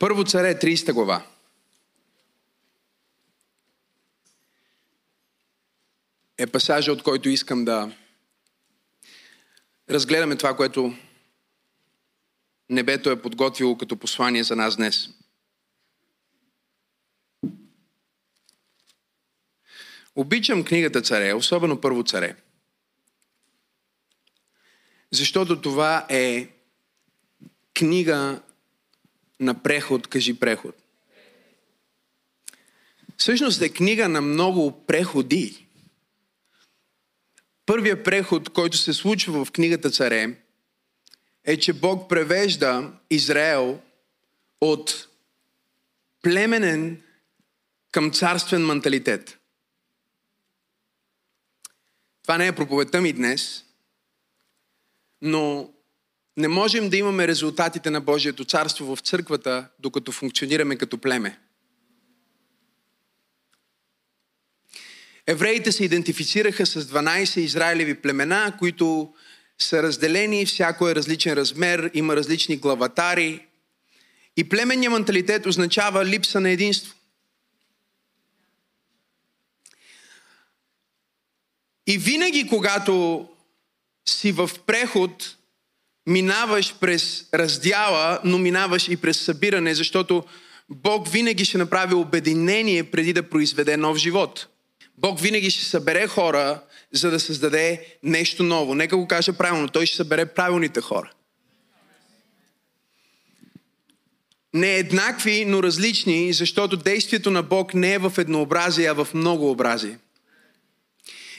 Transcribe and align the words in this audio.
Първо 0.00 0.24
царе, 0.24 0.54
30 0.54 0.92
глава. 0.92 1.26
Е 6.38 6.46
пасажа, 6.46 6.92
от 6.92 7.02
който 7.02 7.28
искам 7.28 7.64
да 7.64 7.96
разгледаме 9.90 10.36
това, 10.36 10.56
което 10.56 10.94
небето 12.70 13.10
е 13.10 13.22
подготвило 13.22 13.78
като 13.78 13.96
послание 13.96 14.44
за 14.44 14.56
нас 14.56 14.76
днес. 14.76 15.08
Обичам 20.16 20.64
книгата 20.64 21.02
Царе, 21.02 21.34
особено 21.34 21.80
първо 21.80 22.04
Царе. 22.04 22.36
Защото 25.10 25.60
това 25.60 26.06
е 26.08 26.48
книга 27.74 28.42
на 29.40 29.62
преход, 29.62 30.06
кажи 30.06 30.40
преход. 30.40 30.74
Всъщност 33.16 33.62
е 33.62 33.68
книга 33.68 34.08
на 34.08 34.20
много 34.20 34.86
преходи. 34.86 35.66
Първият 37.66 38.04
преход, 38.04 38.48
който 38.48 38.76
се 38.76 38.92
случва 38.92 39.44
в 39.44 39.52
книгата 39.52 39.90
Царе, 39.90 40.36
е, 41.44 41.56
че 41.56 41.72
Бог 41.72 42.08
превежда 42.08 42.92
Израел 43.10 43.80
от 44.60 45.08
племенен 46.22 47.02
към 47.92 48.10
царствен 48.10 48.66
менталитет. 48.66 49.38
Това 52.22 52.38
не 52.38 52.46
е 52.46 52.54
проповедта 52.54 53.00
ми 53.00 53.12
днес, 53.12 53.64
но 55.22 55.72
не 56.40 56.48
можем 56.48 56.90
да 56.90 56.96
имаме 56.96 57.28
резултатите 57.28 57.90
на 57.90 58.00
Божието 58.00 58.44
царство 58.44 58.96
в 58.96 59.00
църквата, 59.00 59.68
докато 59.78 60.12
функционираме 60.12 60.76
като 60.76 60.98
племе. 60.98 61.38
Евреите 65.26 65.72
се 65.72 65.84
идентифицираха 65.84 66.66
с 66.66 66.84
12 66.84 67.40
израилеви 67.40 67.94
племена, 67.94 68.56
които 68.58 69.14
са 69.58 69.82
разделени, 69.82 70.46
всяко 70.46 70.88
е 70.88 70.94
различен 70.94 71.32
размер, 71.32 71.90
има 71.94 72.16
различни 72.16 72.56
главатари. 72.56 73.46
И 74.36 74.48
племенния 74.48 74.90
менталитет 74.90 75.46
означава 75.46 76.04
липса 76.04 76.40
на 76.40 76.50
единство. 76.50 76.94
И 81.86 81.98
винаги, 81.98 82.48
когато 82.48 83.28
си 84.08 84.32
в 84.32 84.50
преход, 84.66 85.36
минаваш 86.10 86.74
през 86.80 87.28
раздяла, 87.34 88.20
но 88.24 88.38
минаваш 88.38 88.88
и 88.88 88.96
през 88.96 89.20
събиране, 89.20 89.74
защото 89.74 90.24
Бог 90.68 91.08
винаги 91.08 91.44
ще 91.44 91.58
направи 91.58 91.94
обединение 91.94 92.84
преди 92.84 93.12
да 93.12 93.22
произведе 93.22 93.76
нов 93.76 93.96
живот. 93.96 94.46
Бог 94.98 95.20
винаги 95.20 95.50
ще 95.50 95.64
събере 95.64 96.06
хора, 96.06 96.60
за 96.92 97.10
да 97.10 97.20
създаде 97.20 97.86
нещо 98.02 98.42
ново. 98.42 98.74
Нека 98.74 98.96
го 98.96 99.08
кажа 99.08 99.32
правилно. 99.32 99.68
Той 99.68 99.86
ще 99.86 99.96
събере 99.96 100.26
правилните 100.26 100.80
хора. 100.80 101.10
Не 104.54 104.76
еднакви, 104.76 105.44
но 105.44 105.62
различни, 105.62 106.32
защото 106.32 106.76
действието 106.76 107.30
на 107.30 107.42
Бог 107.42 107.74
не 107.74 107.92
е 107.92 107.98
в 107.98 108.12
еднообразие, 108.18 108.86
а 108.86 108.92
в 108.92 109.08
многообразие. 109.14 109.98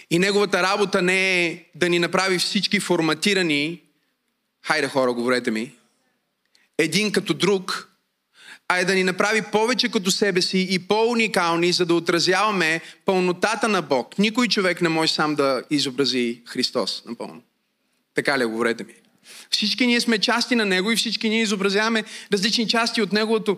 И 0.10 0.20
неговата 0.20 0.64
работа 0.64 1.02
не 1.02 1.46
е 1.46 1.66
да 1.76 1.90
ни 1.90 2.00
направи 2.00 2.40
всички 2.40 2.80
форматирани, 2.80 3.82
хайде 4.66 4.88
хора, 4.88 5.14
говорете 5.14 5.52
ми, 5.52 5.72
един 6.78 7.12
като 7.12 7.34
друг, 7.34 7.92
а 8.68 8.78
е 8.80 8.86
да 8.86 8.96
ни 8.96 9.04
направи 9.04 9.42
повече 9.42 9.90
като 9.90 10.12
себе 10.12 10.42
си 10.42 10.68
и 10.70 10.80
по-уникални, 10.80 11.72
за 11.72 11.86
да 11.86 11.94
отразяваме 11.94 12.82
пълнотата 13.06 13.68
на 13.68 13.82
Бог. 13.82 14.20
Никой 14.20 14.48
човек 14.48 14.82
не 14.82 14.90
може 14.90 15.14
сам 15.14 15.36
да 15.36 15.64
изобрази 15.70 16.42
Христос 16.48 17.04
напълно. 17.06 17.42
Така 18.14 18.40
ли, 18.40 18.46
говорете 18.46 18.84
ми? 18.84 18.94
Всички 19.52 19.88
ние 19.88 20.02
сме 20.02 20.18
части 20.18 20.56
на 20.56 20.66
Него 20.66 20.92
и 20.92 20.96
всички 20.96 21.30
ние 21.30 21.42
изобразяваме 21.42 22.04
различни 22.34 22.68
части 22.68 23.02
от 23.02 23.12
Неговото 23.12 23.58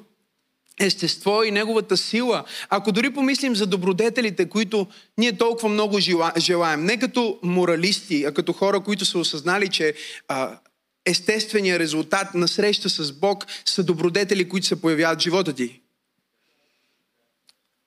естество 0.80 1.44
и 1.44 1.52
Неговата 1.52 1.98
сила. 1.98 2.44
Ако 2.70 2.92
дори 2.92 3.14
помислим 3.14 3.56
за 3.56 3.68
добродетелите, 3.68 4.50
които 4.50 4.88
ние 5.18 5.38
толкова 5.38 5.70
много 5.70 6.00
желаем, 6.38 6.84
не 6.86 7.00
като 7.00 7.40
моралисти, 7.44 8.24
а 8.24 8.32
като 8.32 8.54
хора, 8.54 8.80
които 8.80 9.06
са 9.06 9.20
осъзнали, 9.20 9.70
че 9.70 9.94
а, 10.28 10.60
естественият 11.06 11.80
резултат 11.80 12.34
на 12.34 12.48
среща 12.48 12.90
с 12.90 13.12
Бог 13.12 13.46
са 13.66 13.84
добродетели, 13.84 14.50
които 14.50 14.68
се 14.68 14.82
появяват 14.82 15.20
в 15.20 15.24
живота 15.24 15.54
ти. 15.54 15.80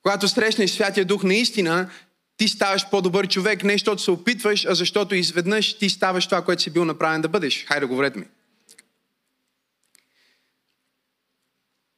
Когато 0.02 0.28
срещнеш 0.28 0.70
Святия 0.70 1.04
Дух 1.04 1.22
наистина, 1.22 1.90
ти 2.36 2.48
ставаш 2.48 2.90
по-добър 2.90 3.28
човек, 3.28 3.64
не 3.64 3.72
защото 3.72 4.02
се 4.02 4.10
опитваш, 4.10 4.66
а 4.66 4.74
защото 4.74 5.14
изведнъж 5.14 5.78
ти 5.78 5.90
ставаш 5.90 6.26
това, 6.26 6.44
което 6.44 6.62
си 6.62 6.70
бил 6.70 6.84
направен 6.84 7.20
да 7.20 7.28
бъдеш. 7.28 7.64
Хайде, 7.64 7.86
говорете 7.86 8.18
ми. 8.18 8.26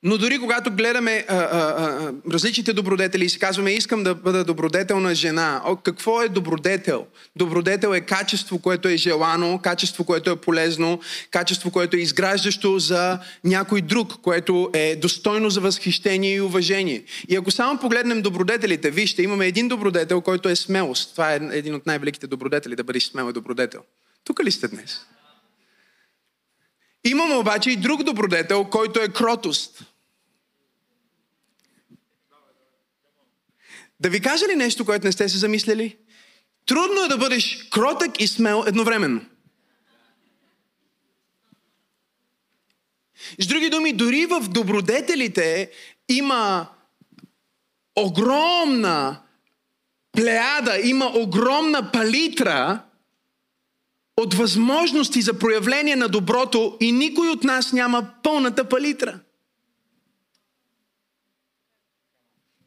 Но 0.03 0.19
дори 0.19 0.39
когато 0.39 0.71
гледаме 0.71 1.25
а, 1.29 1.37
а, 1.37 1.47
а, 1.49 2.13
различните 2.33 2.73
добродетели 2.73 3.25
и 3.25 3.29
си 3.29 3.39
казваме, 3.39 3.71
искам 3.71 4.03
да 4.03 4.15
бъда 4.15 4.45
добродетелна 4.45 5.15
жена, 5.15 5.63
О, 5.65 5.77
какво 5.77 6.23
е 6.23 6.29
добродетел? 6.29 7.07
Добродетел 7.37 7.89
е 7.89 8.01
качество, 8.01 8.59
което 8.59 8.89
е 8.89 8.97
желано, 8.97 9.59
качество, 9.59 10.05
което 10.05 10.31
е 10.31 10.37
полезно, 10.37 11.01
качество, 11.31 11.71
което 11.71 11.97
е 11.97 12.01
изграждащо 12.01 12.79
за 12.79 13.19
някой 13.45 13.81
друг, 13.81 14.13
което 14.23 14.71
е 14.75 14.97
достойно 14.97 15.51
за 15.51 15.61
възхищение 15.61 16.35
и 16.35 16.41
уважение. 16.41 17.05
И 17.29 17.37
ако 17.37 17.51
само 17.51 17.79
погледнем 17.79 18.23
добродетелите, 18.23 18.91
вижте, 18.91 19.23
имаме 19.23 19.47
един 19.47 19.69
добродетел, 19.69 20.21
който 20.21 20.49
е 20.49 20.57
смелост. 20.57 21.13
Това 21.13 21.33
е 21.33 21.41
един 21.53 21.75
от 21.75 21.87
най-великите 21.87 22.27
добродетели, 22.27 22.77
да 22.77 22.85
бъдеш 22.85 23.05
смел 23.05 23.33
добродетел. 23.33 23.81
Тук 24.25 24.45
ли 24.45 24.51
сте 24.51 24.69
днес? 24.69 25.01
Имаме 27.09 27.35
обаче 27.35 27.71
и 27.71 27.77
друг 27.77 28.03
добродетел, 28.03 28.65
който 28.65 29.01
е 29.01 29.09
кротост. 29.09 29.85
Да 34.01 34.11
ви 34.11 34.21
кажа 34.21 34.49
ли 34.49 34.57
нещо, 34.57 34.85
което 34.85 35.07
не 35.07 35.13
сте 35.13 35.29
се 35.29 35.39
замислили? 35.39 35.97
Трудно 36.67 37.05
е 37.05 37.09
да 37.09 37.19
бъдеш 37.19 37.69
кротък 37.71 38.21
и 38.21 38.29
смел 38.29 38.65
едновременно. 38.67 39.21
С 43.39 43.47
други 43.47 43.71
думи, 43.71 43.93
дори 43.93 44.27
в 44.27 44.41
добродетелите 44.41 45.71
има 46.09 46.69
огромна 47.97 49.23
плеяда, 50.13 50.81
има 50.83 51.07
огромна 51.15 51.93
палитра 51.93 52.88
от 54.19 54.35
възможности 54.35 55.23
за 55.23 55.39
проявление 55.39 55.97
на 55.97 56.09
доброто 56.09 56.77
и 56.81 56.93
никой 56.93 57.29
от 57.29 57.45
нас 57.45 57.73
няма 57.73 58.09
пълната 58.23 58.65
палитра. 58.65 59.19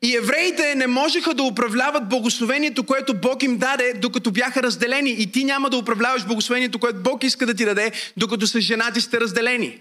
И 0.02 0.16
евреите 0.16 0.76
не 0.76 0.88
можеха 0.88 1.34
да 1.34 1.44
управляват 1.44 2.10
благословението, 2.10 2.84
което 2.84 3.14
Бог 3.14 3.44
им 3.44 3.58
даде, 3.58 3.94
докато 3.94 4.32
бяха 4.32 4.64
разделени. 4.64 5.12
И 5.12 5.32
ти 5.32 5.44
няма 5.44 5.70
да 5.70 5.78
управляваш 5.78 6.26
благословението, 6.26 6.80
което 6.80 7.00
Бог 7.00 7.24
иска 7.24 7.46
да 7.46 7.54
ти 7.54 7.66
даде, 7.66 7.92
докато 8.18 8.48
с 8.48 8.60
женати 8.60 9.02
сте 9.02 9.20
разделени. 9.20 9.80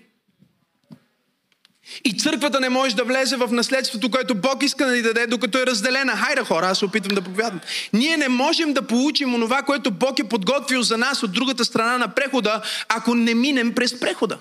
И 2.05 2.19
църквата 2.19 2.61
не 2.61 2.69
може 2.69 2.97
да 2.97 3.05
влезе 3.05 3.37
в 3.37 3.49
наследството, 3.53 4.11
което 4.11 4.35
Бог 4.35 4.63
иска 4.63 4.87
да 4.87 4.93
ни 4.93 5.03
даде, 5.03 5.27
докато 5.27 5.59
е 5.59 5.67
разделена. 5.67 6.17
Хайде 6.17 6.45
хора, 6.45 6.67
аз 6.67 6.79
се 6.79 6.85
опитвам 6.85 7.15
да 7.15 7.23
проповядвам. 7.23 7.61
Ние 7.93 8.17
не 8.17 8.29
можем 8.29 8.73
да 8.73 8.83
получим 8.83 9.35
онова, 9.35 9.63
което 9.63 9.91
Бог 9.91 10.19
е 10.19 10.29
подготвил 10.29 10.83
за 10.83 10.97
нас 10.99 11.23
от 11.23 11.33
другата 11.33 11.65
страна 11.65 11.99
на 11.99 12.09
прехода, 12.09 12.63
ако 12.89 13.15
не 13.15 13.35
минем 13.35 13.75
през 13.75 14.01
прехода. 14.01 14.39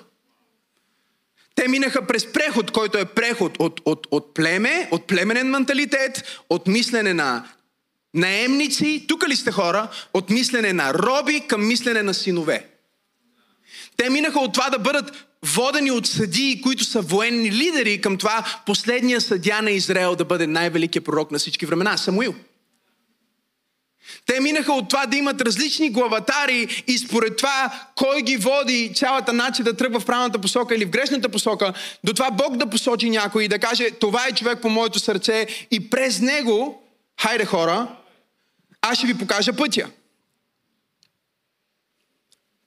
Те 1.55 1.67
минаха 1.67 2.07
през 2.07 2.31
преход, 2.31 2.71
който 2.71 2.97
е 2.97 3.05
преход 3.05 3.55
от, 3.59 3.81
от, 3.85 4.07
от 4.11 4.33
племе, 4.33 4.89
от 4.91 5.07
племенен 5.07 5.49
менталитет, 5.49 6.41
от 6.49 6.67
мислене 6.67 7.13
на 7.13 7.45
наемници, 8.13 9.05
тук 9.07 9.27
ли 9.27 9.35
сте 9.35 9.51
хора, 9.51 9.87
от 10.13 10.29
мислене 10.29 10.73
на 10.73 10.93
роби 10.93 11.39
към 11.47 11.67
мислене 11.67 12.03
на 12.03 12.13
синове. 12.13 12.67
Те 13.97 14.09
минаха 14.09 14.39
от 14.39 14.53
това 14.53 14.69
да 14.69 14.79
бъдат 14.79 15.28
водени 15.45 15.91
от 15.91 16.07
съдии, 16.07 16.61
които 16.61 16.83
са 16.83 17.01
военни 17.01 17.51
лидери, 17.51 18.01
към 18.01 18.17
това 18.17 18.45
последния 18.65 19.21
съдя 19.21 19.61
на 19.61 19.71
Израел 19.71 20.15
да 20.15 20.25
бъде 20.25 20.47
най-великият 20.47 21.05
пророк 21.05 21.31
на 21.31 21.39
всички 21.39 21.65
времена, 21.65 21.97
Самуил. 21.97 22.35
Те 24.25 24.39
минаха 24.39 24.73
от 24.73 24.89
това 24.89 25.05
да 25.05 25.17
имат 25.17 25.41
различни 25.41 25.89
главатари 25.89 26.83
и 26.87 26.97
според 26.97 27.37
това 27.37 27.85
кой 27.95 28.21
ги 28.21 28.37
води 28.37 28.91
цялата 28.95 29.33
начин 29.33 29.65
да 29.65 29.77
тръгва 29.77 29.99
в 29.99 30.05
правилната 30.05 30.39
посока 30.39 30.75
или 30.75 30.85
в 30.85 30.89
грешната 30.89 31.29
посока, 31.29 31.73
до 32.03 32.13
това 32.13 32.31
Бог 32.31 32.57
да 32.57 32.69
посочи 32.69 33.09
някой 33.09 33.43
и 33.43 33.47
да 33.47 33.59
каже 33.59 33.91
това 33.91 34.27
е 34.27 34.31
човек 34.31 34.61
по 34.61 34.69
моето 34.69 34.99
сърце 34.99 35.47
и 35.71 35.89
през 35.89 36.19
него, 36.19 36.83
хайде 37.21 37.45
хора, 37.45 37.87
аз 38.81 38.97
ще 38.97 39.07
ви 39.07 39.17
покажа 39.17 39.53
пътя. 39.53 39.89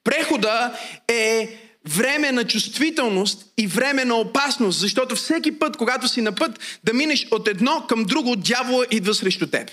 Прехода 0.05 0.79
е 1.09 1.59
време 1.89 2.33
на 2.33 2.45
чувствителност 2.45 3.47
и 3.59 3.67
време 3.67 4.05
на 4.05 4.15
опасност, 4.15 4.81
защото 4.81 5.17
всеки 5.17 5.59
път, 5.59 5.77
когато 5.77 6.09
си 6.09 6.21
на 6.21 6.33
път 6.33 6.79
да 6.85 6.93
минеш 6.93 7.27
от 7.31 7.49
едно 7.49 7.87
към 7.89 8.05
друго, 8.05 8.37
дявола 8.37 8.85
идва 8.91 9.15
срещу 9.15 9.47
теб. 9.47 9.71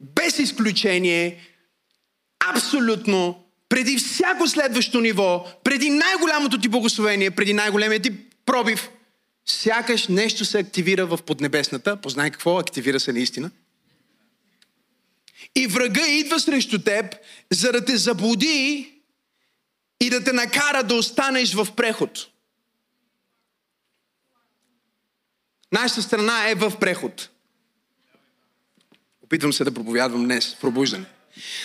Без 0.00 0.38
изключение, 0.38 1.40
абсолютно, 2.48 3.44
преди 3.68 3.96
всяко 3.96 4.48
следващо 4.48 5.00
ниво, 5.00 5.46
преди 5.64 5.90
най-голямото 5.90 6.60
ти 6.60 6.68
благословение, 6.68 7.30
преди 7.30 7.52
най-големия 7.52 8.00
ти 8.00 8.12
пробив, 8.46 8.90
сякаш 9.46 10.08
нещо 10.08 10.44
се 10.44 10.58
активира 10.58 11.06
в 11.06 11.18
поднебесната. 11.26 11.96
Познай 11.96 12.30
какво 12.30 12.58
активира 12.58 13.00
се 13.00 13.12
наистина. 13.12 13.50
И 15.54 15.66
врага 15.66 16.06
идва 16.08 16.40
срещу 16.40 16.78
теб, 16.78 17.14
за 17.50 17.72
да 17.72 17.84
те 17.84 17.96
заблуди 17.96 18.92
и 20.00 20.10
да 20.10 20.24
те 20.24 20.32
накара 20.32 20.82
да 20.82 20.94
останеш 20.94 21.54
в 21.54 21.68
преход. 21.76 22.26
Нашата 25.72 26.02
страна 26.02 26.50
е 26.50 26.54
в 26.54 26.72
преход. 26.80 27.28
Опитвам 29.22 29.52
се 29.52 29.64
да 29.64 29.74
проповядвам 29.74 30.24
днес 30.24 30.56
пробуждане. 30.60 31.06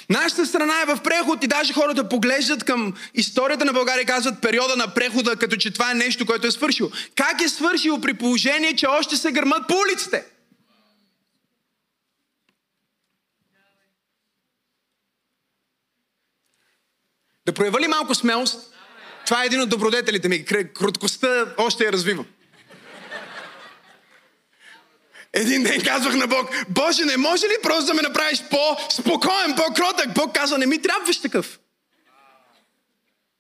Нашата 0.10 0.45
страна 0.45 0.81
е 0.81 0.95
в 0.95 1.04
преход 1.04 1.44
и 1.44 1.48
даже 1.48 1.74
хората 1.74 2.10
поглеждат 2.10 2.63
към 2.63 2.94
историята 3.13 3.66
на 3.66 3.74
България 3.74 4.01
и 4.01 4.06
казват 4.06 4.42
периода 4.42 4.75
на 4.75 4.94
прехода, 4.94 5.36
като 5.36 5.56
че 5.56 5.72
това 5.72 5.92
е 5.92 5.95
нещо, 5.95 6.25
което 6.25 6.48
е 6.48 6.51
свършило. 6.51 6.89
Как 7.16 7.42
е 7.42 7.50
свършило 7.50 8.01
при 8.01 8.13
положение, 8.13 8.75
че 8.75 8.88
още 8.88 9.18
се 9.18 9.31
гърмат 9.31 9.68
по 9.68 9.75
улиците? 9.75 10.25
Да 17.45 17.53
проява 17.53 17.79
ли 17.79 17.88
малко 17.88 18.15
смелост? 18.15 18.73
Това 19.25 19.43
е 19.43 19.45
един 19.45 19.61
от 19.61 19.69
добродетелите 19.69 20.29
ми. 20.29 20.45
Кроткостта 20.73 21.45
още 21.57 21.85
я 21.85 21.91
развивам. 21.91 22.25
Един 25.33 25.63
ден 25.63 25.81
казвах 25.83 26.15
на 26.15 26.27
Бог, 26.27 26.49
Боже, 26.69 27.05
не 27.05 27.17
може 27.17 27.45
ли 27.45 27.55
просто 27.63 27.85
да 27.85 27.93
ме 27.93 28.01
направиш 28.01 28.43
по-спокоен, 28.49 29.55
по-кротък? 29.55 30.13
Бог 30.13 30.35
каза, 30.35 30.57
не 30.57 30.65
ми 30.65 30.81
трябваш 30.81 31.21
такъв. 31.21 31.59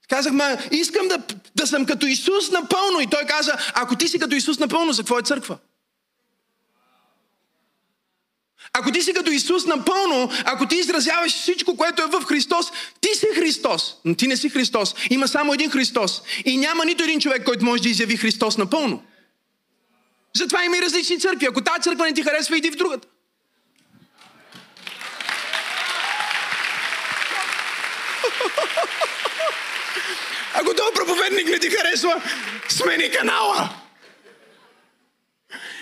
Казах, 0.09 0.33
ма, 0.33 0.57
искам 0.71 1.07
да, 1.07 1.23
да 1.55 1.67
съм 1.67 1.85
като 1.85 2.05
Исус 2.05 2.51
напълно. 2.51 3.01
И 3.01 3.07
той 3.07 3.25
каза, 3.25 3.57
ако 3.73 3.95
ти 3.95 4.07
си 4.07 4.19
като 4.19 4.35
Исус 4.35 4.59
напълно, 4.59 4.93
за 4.93 5.01
какво 5.01 5.19
е 5.19 5.23
църква? 5.23 5.57
Ако 8.73 8.91
ти 8.91 9.01
си 9.01 9.13
като 9.13 9.31
Исус 9.31 9.65
напълно, 9.65 10.31
ако 10.45 10.65
ти 10.65 10.75
изразяваш 10.75 11.33
всичко, 11.33 11.77
което 11.77 12.01
е 12.01 12.05
в 12.05 12.25
Христос, 12.25 12.71
ти 13.01 13.15
си 13.15 13.27
Христос. 13.35 13.95
Но 14.05 14.15
ти 14.15 14.27
не 14.27 14.37
си 14.37 14.49
Христос. 14.49 14.95
Има 15.09 15.27
само 15.27 15.53
един 15.53 15.69
Христос. 15.69 16.21
И 16.45 16.57
няма 16.57 16.85
нито 16.85 17.03
един 17.03 17.19
човек, 17.19 17.45
който 17.45 17.65
може 17.65 17.83
да 17.83 17.89
изяви 17.89 18.17
Христос 18.17 18.57
напълно. 18.57 19.03
Затова 20.35 20.63
има 20.63 20.77
и 20.77 20.81
различни 20.81 21.19
църкви. 21.19 21.45
Ако 21.45 21.61
тази 21.61 21.81
църква 21.81 22.05
не 22.05 22.13
ти 22.13 22.23
харесва, 22.23 22.57
иди 22.57 22.71
в 22.71 22.75
другата. 22.75 23.07
Ако 30.53 30.73
този 30.73 30.93
проповедник 30.95 31.47
не 31.47 31.59
ти 31.59 31.69
харесва, 31.69 32.21
смени 32.69 33.11
канала. 33.11 33.69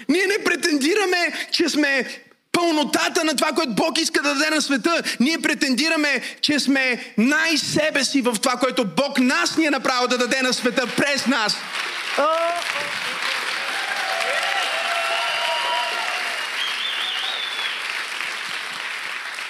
Ние 0.10 0.26
не 0.26 0.44
претендираме, 0.44 1.50
че 1.52 1.70
сме 1.70 2.24
пълнотата 2.52 3.24
на 3.24 3.36
това, 3.36 3.52
което 3.52 3.74
Бог 3.74 3.98
иска 3.98 4.22
да 4.22 4.34
даде 4.34 4.50
на 4.56 4.62
света. 4.62 5.02
Ние 5.20 5.42
претендираме, 5.42 6.22
че 6.42 6.60
сме 6.60 7.14
най-себе 7.18 8.04
си 8.04 8.22
в 8.22 8.36
това, 8.42 8.56
което 8.56 8.86
Бог 8.86 9.20
нас 9.20 9.58
ни 9.58 9.66
е 9.66 9.70
направил 9.70 10.08
да 10.08 10.18
даде 10.18 10.42
на 10.42 10.54
света 10.54 10.88
през 10.98 11.26
нас. 11.26 11.58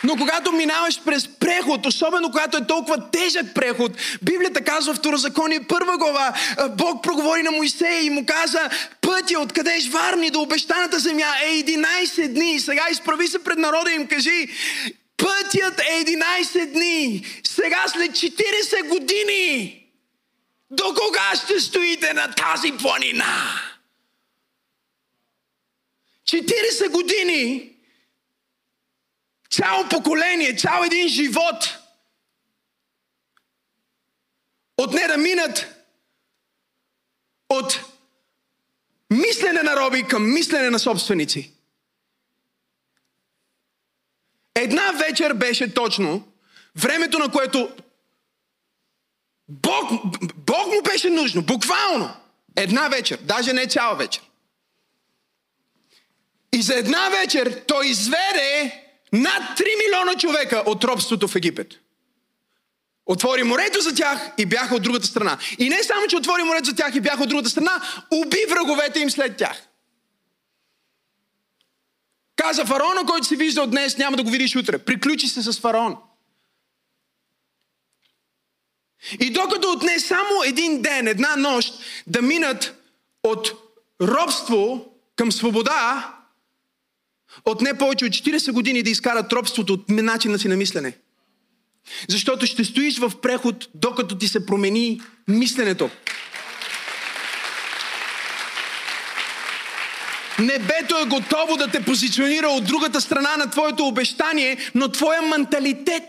Но 0.04 0.16
когато 0.16 0.51
минаваш 0.51 1.01
през 1.06 1.28
преход, 1.28 1.86
особено 1.86 2.31
когато 2.31 2.57
е 2.57 2.68
толкова 2.68 3.12
тежък 3.12 3.54
преход, 3.56 3.92
Библията 4.22 4.63
казва 4.63 4.94
в 4.94 4.98
Второзаконие 4.98 5.63
първа 5.68 5.98
глава, 5.98 6.34
Бог 6.69 7.04
проговори 7.04 7.44
на 7.44 7.51
Моисей 7.51 8.01
и 8.01 8.10
му 8.10 8.25
каза, 8.25 8.69
пътя 9.01 9.40
откъде 9.40 9.72
е 9.72 9.90
варни 9.90 10.30
до 10.30 10.42
обещаната 10.42 11.00
земя 11.00 11.34
е 11.44 11.63
11 11.63 12.28
дни. 12.28 12.60
Сега 12.60 12.86
изправи 12.92 13.28
се 13.28 13.44
пред 13.44 13.57
народа 13.57 13.92
и 13.92 13.96
им 13.96 14.07
кажи, 14.07 14.48
пътят 15.18 15.80
е 15.80 16.06
11 16.06 16.66
дни. 16.66 17.25
Сега 17.44 17.84
след 17.88 18.12
40 18.12 18.88
години, 18.88 19.75
до 20.72 20.84
кога 20.84 21.36
ще 21.36 21.60
стоите 21.60 22.13
на 22.13 22.31
тази 22.31 22.72
планина? 22.72 23.25
40 26.30 26.90
години 26.90 27.69
Цяло 29.51 29.90
поколение, 29.90 30.56
цял 30.56 30.84
един 30.84 31.07
живот. 31.07 31.80
От 34.78 34.94
не 34.94 35.07
да 35.07 35.18
минат 35.18 35.75
от 37.50 37.80
мислене 39.10 39.63
на 39.63 39.75
роби 39.75 40.04
към 40.04 40.34
мислене 40.34 40.69
на 40.69 40.80
собственици. 40.80 41.54
Една 44.56 44.92
вечер 44.92 45.34
беше 45.34 45.74
точно 45.74 46.28
времето, 46.75 47.19
на 47.19 47.31
което 47.31 47.75
Бог, 49.50 49.92
Бог 50.36 50.68
му 50.68 50.81
беше 50.81 51.10
нужно, 51.10 51.42
буквално. 51.42 52.16
Една 52.56 52.88
вечер, 52.88 53.19
даже 53.22 53.54
не 53.54 53.68
цяла 53.68 53.95
вечер. 53.95 54.22
И 56.54 56.62
за 56.62 56.75
една 56.75 57.10
вечер 57.10 57.63
той 57.68 57.88
изведе 57.88 58.84
над 59.14 59.58
3 59.58 59.64
милиона 59.86 60.16
човека 60.20 60.64
от 60.66 60.84
робството 60.84 61.28
в 61.28 61.36
Египет. 61.36 61.80
Отвори 63.06 63.44
морето 63.44 63.82
за 63.82 63.96
тях 63.96 64.32
и 64.38 64.46
бяха 64.46 64.76
от 64.76 64.84
другата 64.84 65.08
страна. 65.08 65.38
И 65.60 65.70
не 65.70 65.84
само, 65.84 66.08
че 66.08 66.16
отвори 66.18 66.44
морето 66.44 66.70
за 66.70 66.76
тях 66.76 66.96
и 66.96 67.02
бяха 67.02 67.24
от 67.24 67.30
другата 67.30 67.50
страна, 67.50 67.82
уби 68.12 68.46
враговете 68.50 69.00
им 69.00 69.10
след 69.10 69.38
тях. 69.38 69.70
Каза 72.36 72.66
фараона, 72.66 73.06
който 73.06 73.28
си 73.28 73.36
виждал 73.36 73.68
днес, 73.68 73.98
няма 73.98 74.18
да 74.18 74.24
го 74.24 74.30
видиш 74.30 74.56
утре. 74.56 74.78
Приключи 74.78 75.28
се 75.28 75.42
с 75.42 75.60
фараон. 75.60 75.98
И 79.20 79.30
докато 79.30 79.72
отне 79.72 80.00
само 80.00 80.44
един 80.46 80.82
ден, 80.82 81.08
една 81.08 81.36
нощ, 81.36 81.74
да 82.08 82.22
минат 82.22 82.76
от 83.24 83.54
робство 84.02 84.86
към 85.16 85.31
свобода, 85.31 86.14
от 87.46 87.62
не 87.62 87.78
повече 87.78 88.06
от 88.06 88.12
40 88.12 88.52
години 88.52 88.84
да 88.84 88.90
изкарат 88.90 89.34
робството 89.34 89.74
от 89.74 89.90
начина 89.90 90.40
си 90.40 90.48
на 90.48 90.58
мислене. 90.58 90.94
Защото 92.10 92.46
ще 92.46 92.66
стоиш 92.66 92.98
в 92.98 93.12
преход, 93.22 93.69
докато 93.76 94.18
ти 94.18 94.28
се 94.28 94.46
промени 94.46 95.02
мисленето. 95.28 95.90
Небето 100.40 100.98
е 100.98 101.06
готово 101.06 101.58
да 101.58 101.68
те 101.68 101.86
позиционира 101.86 102.48
от 102.48 102.66
другата 102.66 103.02
страна 103.02 103.38
на 103.38 103.50
твоето 103.50 103.88
обещание, 103.88 104.58
но 104.76 104.92
твоя 104.92 105.22
менталитет 105.22 106.04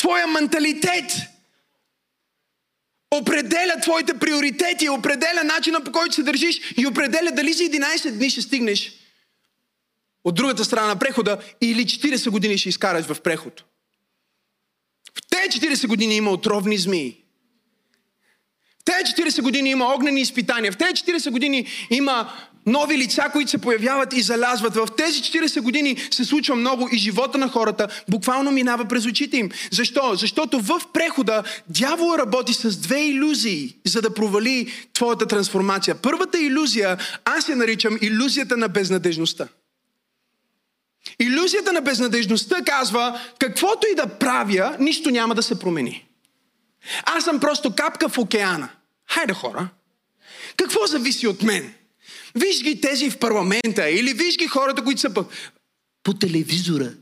Твоя 0.00 0.26
менталитет 0.26 1.12
определя 3.10 3.80
твоите 3.82 4.18
приоритети, 4.18 4.88
определя 4.88 5.44
начина 5.44 5.84
по 5.84 5.92
който 5.92 6.14
се 6.14 6.22
държиш 6.22 6.60
и 6.76 6.86
определя 6.86 7.30
дали 7.32 7.52
за 7.52 7.62
11 7.62 8.10
дни 8.10 8.30
ще 8.30 8.42
стигнеш 8.42 8.92
от 10.24 10.34
другата 10.34 10.64
страна 10.64 10.86
на 10.86 10.96
прехода 10.96 11.38
или 11.60 11.84
40 11.84 12.30
години 12.30 12.58
ще 12.58 12.68
изкараш 12.68 13.06
в 13.06 13.20
преход. 13.20 13.64
В 15.14 15.22
тези 15.30 15.60
40 15.60 15.86
години 15.86 16.16
има 16.16 16.30
отровни 16.30 16.78
змии. 16.78 17.16
В 18.80 18.84
тези 18.84 19.30
40 19.30 19.42
години 19.42 19.70
има 19.70 19.94
огнени 19.94 20.20
изпитания. 20.20 20.72
В 20.72 20.76
тези 20.76 20.92
40 20.92 21.30
години 21.30 21.66
има 21.90 22.32
нови 22.66 22.98
лица, 22.98 23.28
които 23.32 23.50
се 23.50 23.58
появяват 23.58 24.12
и 24.12 24.22
залязват. 24.22 24.74
В 24.74 24.88
тези 24.96 25.20
40 25.20 25.60
години 25.60 25.96
се 26.10 26.24
случва 26.24 26.56
много 26.56 26.88
и 26.92 26.98
живота 26.98 27.38
на 27.38 27.48
хората 27.48 27.88
буквално 28.08 28.50
минава 28.50 28.84
през 28.84 29.06
очите 29.06 29.36
им. 29.36 29.50
Защо? 29.70 30.14
Защото 30.14 30.60
в 30.60 30.80
прехода 30.92 31.42
дявол 31.68 32.14
работи 32.18 32.54
с 32.54 32.76
две 32.76 33.00
иллюзии, 33.00 33.76
за 33.86 34.02
да 34.02 34.14
провали 34.14 34.72
твоята 34.92 35.26
трансформация. 35.26 35.94
Първата 35.94 36.38
иллюзия, 36.38 36.98
аз 37.24 37.48
я 37.48 37.56
наричам 37.56 37.98
иллюзията 38.00 38.56
на 38.56 38.68
безнадежността. 38.68 39.48
Иллюзията 41.20 41.72
на 41.72 41.80
безнадежността 41.80 42.64
казва, 42.64 43.20
каквото 43.38 43.86
и 43.92 43.94
да 43.94 44.06
правя, 44.06 44.76
нищо 44.80 45.10
няма 45.10 45.34
да 45.34 45.42
се 45.42 45.58
промени. 45.58 46.06
Аз 47.04 47.24
съм 47.24 47.40
просто 47.40 47.74
капка 47.74 48.08
в 48.08 48.18
океана. 48.18 48.68
Хайде 49.08 49.32
хора, 49.32 49.68
какво 50.56 50.86
зависи 50.86 51.26
от 51.26 51.42
мен? 51.42 51.74
Виж 52.34 52.62
ги 52.62 52.80
тези 52.80 53.10
в 53.10 53.18
парламента 53.18 53.90
или 53.90 54.12
виж 54.12 54.36
ги 54.36 54.46
хората, 54.46 54.84
които 54.84 55.00
са 55.00 55.14
по, 55.14 55.24
по 56.02 56.14
телевизора. 56.14 56.92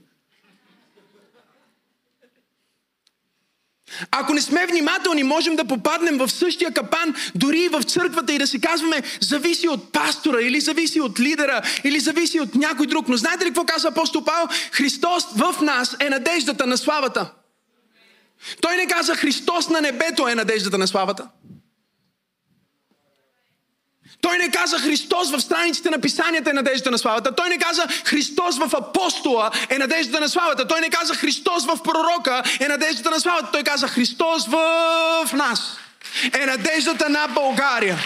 Ако 4.11 4.35
не 4.35 4.41
сме 4.41 4.67
внимателни, 4.67 5.23
можем 5.23 5.57
да 5.57 5.65
попаднем 5.65 6.19
в 6.19 6.29
същия 6.29 6.73
капан, 6.73 7.15
дори 7.35 7.61
и 7.61 7.69
в 7.69 7.83
църквата 7.83 8.33
и 8.33 8.39
да 8.39 8.47
си 8.47 8.61
казваме, 8.61 9.03
зависи 9.21 9.69
от 9.69 9.93
пастора, 9.93 10.41
или 10.41 10.61
зависи 10.61 11.01
от 11.01 11.21
лидера, 11.21 11.63
или 11.85 12.01
зависи 12.01 12.41
от 12.41 12.55
някой 12.55 12.87
друг. 12.87 13.09
Но 13.09 13.17
знаете 13.17 13.45
ли 13.45 13.49
какво 13.49 13.65
казва 13.65 13.89
апостол 13.89 14.25
Павел? 14.25 14.49
Христос 14.73 15.25
в 15.37 15.55
нас 15.63 15.97
е 16.01 16.09
надеждата 16.09 16.67
на 16.67 16.77
славата. 16.77 17.33
Той 18.61 18.77
не 18.77 18.87
каза 18.87 19.15
Христос 19.15 19.69
на 19.69 19.81
небето 19.81 20.29
е 20.29 20.35
надеждата 20.35 20.79
на 20.79 20.87
славата. 20.87 21.29
Той 24.29 24.39
не 24.39 24.51
каза 24.51 24.79
Христос 24.79 25.31
в 25.31 25.41
страниците 25.41 25.91
на 25.91 25.99
писанията 25.99 26.51
е 26.51 26.53
надеждата 26.53 26.91
на 26.91 26.99
славата. 26.99 27.35
Той 27.35 27.49
не 27.49 27.59
каза 27.59 27.87
Христос 28.05 28.59
в 28.59 28.77
апостола 28.77 29.51
е 29.69 29.79
надеждата 29.79 30.21
на 30.21 30.29
славата. 30.29 30.69
Той 30.69 30.81
не 30.81 30.91
каза 30.91 31.15
Христос 31.15 31.67
в 31.67 31.79
пророка 31.83 32.43
е 32.61 32.69
надеждата 32.69 33.11
на 33.11 33.21
славата. 33.21 33.49
Той 33.53 33.63
каза 33.63 33.89
Христос 33.89 34.47
в 34.47 35.31
нас 35.33 35.77
е 36.43 36.47
надеждата 36.47 37.09
на 37.09 37.27
България. 37.27 37.99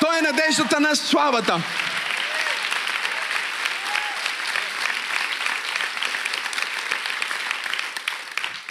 Той 0.00 0.18
е 0.18 0.22
надеждата 0.22 0.80
на 0.80 0.96
славата. 0.96 1.62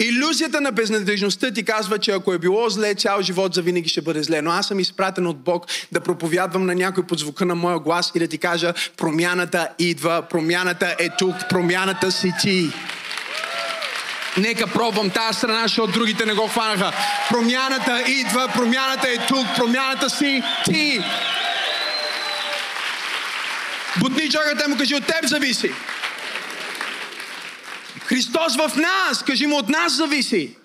Иллюзията 0.00 0.60
на 0.60 0.72
безнадежността 0.72 1.50
ти 1.50 1.64
казва, 1.64 1.98
че 1.98 2.10
ако 2.10 2.32
е 2.32 2.38
било 2.38 2.68
зле, 2.68 2.94
цял 2.94 3.22
живот 3.22 3.54
завинаги 3.54 3.88
ще 3.88 4.00
бъде 4.00 4.22
зле. 4.22 4.42
Но 4.42 4.50
аз 4.50 4.66
съм 4.66 4.80
изпратен 4.80 5.26
от 5.26 5.40
Бог 5.40 5.66
да 5.92 6.00
проповядвам 6.00 6.66
на 6.66 6.74
някой 6.74 7.06
под 7.06 7.18
звука 7.18 7.46
на 7.46 7.54
моя 7.54 7.78
глас 7.78 8.12
и 8.14 8.18
да 8.18 8.28
ти 8.28 8.38
кажа, 8.38 8.74
промяната 8.96 9.68
идва, 9.78 10.22
промяната 10.30 10.96
е 10.98 11.08
тук, 11.18 11.34
промяната 11.48 12.12
си 12.12 12.32
ти. 12.40 12.72
Нека 14.36 14.66
пробвам 14.66 15.10
тази 15.10 15.38
страна, 15.38 15.62
защото 15.62 15.92
другите 15.92 16.26
не 16.26 16.34
го 16.34 16.48
хванаха. 16.48 16.92
Промяната 17.30 18.02
идва, 18.06 18.48
промяната 18.54 19.08
е 19.08 19.26
тук, 19.28 19.46
промяната 19.56 20.10
си 20.10 20.42
ти. 20.64 21.00
Бутни 23.96 24.30
човекът 24.30 24.68
му 24.68 24.76
кажи, 24.76 24.94
от 24.94 25.06
теб 25.06 25.26
зависи. 25.26 25.72
Христос 28.10 28.56
в 28.56 28.76
нас, 28.76 29.22
кажи 29.22 29.46
му, 29.46 29.56
от 29.56 29.68
нас 29.68 29.92
зависи. 29.92 30.56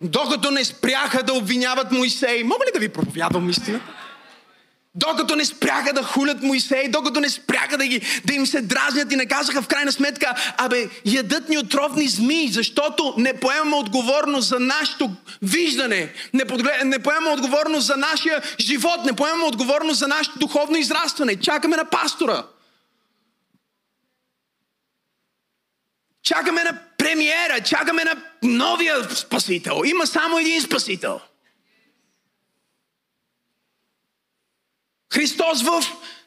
Докато 0.00 0.50
не 0.50 0.64
спряха 0.64 1.22
да 1.22 1.34
обвиняват 1.34 1.92
Моисей, 1.92 2.44
мога 2.44 2.64
ли 2.66 2.70
да 2.74 2.78
ви 2.78 2.88
проповядвам 2.88 3.50
истината? 3.50 3.92
Докато 4.94 5.36
не 5.36 5.44
спряха 5.44 5.92
да 5.92 6.02
хулят 6.02 6.42
Моисей, 6.42 6.88
докато 6.88 7.20
не 7.20 7.28
спряха 7.28 7.78
да, 7.78 7.86
ги, 7.86 8.20
да 8.24 8.34
им 8.34 8.46
се 8.46 8.60
дразнят 8.60 9.12
и 9.12 9.16
не 9.16 9.26
казаха 9.26 9.62
в 9.62 9.68
крайна 9.68 9.92
сметка, 9.92 10.34
абе, 10.56 10.88
ядат 11.04 11.48
ни 11.48 11.58
отровни 11.58 12.08
змии, 12.08 12.48
защото 12.48 13.14
не 13.16 13.40
поемаме 13.40 13.76
отговорност 13.76 14.48
за 14.48 14.60
нашето 14.60 15.10
виждане, 15.42 16.12
не, 16.34 16.44
подглед... 16.44 16.84
не 16.84 16.98
поемаме 16.98 17.30
отговорност 17.30 17.86
за 17.86 17.96
нашия 17.96 18.42
живот, 18.60 19.04
не 19.04 19.12
поемаме 19.12 19.44
отговорност 19.44 19.98
за 19.98 20.08
нашето 20.08 20.38
духовно 20.38 20.76
израстване. 20.76 21.36
Чакаме 21.36 21.76
на 21.76 21.84
пастора. 21.84 22.44
Чакаме 26.28 26.64
на 26.64 26.78
премиера, 26.98 27.60
чакаме 27.64 28.04
на 28.04 28.22
новия 28.42 29.10
спасител. 29.10 29.82
Има 29.84 30.06
само 30.06 30.38
един 30.38 30.62
спасител. 30.62 31.20
Христос 35.12 35.62
в 35.62 35.84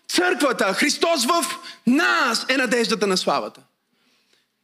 църквата, 0.08 0.74
Христос 0.74 1.26
в 1.26 1.46
нас 1.88 2.46
е 2.50 2.58
надеждата 2.58 3.08
на 3.08 3.18
славата. 3.18 3.62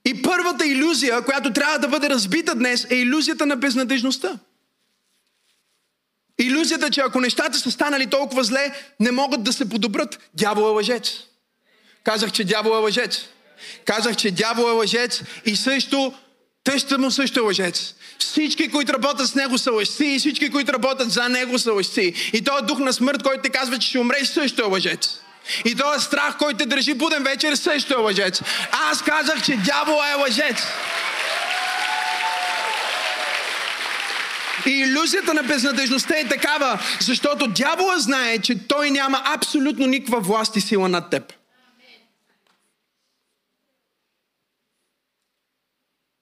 И 0.05 0.21
първата 0.21 0.65
иллюзия, 0.65 1.25
която 1.25 1.53
трябва 1.53 1.79
да 1.79 1.87
бъде 1.87 2.09
разбита 2.09 2.55
днес, 2.55 2.87
е 2.91 2.95
иллюзията 2.95 3.45
на 3.45 3.55
безнадежността. 3.55 4.39
Иллюзията, 6.37 6.89
че 6.89 7.01
ако 7.01 7.19
нещата 7.19 7.57
са 7.57 7.71
станали 7.71 8.09
толкова 8.09 8.43
зле, 8.43 8.73
не 8.99 9.11
могат 9.11 9.43
да 9.43 9.53
се 9.53 9.69
подобрат. 9.69 10.29
Дявол 10.33 10.63
е 10.63 10.73
лъжец. 10.73 11.13
Казах, 12.03 12.31
че 12.31 12.43
дявол 12.43 12.71
е 12.71 12.81
лъжец. 12.81 13.27
Казах, 13.85 14.15
че 14.15 14.31
дявол 14.31 14.69
е 14.69 14.71
лъжец 14.71 15.21
и 15.45 15.55
също 15.55 16.13
тъща 16.63 16.97
му 16.97 17.11
също 17.11 17.39
е 17.39 17.43
лъжец. 17.43 17.93
Всички, 18.19 18.71
които 18.71 18.93
работят 18.93 19.27
с 19.27 19.35
него 19.35 19.57
са 19.57 19.71
лъжци 19.71 20.05
и 20.05 20.19
всички, 20.19 20.49
които 20.49 20.73
работят 20.73 21.11
за 21.11 21.29
него 21.29 21.59
са 21.59 21.73
лъжци. 21.73 22.13
И 22.33 22.43
този 22.43 22.65
дух 22.65 22.79
на 22.79 22.93
смърт, 22.93 23.23
който 23.23 23.41
те 23.41 23.49
казва, 23.49 23.79
че 23.79 23.87
ще 23.87 23.99
умреш, 23.99 24.27
също 24.27 24.61
е 24.61 24.65
лъжец. 24.65 25.19
И 25.65 25.75
този 25.75 26.05
страх, 26.05 26.37
който 26.37 26.57
те 26.57 26.65
държи 26.65 26.93
буден 26.93 27.23
вечер, 27.23 27.55
също 27.55 27.93
е 27.93 27.97
лъжец. 27.97 28.41
Аз 28.71 29.01
казах, 29.01 29.43
че 29.43 29.57
дявол 29.57 30.01
е 30.11 30.13
лъжец. 30.13 30.63
И 34.65 34.71
иллюзията 34.71 35.33
на 35.33 35.43
безнадежността 35.43 36.15
е 36.17 36.27
такава, 36.27 36.79
защото 36.99 37.47
дявола 37.47 37.99
знае, 37.99 38.39
че 38.39 38.67
той 38.67 38.91
няма 38.91 39.21
абсолютно 39.25 39.85
никаква 39.85 40.19
власт 40.19 40.55
и 40.55 40.61
сила 40.61 40.89
над 40.89 41.09
теб. 41.09 41.33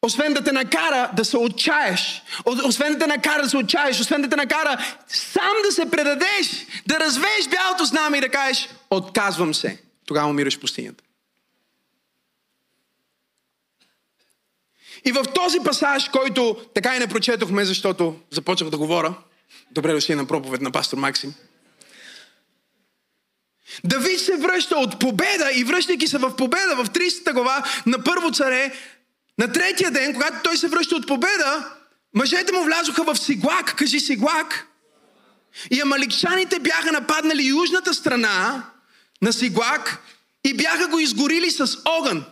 Освен 0.05 0.33
да 0.33 0.43
те 0.43 0.51
накара 0.51 1.11
да 1.13 1.25
се 1.25 1.37
отчаеш, 1.37 2.23
освен 2.65 2.93
да 2.93 2.99
те 2.99 3.07
накара 3.07 3.43
да 3.43 3.49
се 3.49 3.57
отчаеш, 3.57 3.99
освен 3.99 4.21
да 4.21 4.29
те 4.29 4.35
накара 4.35 4.85
сам 5.07 5.55
да 5.65 5.71
се 5.71 5.91
предадеш, 5.91 6.65
да 6.87 6.99
развееш 6.99 7.47
бялото 7.49 7.85
знаме 7.85 8.17
и 8.17 8.21
да 8.21 8.29
кажеш, 8.29 8.69
отказвам 8.89 9.53
се. 9.53 9.81
Тогава 10.05 10.29
умираш 10.29 10.57
в 10.57 10.59
пустинята. 10.59 11.03
И 15.05 15.11
в 15.11 15.23
този 15.35 15.59
пасаж, 15.59 16.09
който 16.09 16.57
така 16.75 16.95
и 16.95 16.99
не 16.99 17.07
прочетохме, 17.07 17.65
защото 17.65 18.19
започнах 18.31 18.69
да 18.69 18.77
говоря, 18.77 19.13
добре 19.71 19.93
дошли 19.93 20.15
на 20.15 20.25
проповед 20.25 20.61
на 20.61 20.71
пастор 20.71 20.97
Максим, 20.97 21.33
Давид 23.83 24.19
се 24.19 24.37
връща 24.37 24.75
от 24.75 24.99
победа 24.99 25.51
и 25.55 25.63
връщайки 25.63 26.07
се 26.07 26.17
в 26.17 26.35
победа 26.35 26.75
в 26.75 26.89
30 26.89 27.33
глава 27.33 27.63
на 27.85 28.03
първо 28.03 28.31
царе, 28.31 28.73
на 29.37 29.51
третия 29.51 29.91
ден, 29.91 30.13
когато 30.13 30.43
той 30.43 30.57
се 30.57 30.67
връща 30.67 30.95
от 30.95 31.07
победа, 31.07 31.75
мъжете 32.13 32.51
му 32.51 32.63
влязоха 32.63 33.03
в 33.03 33.19
Сиглак, 33.19 33.75
кажи 33.77 33.99
Сиглак. 33.99 34.67
И 35.71 35.81
амаликчаните 35.81 36.59
бяха 36.59 36.91
нападнали 36.91 37.45
южната 37.47 37.93
страна 37.93 38.69
на 39.21 39.33
Сиглак 39.33 39.99
и 40.43 40.53
бяха 40.53 40.87
го 40.87 40.99
изгорили 40.99 41.51
с 41.51 41.77
огън. 41.85 42.25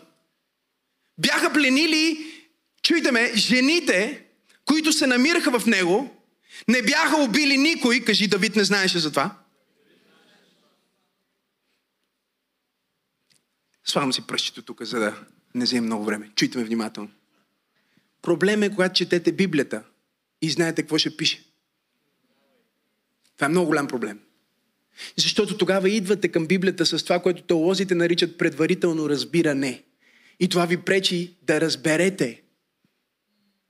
Бяха 1.18 1.54
пленили, 1.54 2.34
чуйте 2.84 3.12
ме, 3.12 3.32
жените, 3.36 4.26
които 4.66 4.94
се 4.94 5.08
намираха 5.08 5.60
в 5.60 5.66
него, 5.66 6.24
не 6.68 6.82
бяха 6.82 7.18
убили 7.18 7.58
никой, 7.58 8.00
кажи 8.00 8.28
Давид 8.28 8.56
не 8.56 8.64
знаеше 8.64 9.00
за 9.00 9.10
това. 9.10 9.36
Свалям 13.86 14.14
си 14.14 14.28
пръщето 14.28 14.62
тук, 14.62 14.84
за 14.84 15.00
да 15.00 15.16
не 15.56 15.66
взема 15.66 15.86
много 15.86 16.06
време. 16.06 16.32
Чуйте 16.36 16.58
ме 16.58 16.64
внимателно. 16.64 17.10
Проблем 18.22 18.64
е, 18.64 18.70
когато 18.70 18.96
четете 18.96 19.32
Библията 19.32 19.84
и 20.42 20.50
знаете 20.50 20.82
какво 20.82 20.98
ще 20.98 21.18
пише. 21.18 21.44
Това 23.36 23.46
е 23.46 23.50
много 23.50 23.68
голям 23.68 23.88
проблем. 23.88 24.20
Защото 25.18 25.58
тогава 25.58 25.90
идвате 25.90 26.28
към 26.28 26.48
Библията 26.48 26.86
с 26.86 27.04
това, 27.04 27.20
което 27.20 27.44
теолозите 27.44 27.96
наричат 27.96 28.38
предварително 28.38 29.10
разбиране. 29.10 29.84
И 30.40 30.48
това 30.48 30.66
ви 30.66 30.78
пречи 30.78 31.38
да 31.42 31.62
разберете 31.62 32.42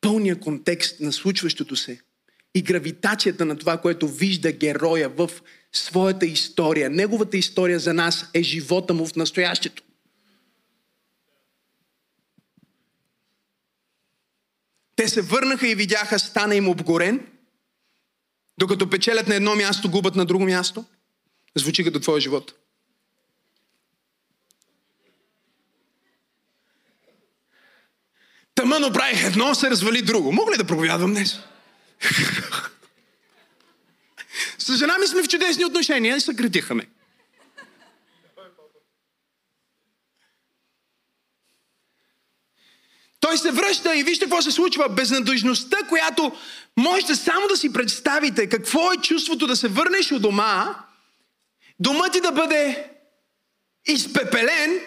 пълния 0.01 0.39
контекст 0.39 0.99
на 0.99 1.11
случващото 1.11 1.75
се 1.75 1.99
и 2.55 2.61
гравитацията 2.61 3.45
на 3.45 3.57
това, 3.57 3.77
което 3.77 4.07
вижда 4.07 4.51
героя 4.51 5.09
в 5.09 5.31
своята 5.71 6.25
история. 6.25 6.89
Неговата 6.89 7.37
история 7.37 7.79
за 7.79 7.93
нас 7.93 8.29
е 8.33 8.43
живота 8.43 8.93
му 8.93 9.05
в 9.05 9.15
настоящето. 9.15 9.82
Те 14.95 15.07
се 15.07 15.21
върнаха 15.21 15.67
и 15.67 15.75
видяха 15.75 16.19
стана 16.19 16.55
им 16.55 16.69
обгорен, 16.69 17.27
докато 18.57 18.89
печелят 18.89 19.27
на 19.27 19.35
едно 19.35 19.55
място, 19.55 19.89
губят 19.89 20.15
на 20.15 20.25
друго 20.25 20.45
място. 20.45 20.85
Звучи 21.55 21.83
като 21.83 21.99
твоя 21.99 22.21
живот. 22.21 22.53
Тъмъно 28.55 28.93
правих 28.93 29.23
едно, 29.23 29.55
се 29.55 29.69
развали 29.69 30.01
друго. 30.01 30.31
Мога 30.31 30.51
ли 30.53 30.57
да 30.57 30.63
проповядвам 30.63 31.13
днес? 31.13 31.39
С 34.57 34.77
жена 34.77 34.97
ми 34.97 35.07
сме 35.07 35.23
в 35.23 35.27
чудесни 35.27 35.65
отношения 35.65 36.15
и 36.15 36.21
съкратиха 36.21 36.75
Той 43.33 43.37
се 43.37 43.51
връща 43.51 43.95
и 43.95 44.03
вижте 44.03 44.25
какво 44.25 44.41
се 44.41 44.51
случва. 44.51 44.89
Безнадежността, 44.89 45.77
която 45.89 46.31
можете 46.77 47.15
само 47.15 47.47
да 47.47 47.57
си 47.57 47.73
представите 47.73 48.49
какво 48.49 48.91
е 48.91 48.97
чувството 48.97 49.47
да 49.47 49.55
се 49.55 49.67
върнеш 49.67 50.11
от 50.11 50.21
дома, 50.21 50.85
дома 51.79 52.09
ти 52.09 52.21
да 52.21 52.31
бъде 52.31 52.91
изпепелен 53.85 54.79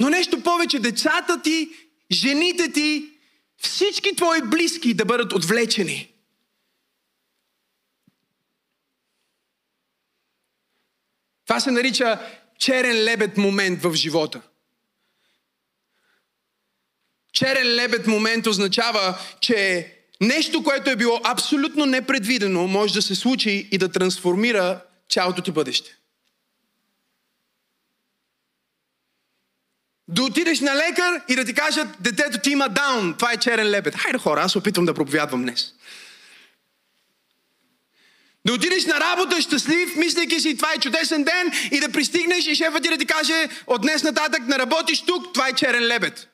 Но 0.00 0.10
нещо 0.10 0.42
повече, 0.42 0.78
децата 0.78 1.42
ти, 1.42 1.70
жените 2.12 2.72
ти, 2.72 3.10
всички 3.56 4.16
твои 4.16 4.42
близки 4.42 4.94
да 4.94 5.04
бъдат 5.04 5.32
отвлечени. 5.32 6.14
Това 11.44 11.60
се 11.60 11.70
нарича 11.70 12.20
черен 12.58 13.04
лебед 13.04 13.36
момент 13.36 13.82
в 13.82 13.94
живота. 13.94 14.42
Черен 17.32 17.74
лебед 17.74 18.06
момент 18.06 18.46
означава, 18.46 19.18
че 19.40 19.92
нещо, 20.20 20.62
което 20.62 20.90
е 20.90 20.96
било 20.96 21.20
абсолютно 21.24 21.86
непредвидено, 21.86 22.66
може 22.66 22.94
да 22.94 23.02
се 23.02 23.14
случи 23.14 23.68
и 23.72 23.78
да 23.78 23.92
трансформира 23.92 24.80
цялото 25.10 25.42
ти 25.42 25.50
бъдеще. 25.50 25.94
Да 30.08 30.22
отидеш 30.22 30.60
на 30.60 30.76
лекар 30.76 31.22
и 31.28 31.36
да 31.36 31.44
ти 31.44 31.54
кажат, 31.54 31.88
детето 32.00 32.38
ти 32.38 32.50
има 32.50 32.68
даун. 32.68 33.14
Това 33.18 33.32
е 33.32 33.36
черен 33.36 33.70
лебед. 33.70 33.94
Хайде 33.94 34.18
хора, 34.18 34.40
аз 34.42 34.56
опитвам 34.56 34.86
да 34.86 34.94
проповядвам 34.94 35.42
днес. 35.42 35.72
Да 38.46 38.52
отидеш 38.52 38.84
на 38.84 39.00
работа 39.00 39.42
щастлив, 39.42 39.96
мислейки 39.96 40.40
си, 40.40 40.56
това 40.56 40.72
е 40.72 40.78
чудесен 40.78 41.24
ден 41.24 41.52
и 41.72 41.80
да 41.80 41.92
пристигнеш 41.92 42.46
и 42.46 42.54
шефът 42.54 42.82
ти 42.82 42.88
да 42.88 42.98
ти 42.98 43.06
каже, 43.06 43.48
от 43.66 43.82
днес 43.82 44.02
нататък 44.02 44.42
не 44.46 44.58
работиш 44.58 45.00
тук, 45.00 45.34
това 45.34 45.48
е 45.48 45.52
черен 45.52 45.86
лебед. 45.86 46.28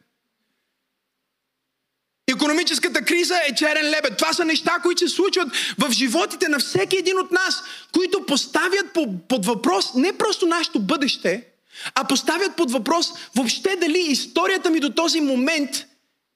Економическата 2.34 3.04
криза 3.04 3.34
е 3.48 3.54
черен 3.54 3.90
лебед. 3.90 4.16
Това 4.16 4.32
са 4.32 4.44
неща, 4.44 4.78
които 4.82 5.08
се 5.08 5.14
случват 5.14 5.48
в 5.78 5.90
животите 5.90 6.48
на 6.48 6.58
всеки 6.58 6.96
един 6.96 7.18
от 7.18 7.32
нас, 7.32 7.62
които 7.92 8.26
поставят 8.26 8.86
под 9.28 9.46
въпрос 9.46 9.94
не 9.94 10.12
просто 10.12 10.46
нашето 10.46 10.80
бъдеще, 10.80 11.46
а 11.94 12.04
поставят 12.04 12.56
под 12.56 12.70
въпрос 12.70 13.12
въобще 13.36 13.76
дали 13.76 13.98
историята 13.98 14.70
ми 14.70 14.80
до 14.80 14.90
този 14.90 15.20
момент 15.20 15.70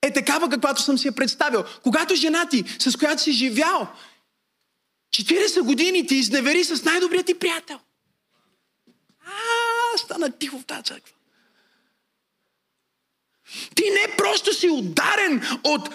е 0.03 0.13
такава, 0.13 0.49
каквато 0.49 0.83
съм 0.83 0.99
си 0.99 1.07
я 1.07 1.13
представил. 1.13 1.65
Когато 1.83 2.15
жена 2.15 2.49
ти, 2.49 2.65
с 2.79 2.97
която 2.97 3.23
си 3.23 3.33
живял, 3.33 3.89
40 5.15 5.61
години 5.61 6.07
ти 6.07 6.15
изневери 6.15 6.65
с 6.65 6.85
най-добрият 6.85 7.27
ти 7.27 7.39
приятел. 7.39 7.79
А, 9.27 9.99
стана 9.99 10.33
тихо 10.33 10.59
в 10.59 10.65
тази 10.65 10.83
църква. 10.83 11.13
Ти 13.75 13.85
не 13.91 14.17
просто 14.17 14.55
си 14.55 14.69
ударен 14.71 15.43
от 15.65 15.89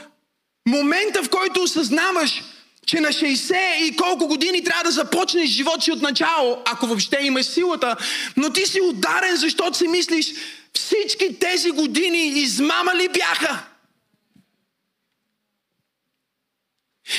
момента, 0.68 1.24
в 1.24 1.30
който 1.30 1.64
осъзнаваш, 1.64 2.44
че 2.86 3.00
на 3.00 3.10
60 3.10 3.76
и 3.78 3.96
колко 3.96 4.28
години 4.28 4.64
трябва 4.64 4.84
да 4.84 4.92
започнеш 4.92 5.50
живот 5.50 5.84
си 5.84 5.92
от 5.92 6.02
начало, 6.02 6.62
ако 6.66 6.88
въобще 6.88 7.20
имаш 7.22 7.46
силата, 7.46 7.96
но 8.38 8.50
ти 8.50 8.66
си 8.66 8.82
ударен, 8.82 9.36
защото 9.36 9.78
си 9.78 9.88
мислиш, 9.88 10.34
всички 10.74 11.40
тези 11.40 11.72
години 11.72 12.28
измама 12.28 12.96
ли 12.96 13.10
бяха? 13.10 13.64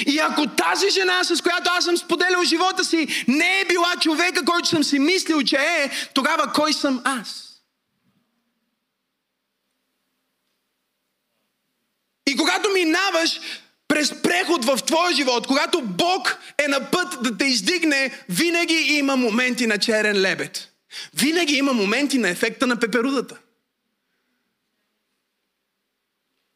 И 0.06 0.18
ако 0.18 0.46
тази 0.46 0.90
жена, 0.90 1.24
с 1.24 1.42
която 1.42 1.70
аз 1.78 1.84
съм 1.84 1.96
споделял 1.96 2.44
живота 2.44 2.84
си, 2.84 3.24
не 3.28 3.60
е 3.60 3.64
била 3.64 3.92
човека, 4.00 4.44
който 4.44 4.68
съм 4.68 4.84
си 4.84 4.98
мислил, 4.98 5.42
че 5.42 5.56
е, 5.56 5.90
тогава 6.14 6.52
кой 6.52 6.72
съм 6.72 7.02
аз? 7.04 7.53
И 12.34 12.36
когато 12.36 12.70
минаваш 12.70 13.40
през 13.88 14.22
преход 14.22 14.64
в 14.64 14.78
твоя 14.86 15.14
живот, 15.14 15.46
когато 15.46 15.82
Бог 15.82 16.36
е 16.64 16.68
на 16.68 16.90
път 16.90 17.22
да 17.22 17.36
те 17.36 17.44
издигне, 17.44 18.24
винаги 18.28 18.74
има 18.74 19.16
моменти 19.16 19.66
на 19.66 19.78
черен 19.78 20.20
лебед. 20.20 20.70
Винаги 21.14 21.54
има 21.54 21.72
моменти 21.72 22.18
на 22.18 22.28
ефекта 22.28 22.66
на 22.66 22.76
пеперудата. 22.76 23.36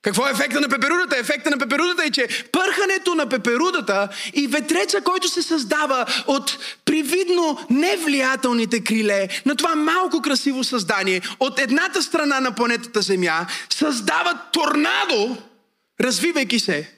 Какво 0.02 0.28
е 0.28 0.30
ефекта 0.30 0.60
на 0.60 0.68
пеперудата? 0.68 1.18
Ефекта 1.18 1.50
на 1.50 1.58
пеперудата 1.58 2.04
е, 2.04 2.10
че 2.10 2.28
пърхането 2.52 3.14
на 3.14 3.28
пеперудата 3.28 4.08
и 4.34 4.46
ветреца, 4.46 5.00
който 5.00 5.28
се 5.28 5.42
създава 5.42 6.06
от 6.26 6.58
привидно 6.84 7.66
невлиятелните 7.70 8.84
криле 8.84 9.28
на 9.46 9.56
това 9.56 9.74
малко 9.74 10.22
красиво 10.22 10.64
създание 10.64 11.20
от 11.40 11.58
едната 11.58 12.02
страна 12.02 12.40
на 12.40 12.54
планетата 12.54 13.02
Земя, 13.02 13.46
създават 13.70 14.36
торнадо, 14.52 15.36
развивайки 16.00 16.60
се 16.60 16.94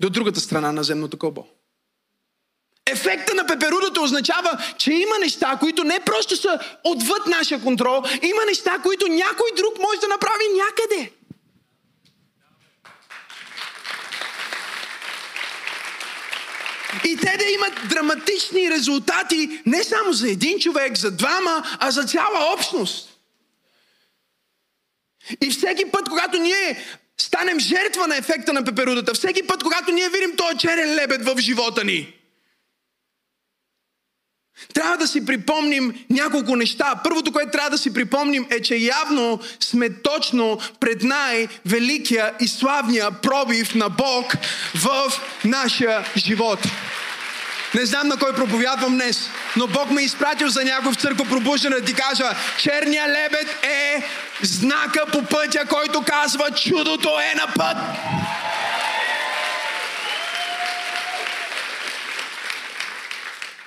до 0.00 0.10
другата 0.10 0.40
страна 0.40 0.72
на 0.72 0.84
земното 0.84 1.18
кълбо. 1.18 1.46
Ефекта 2.86 3.34
на 3.34 3.46
пеперудата 3.46 4.00
означава, 4.00 4.64
че 4.78 4.92
има 4.92 5.18
неща, 5.20 5.56
които 5.60 5.84
не 5.84 6.00
просто 6.00 6.36
са 6.36 6.58
отвъд 6.84 7.26
нашия 7.26 7.62
контрол, 7.62 8.02
има 8.22 8.44
неща, 8.46 8.78
които 8.82 9.08
някой 9.08 9.50
друг 9.56 9.78
може 9.78 10.00
да 10.00 10.08
направи 10.08 10.44
някъде. 10.56 11.12
И 17.04 17.16
те 17.16 17.36
да 17.36 17.44
имат 17.44 17.88
драматични 17.88 18.70
резултати 18.70 19.62
не 19.66 19.84
само 19.84 20.12
за 20.12 20.30
един 20.30 20.58
човек, 20.58 20.96
за 20.96 21.10
двама, 21.10 21.62
а 21.78 21.90
за 21.90 22.04
цяла 22.04 22.52
общност. 22.54 23.08
И 25.40 25.50
всеки 25.50 25.90
път, 25.90 26.08
когато 26.08 26.38
ние 26.38 26.84
станем 27.22 27.60
жертва 27.60 28.06
на 28.06 28.16
ефекта 28.16 28.52
на 28.52 28.64
пеперудата, 28.64 29.14
всеки 29.14 29.46
път, 29.46 29.62
когато 29.62 29.92
ние 29.92 30.08
видим 30.08 30.36
този 30.36 30.58
черен 30.58 30.94
лебед 30.94 31.24
в 31.24 31.38
живота 31.38 31.84
ни, 31.84 32.14
трябва 34.74 34.96
да 34.96 35.08
си 35.08 35.26
припомним 35.26 36.04
няколко 36.10 36.56
неща. 36.56 37.00
Първото, 37.04 37.32
което 37.32 37.50
трябва 37.50 37.70
да 37.70 37.78
си 37.78 37.94
припомним 37.94 38.46
е, 38.50 38.62
че 38.62 38.76
явно 38.76 39.40
сме 39.60 39.90
точно 40.02 40.58
пред 40.80 41.02
най-великия 41.02 42.34
и 42.40 42.48
славния 42.48 43.10
пробив 43.10 43.74
на 43.74 43.88
Бог 43.88 44.32
в 44.74 45.12
нашия 45.44 46.04
живот. 46.16 46.58
Не 47.74 47.86
знам 47.86 48.08
на 48.08 48.18
кой 48.18 48.34
проповядвам 48.34 48.94
днес, 48.94 49.30
но 49.56 49.66
Бог 49.66 49.90
ме 49.90 50.02
е 50.02 50.04
изпратил 50.04 50.48
за 50.48 50.64
някой 50.64 50.92
в 50.92 50.96
църква 50.96 51.24
пробуждане 51.24 51.76
да 51.76 51.84
ти 51.84 51.94
кажа, 51.94 52.24
черния 52.58 53.08
лебед 53.08 53.64
е 53.64 54.04
знака 54.42 55.06
по 55.12 55.24
пътя, 55.24 55.66
който 55.66 56.04
казва 56.04 56.50
чудото 56.50 57.08
е 57.08 57.34
на 57.34 57.46
път. 57.54 57.76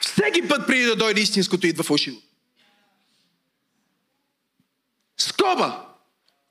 Всеки 0.01 0.47
път 0.47 0.67
преди 0.67 0.83
да 0.83 0.95
дойде 0.95 1.21
истинското 1.21 1.67
идва 1.67 1.83
фалшиво. 1.83 2.21
Скоба. 5.17 5.85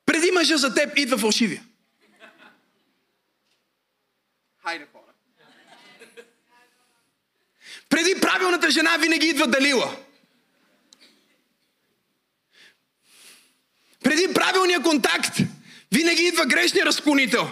Преди 0.06 0.30
мъжа 0.30 0.56
за 0.56 0.74
теб 0.74 0.98
идва 0.98 1.18
фалшивия. 1.18 1.62
Хайде, 4.62 4.86
хора. 4.92 5.04
Преди 7.94 8.20
правилната 8.20 8.70
жена 8.70 8.96
винаги 9.00 9.26
идва 9.26 9.46
Далила. 9.46 9.96
Преди 14.04 14.34
правилния 14.34 14.82
контакт 14.82 15.38
винаги 15.92 16.22
идва 16.22 16.46
грешния 16.46 16.86
разклонител. 16.86 17.50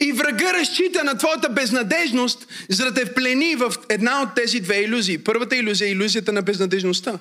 И 0.00 0.12
врага 0.12 0.54
разчита 0.54 1.04
на 1.04 1.18
твоята 1.18 1.48
безнадежност, 1.48 2.46
за 2.68 2.84
да 2.84 2.94
те 2.94 3.04
вплени 3.04 3.56
в 3.56 3.74
една 3.88 4.22
от 4.22 4.34
тези 4.34 4.60
две 4.60 4.82
иллюзии. 4.82 5.24
Първата 5.24 5.56
иллюзия 5.56 5.88
е 5.88 5.90
иллюзията 5.90 6.32
на 6.32 6.42
безнадежността. 6.42 7.18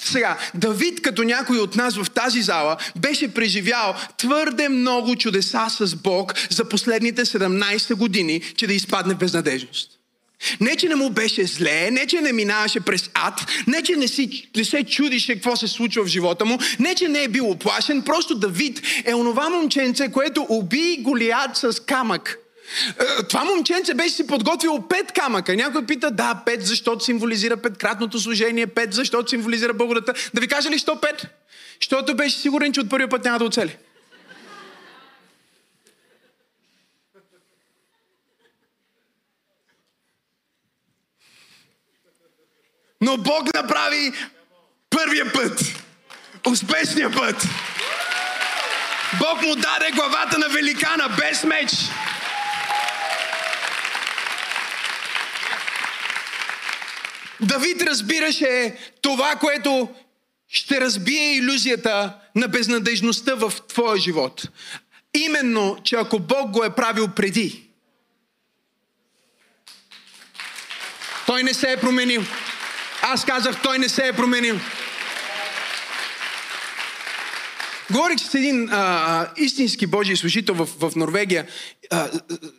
Сега, 0.00 0.38
Давид, 0.54 1.02
като 1.02 1.22
някой 1.22 1.58
от 1.58 1.76
нас 1.76 1.96
в 1.96 2.10
тази 2.10 2.42
зала, 2.42 2.76
беше 2.96 3.34
преживял 3.34 3.94
твърде 4.16 4.68
много 4.68 5.16
чудеса 5.16 5.66
с 5.68 5.94
Бог 5.94 6.34
за 6.50 6.68
последните 6.68 7.24
17 7.24 7.94
години, 7.94 8.40
че 8.56 8.66
да 8.66 8.74
изпадне 8.74 9.14
в 9.14 9.18
безнадежност. 9.18 9.90
Не, 10.60 10.76
че 10.76 10.88
не 10.88 10.94
му 10.94 11.10
беше 11.10 11.46
зле, 11.46 11.90
не, 11.90 12.06
че 12.06 12.20
не 12.20 12.32
минаваше 12.32 12.80
през 12.80 13.10
ад, 13.14 13.46
не, 13.66 13.82
че 13.82 13.96
не, 13.96 14.08
си, 14.08 14.50
не 14.56 14.64
се 14.64 14.84
чудише 14.84 15.34
какво 15.34 15.56
се 15.56 15.68
случва 15.68 16.04
в 16.04 16.08
живота 16.08 16.44
му, 16.44 16.58
не, 16.78 16.94
че 16.94 17.08
не 17.08 17.22
е 17.22 17.28
бил 17.28 17.50
оплашен, 17.50 18.02
просто 18.02 18.34
Давид 18.34 18.82
е 19.04 19.14
онова 19.14 19.48
момченце, 19.48 20.12
което 20.12 20.46
уби 20.48 20.96
Голият 21.00 21.56
с 21.56 21.84
камък. 21.86 22.38
Е, 23.00 23.22
това 23.28 23.44
момченце 23.44 23.94
беше 23.94 24.14
си 24.14 24.26
подготвил 24.26 24.82
пет 24.88 25.12
камъка. 25.12 25.56
Някой 25.56 25.86
пита, 25.86 26.10
да, 26.10 26.42
пет, 26.46 26.66
защото 26.66 27.04
символизира 27.04 27.56
петкратното 27.56 28.20
служение, 28.20 28.66
пет, 28.66 28.92
защото 28.92 29.30
символизира 29.30 29.74
Българата. 29.74 30.12
Да 30.34 30.40
ви 30.40 30.48
кажа 30.48 30.70
ли, 30.70 30.78
що 30.78 31.00
пет? 31.00 31.26
Защото 31.80 32.16
беше 32.16 32.38
сигурен, 32.38 32.72
че 32.72 32.80
от 32.80 32.90
първия 32.90 33.08
път 33.08 33.24
няма 33.24 33.38
да 33.38 33.44
оцели. 33.44 33.76
Но 43.00 43.16
Бог 43.16 43.54
направи 43.54 44.12
първия 44.90 45.32
път. 45.32 45.60
Успешния 46.46 47.10
път. 47.10 47.46
Бог 49.18 49.42
му 49.42 49.54
даде 49.54 49.90
главата 49.94 50.38
на 50.38 50.48
великана 50.48 51.08
без 51.08 51.44
меч. 51.44 51.70
Давид 57.48 57.82
разбираше 57.82 58.76
това, 59.00 59.36
което 59.36 59.88
ще 60.48 60.80
разбие 60.80 61.34
иллюзията 61.34 62.14
на 62.34 62.48
безнадежността 62.48 63.34
в 63.34 63.52
твоя 63.68 64.00
живот. 64.00 64.48
Именно, 65.14 65.76
че 65.84 65.96
ако 65.96 66.18
Бог 66.18 66.50
го 66.50 66.64
е 66.64 66.74
правил 66.74 67.08
преди, 67.08 67.68
той 71.26 71.42
не 71.42 71.54
се 71.54 71.72
е 71.72 71.76
променил. 71.76 72.22
Аз 73.02 73.24
казах, 73.24 73.62
той 73.62 73.78
не 73.78 73.88
се 73.88 74.08
е 74.08 74.12
променил. 74.12 74.60
Говорих 77.90 78.20
с 78.20 78.34
един 78.34 78.68
а, 78.72 79.30
истински 79.36 79.86
Божий 79.86 80.16
служител 80.16 80.54
в, 80.54 80.90
в 80.90 80.96
Норвегия. 80.96 81.46
А, 81.90 82.10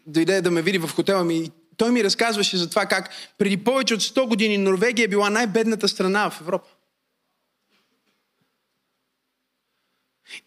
дойде 0.07 0.41
да 0.41 0.51
ме 0.51 0.61
види 0.61 0.77
в 0.77 0.89
хотела 0.95 1.23
ми 1.23 1.37
и 1.37 1.51
той 1.79 1.91
ми 1.91 2.03
разказваше 2.03 2.57
за 2.57 2.69
това 2.69 2.85
как 2.85 3.09
преди 3.37 3.57
повече 3.57 3.93
от 3.93 4.01
100 4.01 4.27
години 4.27 4.57
Норвегия 4.57 5.05
е 5.05 5.07
била 5.07 5.29
най-бедната 5.29 5.87
страна 5.87 6.29
в 6.29 6.41
Европа. 6.41 6.69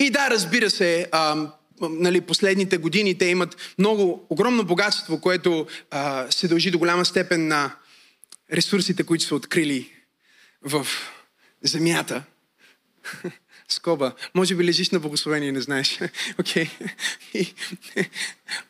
И 0.00 0.10
да, 0.10 0.30
разбира 0.30 0.70
се, 0.70 1.08
а, 1.12 1.48
нали, 1.80 2.20
последните 2.20 2.76
години 2.76 3.18
те 3.18 3.24
имат 3.24 3.56
много, 3.78 4.26
огромно 4.30 4.64
богатство, 4.64 5.20
което 5.20 5.66
а, 5.90 6.30
се 6.30 6.48
дължи 6.48 6.70
до 6.70 6.78
голяма 6.78 7.04
степен 7.04 7.48
на 7.48 7.76
ресурсите, 8.52 9.04
които 9.04 9.24
са 9.24 9.34
открили 9.34 9.92
в 10.62 10.86
земята. 11.62 12.22
Скоба. 13.68 14.14
Може 14.34 14.54
би 14.54 14.64
лежиш 14.64 14.90
на 14.90 15.00
благословение 15.00 15.48
и 15.48 15.52
не 15.52 15.60
знаеш. 15.60 15.98
Okay. 16.38 16.70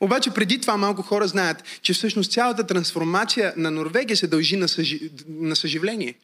Обаче 0.01 0.31
преди 0.31 0.61
това 0.61 0.77
малко 0.77 1.03
хора 1.03 1.29
знаят, 1.29 1.81
че 1.83 1.93
всъщност 1.93 2.33
цялата 2.33 2.67
трансформация 2.67 3.55
на 3.57 3.71
Норвегия 3.71 4.17
се 4.17 4.27
дължи 4.27 4.57
на, 4.57 4.69
съжи... 4.69 5.11
на 5.29 5.57
съживление. 5.57 6.15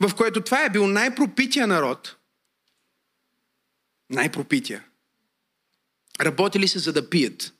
В 0.00 0.14
което 0.14 0.40
това 0.40 0.64
е 0.64 0.70
бил 0.70 0.86
най-пропития 0.86 1.66
народ. 1.66 2.16
Най-пропития. 4.10 4.84
Работили 6.20 6.68
се 6.68 6.78
за 6.78 6.92
да 6.92 7.10
пият. 7.10 7.52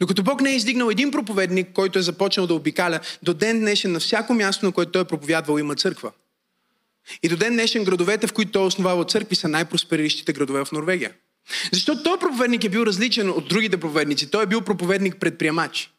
Докато 0.00 0.22
Бог 0.22 0.40
не 0.40 0.50
е 0.50 0.56
издигнал 0.56 0.90
един 0.90 1.10
проповедник, 1.10 1.72
който 1.72 1.98
е 1.98 2.02
започнал 2.02 2.46
да 2.46 2.54
обикаля, 2.54 3.00
до 3.22 3.34
ден 3.34 3.60
днешен 3.60 3.92
на 3.92 4.00
всяко 4.00 4.34
място, 4.34 4.66
на 4.66 4.72
което 4.72 4.92
той 4.92 5.02
е 5.02 5.04
проповядвал, 5.04 5.58
има 5.58 5.76
църква. 5.76 6.12
И 7.22 7.28
до 7.28 7.36
ден 7.36 7.52
днешен 7.52 7.84
градовете, 7.84 8.26
в 8.26 8.32
които 8.32 8.52
той 8.52 8.66
е 8.66 9.04
църкви, 9.04 9.36
са 9.36 9.48
най-проспериращите 9.48 10.32
градове 10.32 10.64
в 10.64 10.72
Норвегия. 10.72 11.12
Защото 11.72 12.02
той 12.02 12.18
проповедник 12.18 12.64
е 12.64 12.68
бил 12.68 12.80
различен 12.80 13.30
от 13.30 13.48
другите 13.48 13.76
проповедници. 13.76 14.30
Той 14.30 14.42
е 14.42 14.46
бил 14.46 14.60
проповедник 14.60 15.16
предприемач. 15.20 15.90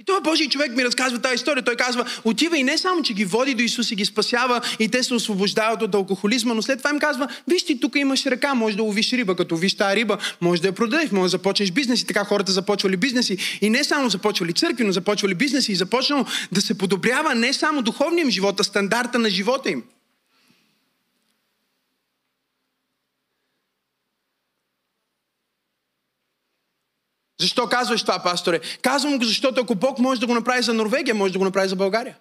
И 0.00 0.04
този 0.04 0.22
Божий 0.22 0.48
човек 0.48 0.76
ми 0.76 0.84
разказва 0.84 1.18
тази 1.18 1.34
история. 1.34 1.64
Той 1.64 1.76
казва, 1.76 2.04
отива 2.24 2.58
и 2.58 2.62
не 2.62 2.78
само, 2.78 3.02
че 3.02 3.14
ги 3.14 3.24
води 3.24 3.54
до 3.54 3.62
Исус 3.62 3.90
и 3.90 3.96
ги 3.96 4.04
спасява 4.04 4.60
и 4.78 4.88
те 4.88 5.02
се 5.02 5.14
освобождават 5.14 5.82
от 5.82 5.94
алкохолизма, 5.94 6.54
но 6.54 6.62
след 6.62 6.78
това 6.78 6.90
им 6.90 6.98
казва, 6.98 7.28
виж 7.48 7.64
ти, 7.64 7.80
тук 7.80 7.96
имаш 7.96 8.26
ръка, 8.26 8.54
може 8.54 8.76
да 8.76 8.82
ловиш 8.82 9.12
риба, 9.12 9.36
като 9.36 9.56
виж 9.56 9.74
тази 9.74 9.96
риба, 9.96 10.18
може 10.40 10.62
да 10.62 10.68
я 10.68 10.72
продадеш, 10.72 11.10
може 11.10 11.22
да 11.22 11.28
започнеш 11.28 11.70
бизнес 11.70 12.00
и 12.00 12.06
така 12.06 12.24
хората 12.24 12.52
започвали 12.52 12.96
бизнеси. 12.96 13.58
И 13.60 13.70
не 13.70 13.84
само 13.84 14.08
започвали 14.08 14.52
църкви, 14.52 14.84
но 14.84 14.92
започвали 14.92 15.34
бизнеси 15.34 15.72
и 15.72 15.76
започнало 15.76 16.24
да 16.52 16.60
се 16.60 16.78
подобрява 16.78 17.34
не 17.34 17.52
само 17.52 17.82
духовния 17.82 18.22
им 18.22 18.30
живот, 18.30 18.60
а 18.60 18.64
стандарта 18.64 19.18
на 19.18 19.30
живота 19.30 19.70
им. 19.70 19.82
Защо 27.40 27.66
казваш 27.66 28.02
това, 28.02 28.18
пасторе? 28.18 28.60
Казвам 28.82 29.18
го, 29.18 29.24
защото 29.24 29.60
ако 29.60 29.74
Бог 29.74 29.98
може 29.98 30.20
да 30.20 30.26
го 30.26 30.34
направи 30.34 30.62
за 30.62 30.74
Норвегия, 30.74 31.14
може 31.14 31.32
да 31.32 31.38
го 31.38 31.44
направи 31.44 31.68
за 31.68 31.76
България. 31.76 32.16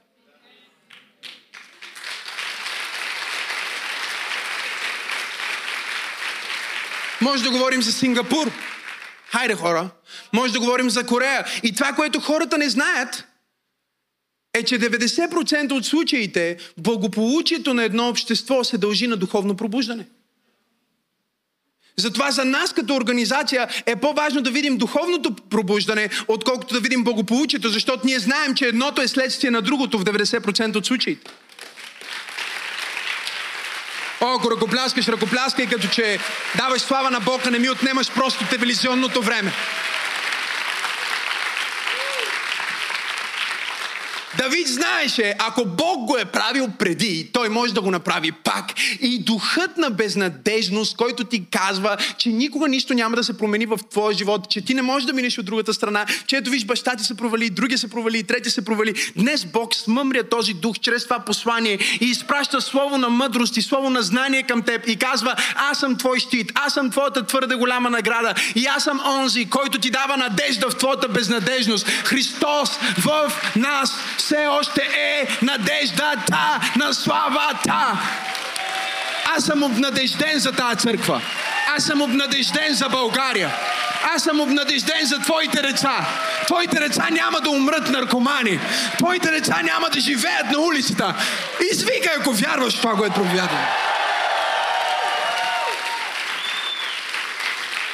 Може 7.22 7.44
да 7.44 7.52
говорим 7.52 7.82
за 7.82 7.92
Сингапур. 7.92 8.52
Хайде, 9.28 9.56
хора. 9.56 9.90
Може 10.34 10.54
да 10.54 10.60
говорим 10.60 10.90
за 10.90 11.06
Корея. 11.06 11.46
И 11.64 11.76
това, 11.76 11.94
което 11.94 12.20
хората 12.20 12.58
не 12.58 12.70
знаят, 12.70 13.28
е, 14.54 14.64
че 14.64 14.80
90% 14.80 15.72
от 15.72 15.86
случаите 15.86 16.58
благополучието 16.78 17.74
на 17.74 17.84
едно 17.84 18.10
общество 18.10 18.64
се 18.64 18.78
дължи 18.78 19.08
на 19.08 19.18
духовно 19.18 19.58
пробуждане. 19.58 20.06
Затова 22.00 22.32
за 22.32 22.46
нас 22.46 22.74
като 22.74 22.96
организация 22.96 23.68
е 23.86 23.96
по-важно 23.96 24.42
да 24.42 24.52
видим 24.52 24.78
духовното 24.78 25.36
пробуждане, 25.50 26.10
отколкото 26.28 26.74
да 26.74 26.80
видим 26.80 27.04
благополучието, 27.04 27.70
защото 27.70 28.06
ние 28.06 28.20
знаем, 28.20 28.56
че 28.56 28.66
едното 28.66 29.02
е 29.02 29.08
следствие 29.08 29.52
на 29.52 29.62
другото 29.62 30.00
в 30.00 30.04
90% 30.04 30.76
от 30.76 30.86
случаите. 30.86 31.32
О, 34.22 34.36
ако 34.40 34.52
ръкопляскаш, 34.52 35.08
ръкопляскай, 35.08 35.66
като 35.66 35.88
че 35.88 36.20
даваш 36.58 36.82
слава 36.82 37.12
на 37.12 37.20
Бога, 37.20 37.52
не 37.52 37.60
ми 37.60 37.70
отнемаш 37.70 38.12
просто 38.12 38.46
телевизионното 38.50 39.22
време. 39.22 39.52
Давид 44.38 44.68
знаеше, 44.68 45.36
ако 45.40 45.66
Бог 45.66 46.06
го 46.06 46.18
е 46.18 46.26
правил 46.26 46.68
преди, 46.80 47.30
той 47.34 47.50
може 47.50 47.74
да 47.74 47.82
го 47.82 47.92
направи 47.92 48.32
пак. 48.32 48.66
И 49.02 49.20
духът 49.24 49.78
на 49.78 49.90
безнадежност, 49.90 50.98
който 50.98 51.24
ти 51.24 51.46
казва, 51.52 51.98
че 52.18 52.30
никога 52.30 52.68
нищо 52.68 52.94
няма 52.94 53.16
да 53.16 53.24
се 53.24 53.38
промени 53.38 53.66
в 53.66 53.80
твоя 53.90 54.18
живот, 54.18 54.50
че 54.50 54.62
ти 54.62 54.74
не 54.74 54.82
можеш 54.82 55.06
да 55.06 55.14
минеш 55.14 55.38
от 55.38 55.46
другата 55.46 55.74
страна, 55.74 56.06
че 56.28 56.38
ето 56.38 56.50
виж 56.50 56.66
баща 56.66 56.96
ти 56.96 57.04
се 57.04 57.18
провали, 57.18 57.50
други 57.50 57.78
се 57.78 57.90
провали, 57.90 58.24
трети 58.24 58.50
се 58.50 58.66
провали. 58.66 58.94
Днес 59.16 59.46
Бог 59.46 59.76
смъмря 59.76 60.24
този 60.24 60.54
дух 60.54 60.80
чрез 60.80 61.04
това 61.04 61.20
послание 61.20 61.80
и 62.02 62.06
изпраща 62.06 62.62
слово 62.62 62.98
на 62.98 63.10
мъдрост 63.10 63.58
и 63.58 63.62
слово 63.62 63.90
на 63.90 64.02
знание 64.02 64.44
към 64.44 64.62
теб 64.62 64.88
и 64.88 64.96
казва, 64.96 65.36
аз 65.56 65.80
съм 65.80 65.98
твой 65.98 66.20
щит, 66.20 66.52
аз 66.56 66.74
съм 66.74 66.92
твоята 66.92 67.26
твърде 67.26 67.56
голяма 67.56 67.90
награда 67.90 68.34
и 68.56 68.66
аз 68.66 68.84
съм 68.84 69.00
онзи, 69.06 69.46
който 69.46 69.80
ти 69.80 69.90
дава 69.90 70.18
надежда 70.18 70.70
в 70.70 70.76
твоята 70.76 71.08
безнадежност. 71.08 71.88
Христос 71.88 72.70
в 72.98 73.32
нас 73.56 73.94
все 74.28 74.48
още 74.48 74.82
е 74.82 75.28
надеждата 75.42 76.60
на 76.76 76.94
славата. 76.94 78.00
Аз 79.36 79.46
съм 79.46 79.64
обнадежден 79.64 80.40
за 80.40 80.52
тази 80.52 80.78
църква. 80.78 81.22
Аз 81.76 81.84
съм 81.84 82.02
обнадежден 82.02 82.74
за 82.74 82.90
България. 82.90 83.52
Аз 84.16 84.24
съм 84.24 84.40
обнадежден 84.40 85.06
за 85.06 85.20
твоите 85.20 85.62
деца. 85.62 86.06
Твоите 86.46 86.80
деца 86.80 87.08
няма 87.12 87.42
да 87.42 87.50
умрат 87.50 87.90
наркомани. 87.90 88.60
Твоите 88.98 89.32
деца 89.32 89.62
няма 89.64 89.90
да 89.90 90.00
живеят 90.00 90.52
на 90.52 90.60
улицата. 90.60 91.14
Извикай, 91.72 92.14
ако 92.20 92.32
вярваш 92.32 92.74
в 92.78 92.82
това, 92.82 92.96
което 92.96 93.16
проповядвам. 93.16 93.66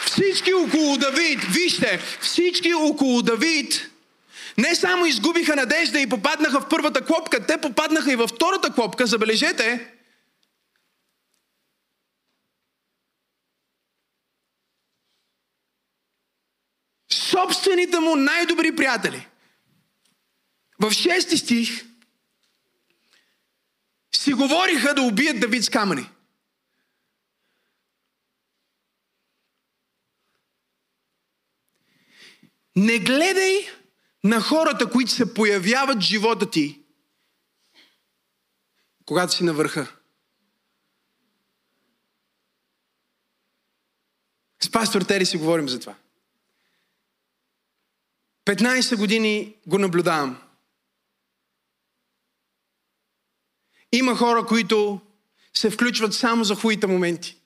Всички 0.06 0.54
около 0.54 0.98
Давид, 0.98 1.44
вижте, 1.44 2.00
всички 2.22 2.74
около 2.74 3.22
Давид 3.22 3.93
не 4.58 4.76
само 4.76 5.06
изгубиха 5.06 5.56
надежда 5.56 6.00
и 6.00 6.10
попаднаха 6.10 6.62
в 6.62 6.70
първата 6.70 7.06
клопка, 7.06 7.46
те 7.46 7.62
попаднаха 7.62 8.12
и 8.12 8.16
във 8.16 8.30
втората 8.30 8.74
клопка, 8.74 9.08
забележете. 9.08 9.94
Собствените 17.12 18.00
му 18.00 18.16
най-добри 18.16 18.76
приятели. 18.76 19.28
В 20.80 20.92
6 20.92 21.36
стих 21.36 21.86
си 24.16 24.34
говориха 24.34 24.94
да 24.94 25.02
убият 25.02 25.40
Давид 25.40 25.64
с 25.64 25.70
камъни. 25.70 26.10
Не 32.76 33.00
гледай 33.00 33.70
на 34.24 34.42
хората, 34.42 34.90
които 34.90 35.12
се 35.12 35.34
появяват 35.34 35.98
в 35.98 36.06
живота 36.06 36.50
ти, 36.50 36.84
когато 39.06 39.34
си 39.34 39.44
на 39.44 39.54
върха. 39.54 39.96
С 44.64 44.72
пастор 44.72 45.02
Тери 45.02 45.26
си 45.26 45.38
говорим 45.38 45.70
за 45.70 45.80
това. 45.80 45.96
15 48.46 48.98
години 48.98 49.56
го 49.68 49.78
наблюдавам. 49.78 50.42
Има 53.92 54.16
хора, 54.16 54.46
които 54.46 55.02
се 55.54 55.70
включват 55.70 56.14
само 56.14 56.44
за 56.44 56.56
хуите 56.56 56.88
моменти. 56.88 57.43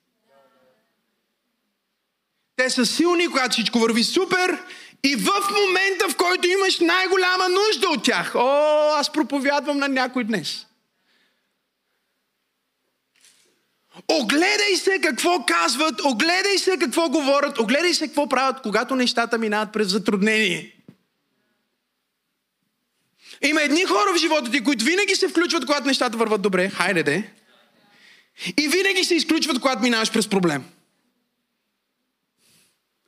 Са 2.70 2.86
силни, 2.86 3.28
когато 3.28 3.52
всичко 3.52 3.80
върви 3.80 4.04
супер 4.04 4.64
и 5.04 5.16
в 5.16 5.32
момента, 5.66 6.10
в 6.10 6.16
който 6.16 6.48
имаш 6.48 6.80
най-голяма 6.80 7.50
нужда 7.50 7.90
от 7.90 8.04
тях. 8.04 8.36
О, 8.36 8.92
аз 8.96 9.12
проповядвам 9.12 9.78
на 9.78 9.88
някой 9.88 10.24
днес. 10.24 10.66
Огледай 14.08 14.76
се 14.76 15.00
какво 15.04 15.46
казват, 15.46 16.02
огледай 16.06 16.58
се 16.58 16.78
какво 16.78 17.10
говорят, 17.10 17.60
огледай 17.60 17.94
се 17.94 18.08
какво 18.08 18.30
правят, 18.30 18.62
когато 18.62 18.96
нещата 18.96 19.38
минават 19.38 19.74
през 19.74 19.88
затруднение. 19.88 20.74
Има 23.42 23.62
едни 23.62 23.86
хора 23.86 24.14
в 24.16 24.18
живота 24.18 24.52
ти, 24.52 24.64
които 24.64 24.86
винаги 24.86 25.16
се 25.16 25.28
включват, 25.28 25.66
когато 25.66 25.88
нещата 25.88 26.18
върват 26.18 26.42
добре. 26.42 26.70
Хайде 26.70 27.04
де. 27.04 27.34
И 28.58 28.68
винаги 28.68 29.04
се 29.04 29.16
изключват, 29.16 29.60
когато 29.60 29.82
минаваш 29.82 30.12
през 30.12 30.28
проблем. 30.28 30.64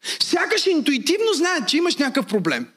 Сякаш 0.02 0.66
интуитивно 0.66 1.34
знаят, 1.34 1.70
че 1.70 1.78
имаш 1.78 1.98
някакъв 1.98 2.28
проблем. 2.28 2.68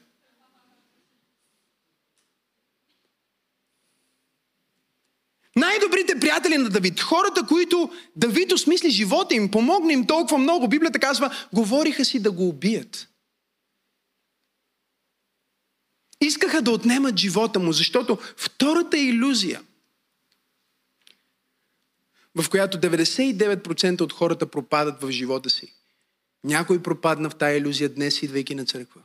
Най-добрите 5.55 6.19
приятели 6.19 6.57
на 6.57 6.69
Давид, 6.69 6.99
хората, 6.99 7.45
които 7.47 7.91
Давид 8.15 8.51
осмисли 8.51 8.89
живота 8.89 9.35
им, 9.35 9.51
помогна 9.51 9.93
им 9.93 10.07
толкова 10.07 10.37
много, 10.37 10.67
Библията 10.67 10.99
казва, 10.99 11.35
говориха 11.53 12.05
си 12.05 12.19
да 12.21 12.31
го 12.31 12.47
убият. 12.47 13.09
Искаха 16.21 16.61
да 16.61 16.71
отнемат 16.71 17.17
живота 17.17 17.59
му, 17.59 17.71
защото 17.73 18.17
втората 18.37 18.97
иллюзия, 18.97 19.61
в 22.35 22.49
която 22.49 22.77
99% 22.77 24.01
от 24.01 24.13
хората 24.13 24.45
пропадат 24.51 25.01
в 25.01 25.11
живота 25.11 25.49
си, 25.49 25.73
някой 26.43 26.83
пропадна 26.83 27.29
в 27.29 27.37
тая 27.37 27.57
иллюзия 27.57 27.93
днес, 27.93 28.23
идвайки 28.23 28.55
на 28.55 28.65
църква. 28.65 29.03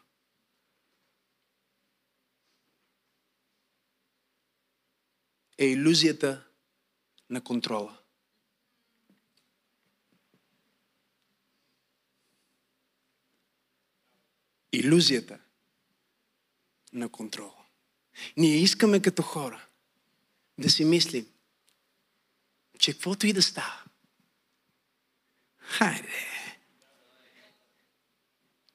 Е 5.58 5.66
иллюзията 5.66 6.46
на 7.30 7.44
контрола. 7.44 7.98
Иллюзията 14.72 15.40
на 16.92 17.08
контрола. 17.08 17.64
Ние 18.36 18.56
искаме 18.56 19.02
като 19.02 19.22
хора 19.22 19.66
да 20.58 20.70
си 20.70 20.84
мислим, 20.84 21.26
че 22.78 22.92
каквото 22.92 23.26
и 23.26 23.32
да 23.32 23.42
става, 23.42 23.84
хайде, 25.58 26.37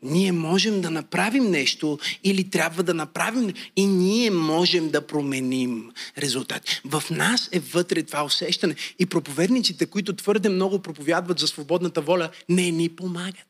ние 0.03 0.31
можем 0.31 0.81
да 0.81 0.89
направим 0.89 1.51
нещо 1.51 1.99
или 2.23 2.49
трябва 2.49 2.83
да 2.83 2.93
направим 2.93 3.53
и 3.75 3.85
ние 3.85 4.31
можем 4.31 4.89
да 4.89 5.07
променим 5.07 5.91
резултат. 6.17 6.81
В 6.85 7.03
нас 7.11 7.49
е 7.51 7.59
вътре 7.59 8.03
това 8.03 8.23
усещане. 8.23 8.75
И 8.99 9.05
проповедниците, 9.05 9.85
които 9.85 10.15
твърде 10.15 10.49
много 10.49 10.79
проповядват 10.79 11.39
за 11.39 11.47
свободната 11.47 12.01
воля, 12.01 12.29
не 12.49 12.71
ни 12.71 12.89
помагат. 12.89 13.47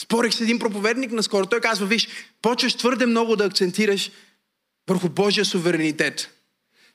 Спорих 0.00 0.34
с 0.34 0.40
един 0.40 0.58
проповедник 0.58 1.12
наскоро. 1.12 1.46
Той 1.46 1.60
казва, 1.60 1.86
виж, 1.86 2.08
почваш 2.42 2.74
твърде 2.74 3.06
много 3.06 3.36
да 3.36 3.44
акцентираш 3.44 4.10
върху 4.88 5.08
Божия 5.08 5.44
суверенитет. 5.44 6.30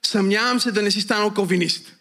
Съмнявам 0.05 0.59
се 0.59 0.71
да 0.71 0.81
не 0.81 0.91
си 0.91 1.01
станал 1.01 1.33
калвинист. 1.33 1.96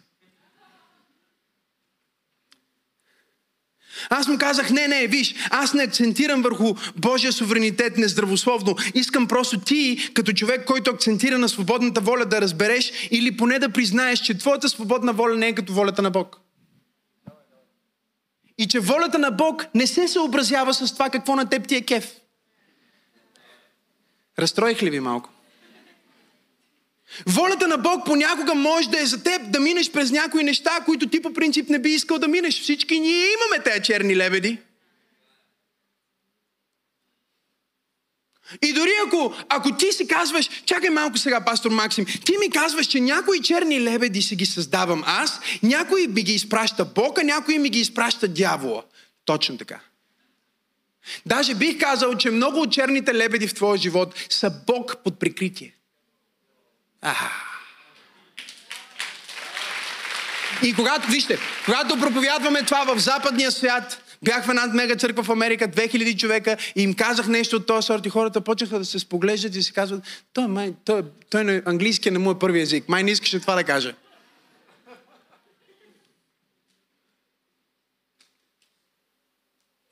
Аз 4.10 4.28
му 4.28 4.38
казах, 4.38 4.70
не, 4.70 4.88
не, 4.88 5.06
виж, 5.06 5.34
аз 5.50 5.74
не 5.74 5.82
акцентирам 5.82 6.42
върху 6.42 6.74
Божия 6.96 7.32
суверенитет 7.32 7.96
нездравословно. 7.96 8.76
Искам 8.94 9.28
просто 9.28 9.60
ти, 9.60 10.10
като 10.14 10.32
човек, 10.32 10.64
който 10.64 10.90
акцентира 10.90 11.38
на 11.38 11.48
свободната 11.48 12.00
воля, 12.00 12.24
да 12.24 12.40
разбереш 12.40 12.92
или 13.10 13.36
поне 13.36 13.58
да 13.58 13.68
признаеш, 13.68 14.18
че 14.18 14.38
твоята 14.38 14.68
свободна 14.68 15.12
воля 15.12 15.36
не 15.36 15.48
е 15.48 15.54
като 15.54 15.72
волята 15.72 16.02
на 16.02 16.10
Бог. 16.10 16.40
И 18.58 18.68
че 18.68 18.80
волята 18.80 19.18
на 19.18 19.30
Бог 19.30 19.66
не 19.74 19.86
се 19.86 20.08
съобразява 20.08 20.74
с 20.74 20.92
това 20.92 21.10
какво 21.10 21.36
на 21.36 21.48
теб 21.48 21.68
ти 21.68 21.74
е 21.76 21.82
кеф. 21.82 22.12
Разстроих 24.38 24.82
ли 24.82 24.90
ви 24.90 25.00
малко? 25.00 25.30
Волята 27.26 27.68
на 27.68 27.78
Бог 27.78 28.06
понякога 28.06 28.54
може 28.54 28.90
да 28.90 29.00
е 29.00 29.06
за 29.06 29.22
теб 29.22 29.50
да 29.50 29.60
минеш 29.60 29.90
през 29.90 30.10
някои 30.10 30.44
неща, 30.44 30.80
които 30.84 31.08
ти 31.08 31.22
по 31.22 31.32
принцип 31.32 31.68
не 31.68 31.78
би 31.78 31.90
искал 31.90 32.18
да 32.18 32.28
минеш. 32.28 32.60
Всички 32.62 33.00
ние 33.00 33.26
имаме 33.26 33.64
тези 33.64 33.82
черни 33.82 34.16
лебеди. 34.16 34.58
И 38.62 38.72
дори 38.72 38.90
ако, 39.06 39.34
ако 39.48 39.76
ти 39.76 39.92
си 39.92 40.08
казваш, 40.08 40.50
чакай 40.64 40.90
малко 40.90 41.18
сега, 41.18 41.44
пастор 41.44 41.70
Максим, 41.70 42.06
ти 42.24 42.32
ми 42.40 42.50
казваш, 42.50 42.86
че 42.86 43.00
някои 43.00 43.42
черни 43.42 43.80
лебеди 43.80 44.22
си 44.22 44.36
ги 44.36 44.46
създавам 44.46 45.04
аз, 45.06 45.40
някои 45.62 46.08
би 46.08 46.22
ги 46.22 46.32
изпраща 46.32 46.84
Бога, 46.84 47.22
някои 47.22 47.58
ми 47.58 47.68
ги 47.68 47.80
изпраща 47.80 48.28
дявола. 48.28 48.82
Точно 49.24 49.58
така. 49.58 49.80
Даже 51.26 51.54
бих 51.54 51.80
казал, 51.80 52.16
че 52.16 52.30
много 52.30 52.60
от 52.60 52.72
черните 52.72 53.14
лебеди 53.14 53.48
в 53.48 53.54
твоя 53.54 53.78
живот 53.78 54.14
са 54.28 54.50
Бог 54.66 54.96
под 55.04 55.18
прикритие. 55.18 55.74
Аха. 57.02 57.30
И 60.62 60.74
когато, 60.74 61.08
вижте, 61.08 61.38
когато 61.64 62.00
проповядваме 62.00 62.62
това 62.62 62.94
в 62.94 62.98
западния 62.98 63.50
свят, 63.50 64.02
бях 64.22 64.46
в 64.46 64.48
една 64.48 64.66
мега 64.66 64.96
църква 64.96 65.22
в 65.22 65.30
Америка, 65.30 65.68
2000 65.68 66.18
човека, 66.18 66.56
и 66.76 66.82
им 66.82 66.94
казах 66.94 67.26
нещо 67.26 67.56
от 67.56 67.66
този 67.66 67.86
сорт 67.86 68.06
и 68.06 68.08
хората 68.08 68.40
почнаха 68.40 68.78
да 68.78 68.84
се 68.84 68.98
споглеждат 68.98 69.56
и 69.56 69.62
си 69.62 69.72
казват, 69.72 70.02
той, 70.32 70.46
май, 70.46 70.74
той, 70.84 71.02
той 71.30 71.44
на 71.44 71.62
английски 71.66 72.10
не 72.10 72.18
му 72.18 72.30
е 72.30 72.38
първи 72.38 72.60
език, 72.60 72.88
май 72.88 73.02
не 73.02 73.10
искаше 73.10 73.40
това 73.40 73.54
да 73.54 73.64
каже. 73.64 73.94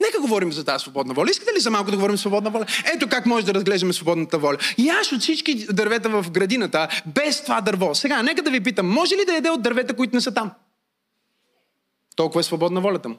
Нека 0.00 0.13
говорим 0.24 0.52
за 0.52 0.64
тази 0.64 0.82
свободна 0.82 1.14
воля. 1.14 1.30
Искате 1.30 1.54
ли 1.54 1.60
за 1.60 1.70
малко 1.70 1.90
да 1.90 1.96
говорим 1.96 2.18
свободна 2.18 2.50
воля? 2.50 2.66
Ето 2.94 3.08
как 3.08 3.26
може 3.26 3.46
да 3.46 3.54
разглеждаме 3.54 3.92
свободната 3.92 4.38
воля. 4.38 4.56
Яш 4.78 5.12
от 5.12 5.20
всички 5.20 5.66
дървета 5.70 6.08
в 6.08 6.30
градината, 6.30 6.88
без 7.06 7.42
това 7.42 7.60
дърво. 7.60 7.94
Сега, 7.94 8.22
нека 8.22 8.42
да 8.42 8.50
ви 8.50 8.60
питам, 8.60 8.86
може 8.88 9.14
ли 9.14 9.24
да 9.26 9.34
яде 9.34 9.50
от 9.50 9.62
дървета, 9.62 9.96
които 9.96 10.16
не 10.16 10.20
са 10.20 10.34
там? 10.34 10.50
Толкова 12.16 12.40
е 12.40 12.44
свободна 12.44 12.80
волята 12.80 13.08
му. 13.08 13.16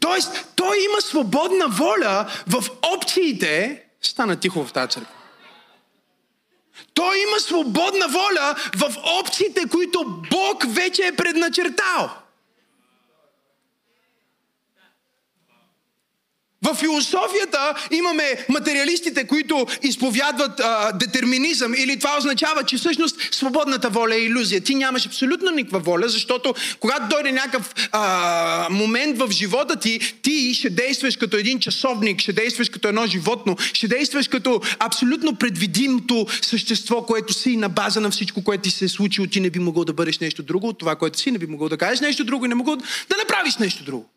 Тоест, 0.00 0.52
той 0.56 0.76
има 0.76 1.00
свободна 1.00 1.68
воля 1.68 2.26
в 2.46 2.64
опциите. 2.96 3.82
Стана 4.02 4.36
тихо 4.36 4.64
в 4.64 4.72
тази 4.72 4.88
църква. 4.88 5.14
Той 6.94 7.18
има 7.18 7.40
свободна 7.40 8.08
воля 8.08 8.54
в 8.76 8.96
опциите, 9.20 9.68
които 9.70 10.22
Бог 10.30 10.64
вече 10.68 11.06
е 11.06 11.16
предначертал. 11.16 12.23
В 16.64 16.74
философията 16.74 17.74
имаме 17.90 18.46
материалистите, 18.48 19.26
които 19.26 19.66
изповядват 19.82 20.60
а, 20.60 20.92
детерминизъм 20.92 21.74
или 21.74 21.98
това 21.98 22.16
означава, 22.18 22.64
че 22.64 22.76
всъщност 22.76 23.16
свободната 23.34 23.90
воля 23.90 24.14
е 24.14 24.18
иллюзия. 24.18 24.60
Ти 24.60 24.74
нямаш 24.74 25.06
абсолютно 25.06 25.50
никаква 25.50 25.78
воля, 25.78 26.08
защото 26.08 26.54
когато 26.80 27.08
дойде 27.08 27.32
някакъв 27.32 27.74
а, 27.92 28.68
момент 28.70 29.18
в 29.18 29.30
живота 29.30 29.76
ти, 29.76 30.14
ти 30.22 30.54
ще 30.54 30.70
действаш 30.70 31.16
като 31.16 31.36
един 31.36 31.60
часовник, 31.60 32.20
ще 32.20 32.32
действаш 32.32 32.68
като 32.68 32.88
едно 32.88 33.06
животно, 33.06 33.56
ще 33.72 33.88
действаш 33.88 34.28
като 34.28 34.60
абсолютно 34.78 35.34
предвидимото 35.34 36.26
същество, 36.42 37.02
което 37.06 37.32
си 37.32 37.56
на 37.56 37.68
база 37.68 38.00
на 38.00 38.10
всичко, 38.10 38.44
което 38.44 38.62
ти 38.62 38.70
се 38.70 38.84
е 38.84 38.88
случило. 38.88 39.26
Ти 39.26 39.40
не 39.40 39.50
би 39.50 39.58
могъл 39.58 39.84
да 39.84 39.92
бъдеш 39.92 40.18
нещо 40.18 40.42
друго 40.42 40.68
от 40.68 40.78
това, 40.78 40.96
което 40.96 41.18
си, 41.18 41.30
не 41.30 41.38
би 41.38 41.46
могъл 41.46 41.68
да 41.68 41.76
кажеш 41.76 42.00
нещо 42.00 42.24
друго 42.24 42.44
и 42.44 42.48
не 42.48 42.54
могъл 42.54 42.76
да 42.76 43.16
направиш 43.16 43.56
нещо 43.56 43.84
друго. 43.84 44.10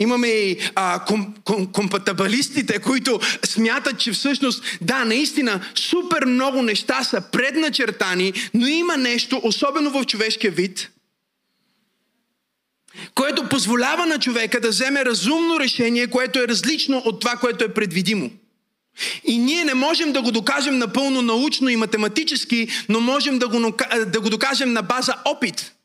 Имаме 0.00 0.28
и 0.28 0.58
а, 0.74 1.04
ком, 1.04 1.34
ком, 1.44 1.66
компатабалистите, 1.72 2.78
които 2.78 3.20
смятат, 3.44 3.98
че 3.98 4.12
всъщност, 4.12 4.64
да, 4.80 5.04
наистина, 5.04 5.60
супер 5.74 6.24
много 6.24 6.62
неща 6.62 7.04
са 7.04 7.20
предначертани, 7.32 8.32
но 8.54 8.66
има 8.66 8.96
нещо, 8.96 9.40
особено 9.42 9.90
в 9.90 10.04
човешкия 10.04 10.50
вид, 10.50 10.90
което 13.14 13.48
позволява 13.48 14.06
на 14.06 14.18
човека 14.18 14.60
да 14.60 14.68
вземе 14.68 15.04
разумно 15.04 15.60
решение, 15.60 16.06
което 16.06 16.38
е 16.38 16.48
различно 16.48 17.02
от 17.04 17.20
това, 17.20 17.36
което 17.36 17.64
е 17.64 17.74
предвидимо. 17.74 18.30
И 19.24 19.38
ние 19.38 19.64
не 19.64 19.74
можем 19.74 20.12
да 20.12 20.22
го 20.22 20.30
докажем 20.30 20.78
напълно 20.78 21.22
научно 21.22 21.68
и 21.68 21.76
математически, 21.76 22.68
но 22.88 23.00
можем 23.00 23.38
да 23.38 23.48
го, 23.48 23.74
да 24.06 24.20
го 24.20 24.30
докажем 24.30 24.72
на 24.72 24.82
база 24.82 25.14
опит– 25.24 25.72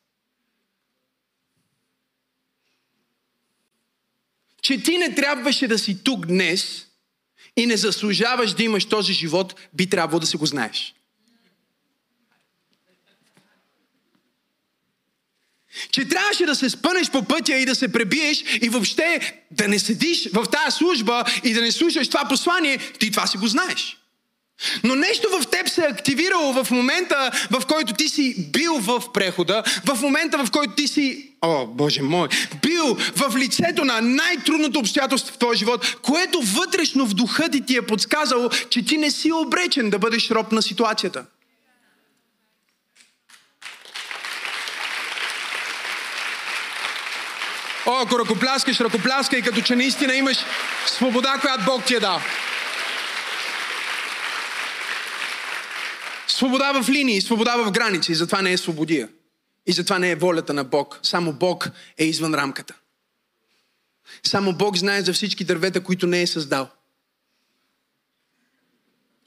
че 4.64 4.84
ти 4.84 4.98
не 4.98 5.16
трябваше 5.16 5.68
да 5.68 5.80
си 5.80 6.04
тук 6.04 6.26
днес 6.26 6.86
и 7.58 7.66
не 7.66 7.78
заслужаваш 7.78 8.54
да 8.54 8.64
имаш 8.64 8.86
този 8.86 9.14
живот, 9.14 9.56
би 9.74 9.90
трябвало 9.90 10.20
да 10.20 10.28
си 10.28 10.38
го 10.38 10.46
знаеш. 10.46 10.94
че 15.92 16.08
трябваше 16.08 16.46
да 16.46 16.56
се 16.56 16.70
спънеш 16.70 17.12
по 17.12 17.24
пътя 17.24 17.58
и 17.58 17.66
да 17.66 17.76
се 17.76 17.92
пребиеш 17.92 18.44
и 18.62 18.70
въобще 18.70 19.42
да 19.52 19.68
не 19.68 19.80
седиш 19.80 20.30
в 20.34 20.46
тази 20.52 20.78
служба 20.78 21.24
и 21.44 21.54
да 21.54 21.62
не 21.62 21.72
слушаш 21.72 22.08
това 22.08 22.26
послание, 22.30 22.78
ти 22.78 23.12
това 23.12 23.28
си 23.28 23.38
го 23.38 23.48
знаеш. 23.48 23.98
Но 24.84 24.96
нещо 24.96 25.28
в 25.30 25.48
теб 25.48 25.70
се 25.70 25.82
е 25.82 25.92
активирало 25.92 26.64
в 26.64 26.72
момента, 26.72 27.32
в 27.52 27.66
който 27.66 27.94
ти 27.94 28.10
си 28.10 28.52
бил 28.52 28.80
в 28.80 29.04
прехода, 29.14 29.64
в 29.86 30.02
момента, 30.02 30.46
в 30.46 30.52
който 30.52 30.74
ти 30.74 30.88
си, 30.88 31.30
о, 31.42 31.66
Боже 31.68 32.02
мой, 32.02 32.28
бил 32.62 32.98
в 33.16 33.38
лицето 33.38 33.86
на 33.86 34.02
най-трудното 34.02 34.80
обстоятелство 34.80 35.34
в 35.34 35.38
твоя 35.38 35.56
живот, 35.56 35.96
което 36.02 36.42
вътрешно 36.42 37.06
в 37.06 37.14
духа 37.14 37.50
ти 37.50 37.62
ти 37.62 37.78
е 37.78 37.82
подсказало, 37.82 38.50
че 38.70 38.86
ти 38.86 38.98
не 38.98 39.12
си 39.12 39.32
обречен 39.32 39.90
да 39.90 40.00
бъдеш 40.00 40.32
роб 40.32 40.52
на 40.52 40.62
ситуацията. 40.62 41.26
О, 47.86 48.02
ако 48.02 48.20
ръкопляскаш, 48.20 48.80
ръкопляскай, 48.80 49.42
като 49.42 49.62
че 49.62 49.76
наистина 49.76 50.16
имаш 50.16 50.38
свобода, 50.86 51.38
която 51.42 51.64
Бог 51.66 51.86
ти 51.86 51.96
е 51.96 52.00
дал. 52.00 52.22
Свобода 56.34 56.82
в 56.82 56.90
линии, 56.90 57.22
свобода 57.22 57.58
в 57.58 57.72
граници. 57.72 58.12
И 58.12 58.16
затова 58.16 58.42
не 58.42 58.54
е 58.54 58.58
свободия. 58.58 59.10
И 59.66 59.72
затова 59.72 60.00
не 60.00 60.12
е 60.12 60.16
волята 60.16 60.54
на 60.54 60.64
Бог. 60.64 61.00
Само 61.04 61.34
Бог 61.34 61.70
е 61.98 62.06
извън 62.06 62.34
рамката. 62.34 62.76
Само 64.24 64.54
Бог 64.54 64.78
знае 64.78 65.02
за 65.02 65.14
всички 65.14 65.44
дървета, 65.44 65.84
които 65.84 66.08
не 66.08 66.22
е 66.22 66.28
създал. 66.28 66.70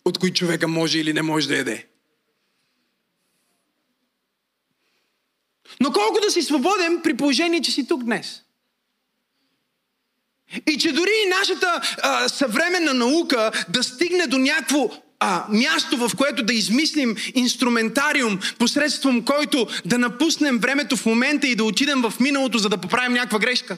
От 0.05 0.19
които 0.19 0.37
човека 0.37 0.69
може 0.69 0.99
или 0.99 1.13
не 1.13 1.23
може 1.23 1.49
да 1.49 1.57
яде. 1.57 1.87
Но 5.81 5.93
колко 5.93 6.21
да 6.21 6.31
си 6.31 6.43
свободен 6.43 7.01
при 7.05 7.17
положение, 7.17 7.63
че 7.63 7.71
си 7.73 7.87
тук 7.87 8.05
днес? 8.05 8.43
И 10.67 10.79
че 10.79 10.93
дори 10.93 11.11
и 11.27 11.29
нашата 11.29 11.97
а, 12.03 12.29
съвременна 12.29 12.95
наука 12.95 13.67
да 13.69 13.83
стигне 13.83 14.27
до 14.27 14.39
някакво 14.39 15.06
а, 15.21 15.47
място, 15.49 15.97
в 15.97 16.17
което 16.17 16.43
да 16.43 16.55
измислим 16.55 17.17
инструментариум, 17.35 18.39
посредством 18.59 19.25
който 19.25 19.67
да 19.85 19.99
напуснем 19.99 20.59
времето 20.59 20.97
в 20.97 21.07
момента 21.07 21.49
и 21.49 21.55
да 21.55 21.65
отидем 21.65 22.03
в 22.03 22.15
миналото, 22.21 22.59
за 22.59 22.69
да 22.69 22.79
поправим 22.79 23.13
някаква 23.13 23.39
грешка. 23.39 23.77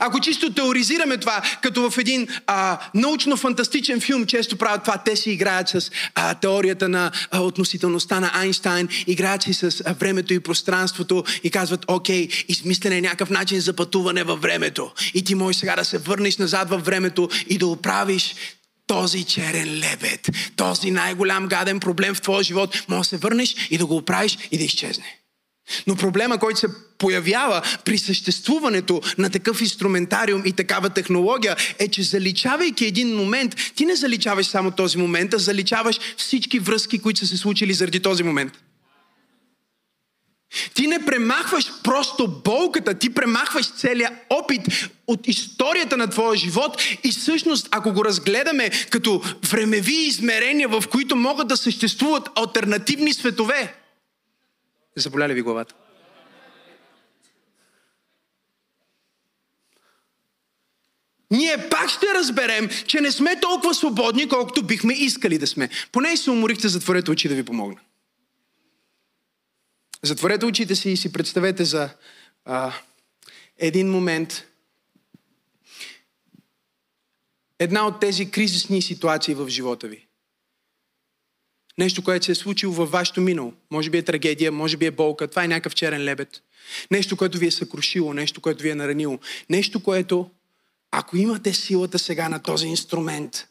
Ако 0.00 0.20
чисто 0.20 0.52
теоризираме 0.52 1.16
това, 1.16 1.42
като 1.62 1.90
в 1.90 1.98
един 1.98 2.28
а, 2.46 2.78
научно-фантастичен 2.94 4.00
филм, 4.00 4.26
често 4.26 4.56
правят 4.56 4.82
това, 4.82 4.98
те 4.98 5.16
си 5.16 5.30
играят 5.30 5.68
с 5.68 5.90
а, 6.14 6.34
теорията 6.34 6.88
на 6.88 7.10
а, 7.30 7.40
относителността 7.40 8.20
на 8.20 8.30
Айнштайн, 8.34 8.88
играят 9.06 9.42
си 9.42 9.54
с 9.54 9.82
а, 9.84 9.92
времето 9.92 10.34
и 10.34 10.40
пространството 10.40 11.24
и 11.42 11.50
казват, 11.50 11.84
окей, 11.88 12.28
измислен 12.48 12.92
е 12.92 13.00
някакъв 13.00 13.30
начин 13.30 13.60
за 13.60 13.72
пътуване 13.72 14.24
във 14.24 14.42
времето. 14.42 14.90
И 15.14 15.24
ти 15.24 15.34
можеш 15.34 15.60
сега 15.60 15.76
да 15.76 15.84
се 15.84 15.98
върнеш 15.98 16.38
назад 16.38 16.70
във 16.70 16.84
времето 16.84 17.28
и 17.48 17.58
да 17.58 17.66
оправиш 17.66 18.34
този 18.86 19.24
черен 19.24 19.78
лебед, 19.78 20.28
този 20.56 20.90
най-голям 20.90 21.46
гаден 21.46 21.80
проблем 21.80 22.14
в 22.14 22.20
твоя 22.20 22.42
живот, 22.42 22.84
може 22.88 22.98
да 22.98 23.04
се 23.04 23.16
върнеш 23.16 23.56
и 23.70 23.78
да 23.78 23.86
го 23.86 23.96
оправиш 23.96 24.38
и 24.50 24.58
да 24.58 24.64
изчезне. 24.64 25.17
Но 25.86 25.96
проблема, 25.96 26.38
който 26.38 26.60
се 26.60 26.68
появява 26.98 27.62
при 27.84 27.98
съществуването 27.98 29.00
на 29.18 29.30
такъв 29.30 29.60
инструментариум 29.60 30.42
и 30.46 30.52
такава 30.52 30.90
технология, 30.90 31.56
е, 31.78 31.88
че 31.88 32.02
заличавайки 32.02 32.84
един 32.84 33.16
момент, 33.16 33.56
ти 33.74 33.86
не 33.86 33.96
заличаваш 33.96 34.46
само 34.46 34.70
този 34.70 34.98
момент, 34.98 35.34
а 35.34 35.38
заличаваш 35.38 35.98
всички 36.16 36.58
връзки, 36.58 36.98
които 36.98 37.20
са 37.20 37.26
се 37.26 37.36
случили 37.36 37.74
заради 37.74 38.00
този 38.00 38.22
момент. 38.22 38.52
Ти 40.74 40.86
не 40.86 41.04
премахваш 41.04 41.66
просто 41.84 42.42
болката, 42.44 42.94
ти 42.94 43.14
премахваш 43.14 43.70
целият 43.70 44.12
опит 44.30 44.60
от 45.06 45.28
историята 45.28 45.96
на 45.96 46.06
твоя 46.06 46.36
живот 46.36 46.82
и 47.04 47.12
всъщност, 47.12 47.68
ако 47.70 47.92
го 47.92 48.04
разгледаме 48.04 48.70
като 48.90 49.22
времеви 49.50 49.94
измерения, 49.94 50.68
в 50.68 50.84
които 50.90 51.16
могат 51.16 51.48
да 51.48 51.56
съществуват 51.56 52.28
альтернативни 52.34 53.14
светове, 53.14 53.74
Заболя 55.00 55.28
ли 55.28 55.34
ви 55.34 55.42
главата? 55.42 55.74
Ние 61.30 61.68
пак 61.70 61.90
ще 61.90 62.06
разберем, 62.14 62.68
че 62.86 63.00
не 63.00 63.12
сме 63.12 63.40
толкова 63.40 63.74
свободни, 63.74 64.28
колкото 64.28 64.62
бихме 64.62 64.94
искали 64.94 65.38
да 65.38 65.46
сме. 65.46 65.68
Поне 65.92 66.16
се 66.16 66.30
уморихте, 66.30 66.68
затворете 66.68 67.10
очи 67.10 67.28
да 67.28 67.34
ви 67.34 67.44
помогна. 67.44 67.80
Затворете 70.02 70.46
очите 70.46 70.74
си 70.74 70.90
и 70.90 70.96
си 70.96 71.12
представете 71.12 71.64
за 71.64 71.90
а, 72.44 72.72
един 73.58 73.90
момент, 73.90 74.44
една 77.58 77.86
от 77.86 78.00
тези 78.00 78.30
кризисни 78.30 78.82
ситуации 78.82 79.34
в 79.34 79.48
живота 79.48 79.88
ви. 79.88 80.07
Нещо, 81.78 82.04
което 82.04 82.26
се 82.26 82.32
е 82.32 82.34
случило 82.34 82.74
във 82.74 82.90
вашето 82.90 83.20
минало. 83.20 83.52
Може 83.70 83.90
би 83.90 83.98
е 83.98 84.02
трагедия, 84.02 84.52
може 84.52 84.76
би 84.76 84.86
е 84.86 84.90
болка. 84.90 85.28
Това 85.28 85.44
е 85.44 85.48
някакъв 85.48 85.74
черен 85.74 86.04
лебед. 86.04 86.42
Нещо, 86.90 87.16
което 87.16 87.38
ви 87.38 87.46
е 87.46 87.50
съкрушило, 87.50 88.14
нещо, 88.14 88.40
което 88.40 88.62
ви 88.62 88.70
е 88.70 88.74
наранило. 88.74 89.18
Нещо, 89.50 89.82
което, 89.82 90.30
ако 90.90 91.16
имате 91.16 91.54
силата 91.54 91.98
сега 91.98 92.28
на 92.28 92.42
този 92.42 92.66
инструмент, 92.66 93.48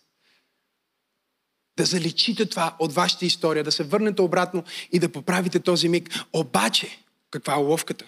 да 1.78 1.86
заличите 1.86 2.46
това 2.46 2.76
от 2.80 2.94
вашата 2.94 3.26
история, 3.26 3.64
да 3.64 3.72
се 3.72 3.84
върнете 3.84 4.22
обратно 4.22 4.64
и 4.92 5.00
да 5.00 5.10
поправите 5.10 5.60
този 5.60 5.90
миг. 5.90 6.20
Обаче, 6.34 7.00
каква 7.32 7.54
е 7.54 7.60
уловката? 7.60 8.06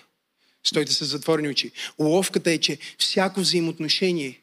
Стойте 0.63 0.93
с 0.93 1.05
затворени 1.05 1.49
очи. 1.49 1.71
Уловката 1.97 2.51
е, 2.51 2.57
че 2.57 2.77
всяко 2.97 3.39
взаимоотношение, 3.39 4.41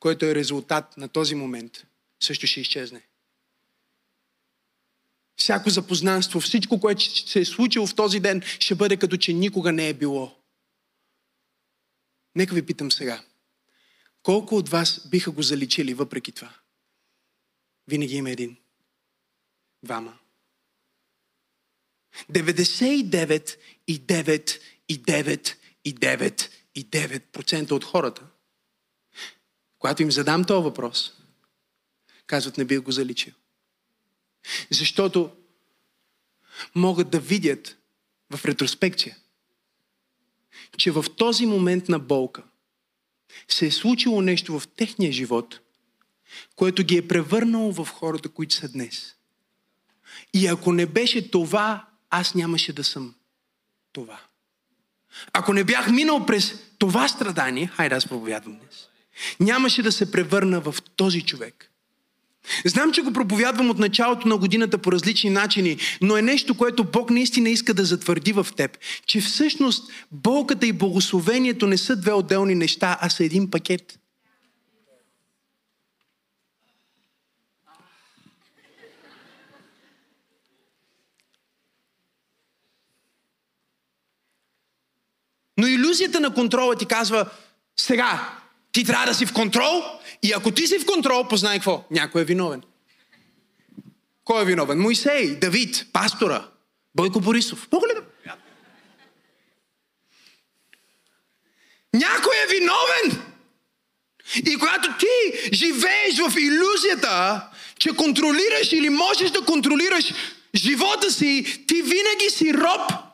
което 0.00 0.26
е 0.26 0.34
резултат 0.34 0.96
на 0.96 1.08
този 1.08 1.34
момент, 1.34 1.86
също 2.20 2.46
ще 2.46 2.60
изчезне 2.60 3.02
всяко 5.36 5.70
запознанство, 5.70 6.40
всичко, 6.40 6.80
което 6.80 7.28
се 7.28 7.40
е 7.40 7.44
случило 7.44 7.86
в 7.86 7.94
този 7.94 8.20
ден, 8.20 8.42
ще 8.60 8.74
бъде 8.74 8.96
като 8.96 9.16
че 9.16 9.32
никога 9.32 9.72
не 9.72 9.88
е 9.88 9.94
било. 9.94 10.36
Нека 12.34 12.54
ви 12.54 12.66
питам 12.66 12.92
сега. 12.92 13.24
Колко 14.22 14.56
от 14.56 14.68
вас 14.68 15.08
биха 15.08 15.30
го 15.30 15.42
заличили 15.42 15.94
въпреки 15.94 16.32
това? 16.32 16.54
Винаги 17.88 18.16
има 18.16 18.30
един. 18.30 18.56
Двама. 19.82 20.18
99 22.32 23.56
и 23.88 24.06
9 24.06 24.60
и 24.88 25.02
9 25.02 25.56
и 25.84 25.94
9 25.94 26.50
и 26.74 26.90
9% 26.90 27.70
от 27.70 27.84
хората, 27.84 28.22
когато 29.78 30.02
им 30.02 30.10
задам 30.10 30.44
този 30.44 30.64
въпрос, 30.64 31.12
казват 32.26 32.58
не 32.58 32.64
бих 32.64 32.80
го 32.80 32.92
заличил. 32.92 33.32
Защото 34.70 35.30
могат 36.74 37.10
да 37.10 37.20
видят 37.20 37.78
в 38.30 38.44
ретроспекция, 38.44 39.16
че 40.78 40.90
в 40.90 41.04
този 41.16 41.46
момент 41.46 41.88
на 41.88 41.98
болка 41.98 42.42
се 43.48 43.66
е 43.66 43.70
случило 43.70 44.22
нещо 44.22 44.60
в 44.60 44.68
техния 44.68 45.12
живот, 45.12 45.60
което 46.56 46.84
ги 46.84 46.96
е 46.96 47.08
превърнало 47.08 47.72
в 47.72 47.88
хората, 47.88 48.28
които 48.28 48.54
са 48.54 48.68
днес. 48.68 49.14
И 50.34 50.46
ако 50.46 50.72
не 50.72 50.86
беше 50.86 51.30
това, 51.30 51.88
аз 52.10 52.34
нямаше 52.34 52.72
да 52.72 52.84
съм 52.84 53.14
това. 53.92 54.20
Ако 55.32 55.52
не 55.52 55.64
бях 55.64 55.90
минал 55.90 56.26
през 56.26 56.54
това 56.78 57.08
страдание, 57.08 57.66
хайде 57.66 57.94
аз 57.94 58.08
проповядвам 58.08 58.58
днес, 58.58 58.88
нямаше 59.40 59.82
да 59.82 59.92
се 59.92 60.10
превърна 60.10 60.60
в 60.60 60.74
този 60.96 61.22
човек, 61.22 61.72
Знам, 62.64 62.92
че 62.92 63.02
го 63.02 63.12
проповядвам 63.12 63.70
от 63.70 63.78
началото 63.78 64.28
на 64.28 64.36
годината 64.36 64.78
по 64.78 64.92
различни 64.92 65.30
начини, 65.30 65.78
но 66.00 66.16
е 66.16 66.22
нещо, 66.22 66.54
което 66.54 66.84
Бог 66.84 67.10
наистина 67.10 67.50
иска 67.50 67.74
да 67.74 67.84
затвърди 67.84 68.32
в 68.32 68.46
теб. 68.56 68.78
Че 69.06 69.20
всъщност 69.20 69.90
болката 70.12 70.66
и 70.66 70.72
благословението 70.72 71.66
не 71.66 71.78
са 71.78 71.96
две 71.96 72.12
отделни 72.12 72.54
неща, 72.54 72.98
а 73.00 73.08
са 73.08 73.24
един 73.24 73.50
пакет. 73.50 73.98
Но 85.58 85.66
иллюзията 85.66 86.20
на 86.20 86.34
контрола 86.34 86.76
ти 86.76 86.86
казва, 86.86 87.26
сега, 87.80 88.38
ти 88.76 88.84
трябва 88.84 89.06
да 89.06 89.14
си 89.14 89.26
в 89.26 89.32
контрол 89.32 89.82
и 90.22 90.32
ако 90.32 90.50
ти 90.50 90.66
си 90.66 90.78
в 90.78 90.86
контрол, 90.86 91.28
познай 91.28 91.56
какво? 91.56 91.84
Някой 91.90 92.22
е 92.22 92.24
виновен. 92.24 92.62
Кой 94.24 94.42
е 94.42 94.44
виновен? 94.44 94.78
Моисей, 94.78 95.34
Давид, 95.34 95.86
пастора, 95.92 96.48
Бойко 96.94 97.20
Борисов. 97.20 97.68
Мога. 97.72 97.86
Някой 101.94 102.32
е 102.44 102.48
виновен! 102.50 103.32
И 104.46 104.56
когато 104.56 104.88
ти 104.98 105.48
живееш 105.52 106.18
в 106.18 106.36
иллюзията, 106.38 107.42
че 107.78 107.96
контролираш 107.96 108.72
или 108.72 108.90
можеш 108.90 109.30
да 109.30 109.40
контролираш 109.40 110.14
живота 110.54 111.10
си, 111.10 111.64
ти 111.66 111.82
винаги 111.82 112.30
си 112.30 112.54
роб 112.54 113.05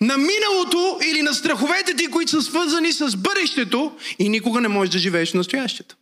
на 0.00 0.16
миналото 0.16 0.98
или 1.10 1.22
на 1.22 1.34
страховете 1.34 1.96
ти, 1.96 2.06
които 2.06 2.30
са 2.30 2.42
свързани 2.42 2.92
с 2.92 3.16
бъдещето 3.16 3.96
и 4.18 4.28
никога 4.28 4.60
не 4.60 4.68
можеш 4.68 4.92
да 4.92 4.98
живееш 4.98 5.30
в 5.30 5.34
настоящето. 5.34 5.96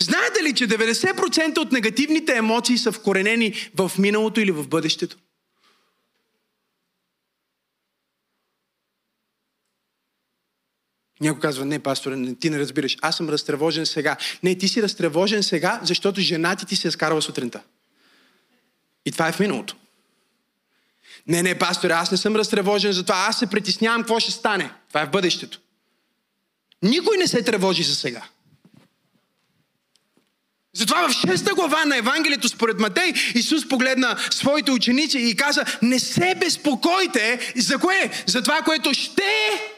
Знаете 0.00 0.42
ли, 0.42 0.54
че 0.54 0.68
90% 0.68 1.58
от 1.58 1.72
негативните 1.72 2.36
емоции 2.36 2.78
са 2.78 2.92
вкоренени 2.92 3.70
в 3.76 3.92
миналото 3.98 4.40
или 4.40 4.50
в 4.50 4.68
бъдещето? 4.68 5.16
Някой 11.20 11.40
казва, 11.40 11.64
не, 11.64 11.78
пастор, 11.78 12.12
ти 12.40 12.50
не 12.50 12.58
разбираш. 12.58 12.96
Аз 13.00 13.16
съм 13.16 13.28
разтревожен 13.28 13.86
сега. 13.86 14.16
Не, 14.42 14.58
ти 14.58 14.68
си 14.68 14.82
разтревожен 14.82 15.42
сега, 15.42 15.80
защото 15.82 16.20
жена 16.20 16.56
ти 16.56 16.66
ти 16.66 16.76
се 16.76 16.88
е 16.88 16.90
скарала 16.90 17.22
сутринта. 17.22 17.62
И 19.06 19.12
това 19.12 19.28
е 19.28 19.32
в 19.32 19.40
миналото. 19.40 19.76
Не, 21.26 21.42
не, 21.42 21.58
пастор, 21.58 21.90
аз 21.90 22.10
не 22.10 22.16
съм 22.16 22.36
разтревожен 22.36 22.92
за 22.92 23.02
това. 23.02 23.26
Аз 23.28 23.38
се 23.38 23.46
притеснявам 23.46 24.02
какво 24.02 24.20
ще 24.20 24.30
стане. 24.30 24.70
Това 24.88 25.02
е 25.02 25.06
в 25.06 25.10
бъдещето. 25.10 25.58
Никой 26.82 27.16
не 27.16 27.26
се 27.26 27.42
тревожи 27.42 27.82
за 27.82 27.94
сега. 27.94 28.22
Затова 30.74 31.08
в 31.08 31.12
6 31.12 31.54
глава 31.54 31.84
на 31.84 31.96
Евангелието 31.96 32.48
според 32.48 32.80
Матей 32.80 33.12
Исус 33.34 33.68
погледна 33.68 34.16
своите 34.30 34.70
ученици 34.70 35.18
и 35.18 35.36
каза 35.36 35.64
не 35.82 35.98
се 35.98 36.34
безпокойте 36.40 37.52
за 37.56 37.78
кое? 37.78 38.10
За 38.26 38.42
това, 38.42 38.62
което 38.62 38.94
ще 38.94 39.22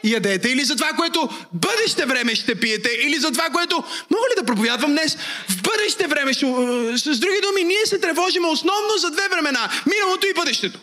ядете 0.03 0.49
или 0.49 0.63
за 0.63 0.75
това, 0.75 0.89
което 0.89 1.29
бъдеще 1.53 2.05
време 2.05 2.35
ще 2.35 2.55
пиете 2.55 2.89
или 2.89 3.19
за 3.19 3.31
това, 3.31 3.49
което 3.49 3.75
мога 4.11 4.25
ли 4.31 4.35
да 4.37 4.45
проповядвам 4.45 4.91
днес? 4.91 5.17
В 5.49 5.61
бъдеще 5.61 6.07
време 6.07 6.33
ще... 6.33 6.45
С 6.97 7.19
други 7.19 7.39
думи, 7.41 7.63
ние 7.63 7.85
се 7.85 7.99
тревожим 7.99 8.45
основно 8.45 8.97
за 8.97 9.11
две 9.11 9.27
времена. 9.31 9.69
Миналото 9.85 10.27
и 10.27 10.33
бъдещето. 10.33 10.79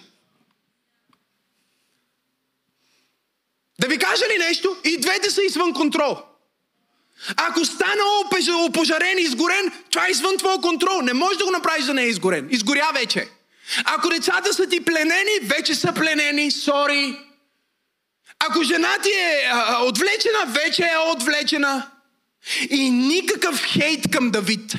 Да 3.83 3.89
ви 3.89 3.99
кажа 3.99 4.25
ли 4.35 4.39
нещо? 4.39 4.77
И 4.85 5.01
двете 5.01 5.31
са 5.31 5.43
извън 5.43 5.73
контрол. 5.73 6.19
Ако 7.37 7.65
стана 7.65 8.03
опожарен 8.67 9.19
и 9.19 9.23
изгорен, 9.23 9.73
това 9.91 10.07
е 10.07 10.11
извън 10.11 10.37
твоя 10.37 10.61
контрол. 10.61 11.03
Не 11.03 11.13
можеш 11.13 11.39
да 11.39 11.45
го 11.45 11.51
направиш 11.51 11.85
да 11.85 11.95
не 11.95 12.03
е 12.03 12.09
изгорен. 12.09 12.49
Изгоря 12.51 12.91
вече. 12.95 13.29
Ако 13.85 14.09
децата 14.09 14.55
са 14.55 14.67
ти 14.67 14.85
пленени, 14.85 15.31
вече 15.43 15.75
са 15.75 15.93
пленени. 15.93 16.51
Сори. 16.51 17.19
Ако 18.39 18.63
жена 18.63 18.99
ти 19.03 19.11
е 19.11 19.51
а, 19.53 19.85
отвлечена, 19.85 20.47
вече 20.47 20.83
е 20.83 20.99
отвлечена. 20.99 21.91
И 22.71 22.91
никакъв 22.91 23.65
хейт 23.65 24.11
към 24.11 24.31
Давид. 24.31 24.75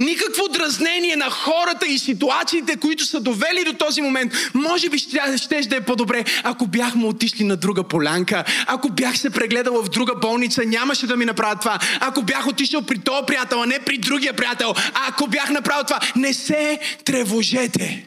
Никакво 0.00 0.48
дразнение 0.48 1.16
на 1.16 1.30
хората 1.30 1.86
и 1.86 1.98
ситуациите, 1.98 2.76
които 2.76 3.04
са 3.04 3.20
довели 3.20 3.64
до 3.64 3.72
този 3.72 4.02
момент. 4.02 4.32
Може 4.54 4.88
би 4.88 4.98
ще, 4.98 5.38
ще 5.38 5.76
е 5.76 5.80
по-добре, 5.80 6.24
ако 6.44 6.66
бяхме 6.66 7.06
отишли 7.06 7.44
на 7.44 7.56
друга 7.56 7.84
полянка, 7.84 8.44
ако 8.66 8.88
бях 8.88 9.18
се 9.18 9.30
прегледала 9.30 9.82
в 9.82 9.88
друга 9.88 10.14
болница, 10.14 10.62
нямаше 10.66 11.06
да 11.06 11.16
ми 11.16 11.24
направят 11.24 11.60
това. 11.60 11.78
Ако 12.00 12.22
бях 12.22 12.46
отишъл 12.46 12.82
при 12.82 12.98
този 12.98 13.26
приятел, 13.26 13.62
а 13.62 13.66
не 13.66 13.78
при 13.78 13.98
другия 13.98 14.32
приятел, 14.32 14.74
а 14.94 15.08
ако 15.08 15.26
бях 15.26 15.50
направил 15.50 15.84
това, 15.84 16.00
не 16.16 16.34
се 16.34 16.80
тревожете. 17.04 18.06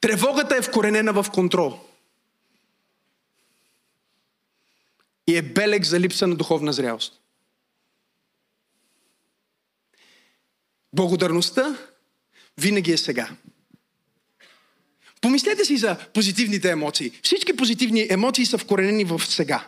Тревогата 0.00 0.56
е 0.56 0.62
вкоренена 0.62 1.12
в 1.12 1.26
контрол. 1.32 1.78
И 5.26 5.36
е 5.36 5.42
белег 5.42 5.84
за 5.84 6.00
липса 6.00 6.26
на 6.26 6.34
духовна 6.34 6.72
зрялост. 6.72 7.23
Благодарността 10.94 11.76
винаги 12.58 12.92
е 12.92 12.96
сега. 12.96 13.28
Помислете 15.20 15.64
си 15.64 15.76
за 15.76 15.96
позитивните 16.14 16.70
емоции. 16.70 17.10
Всички 17.22 17.56
позитивни 17.56 18.06
емоции 18.10 18.46
са 18.46 18.58
вкоренени 18.58 19.04
в 19.04 19.22
сега. 19.28 19.66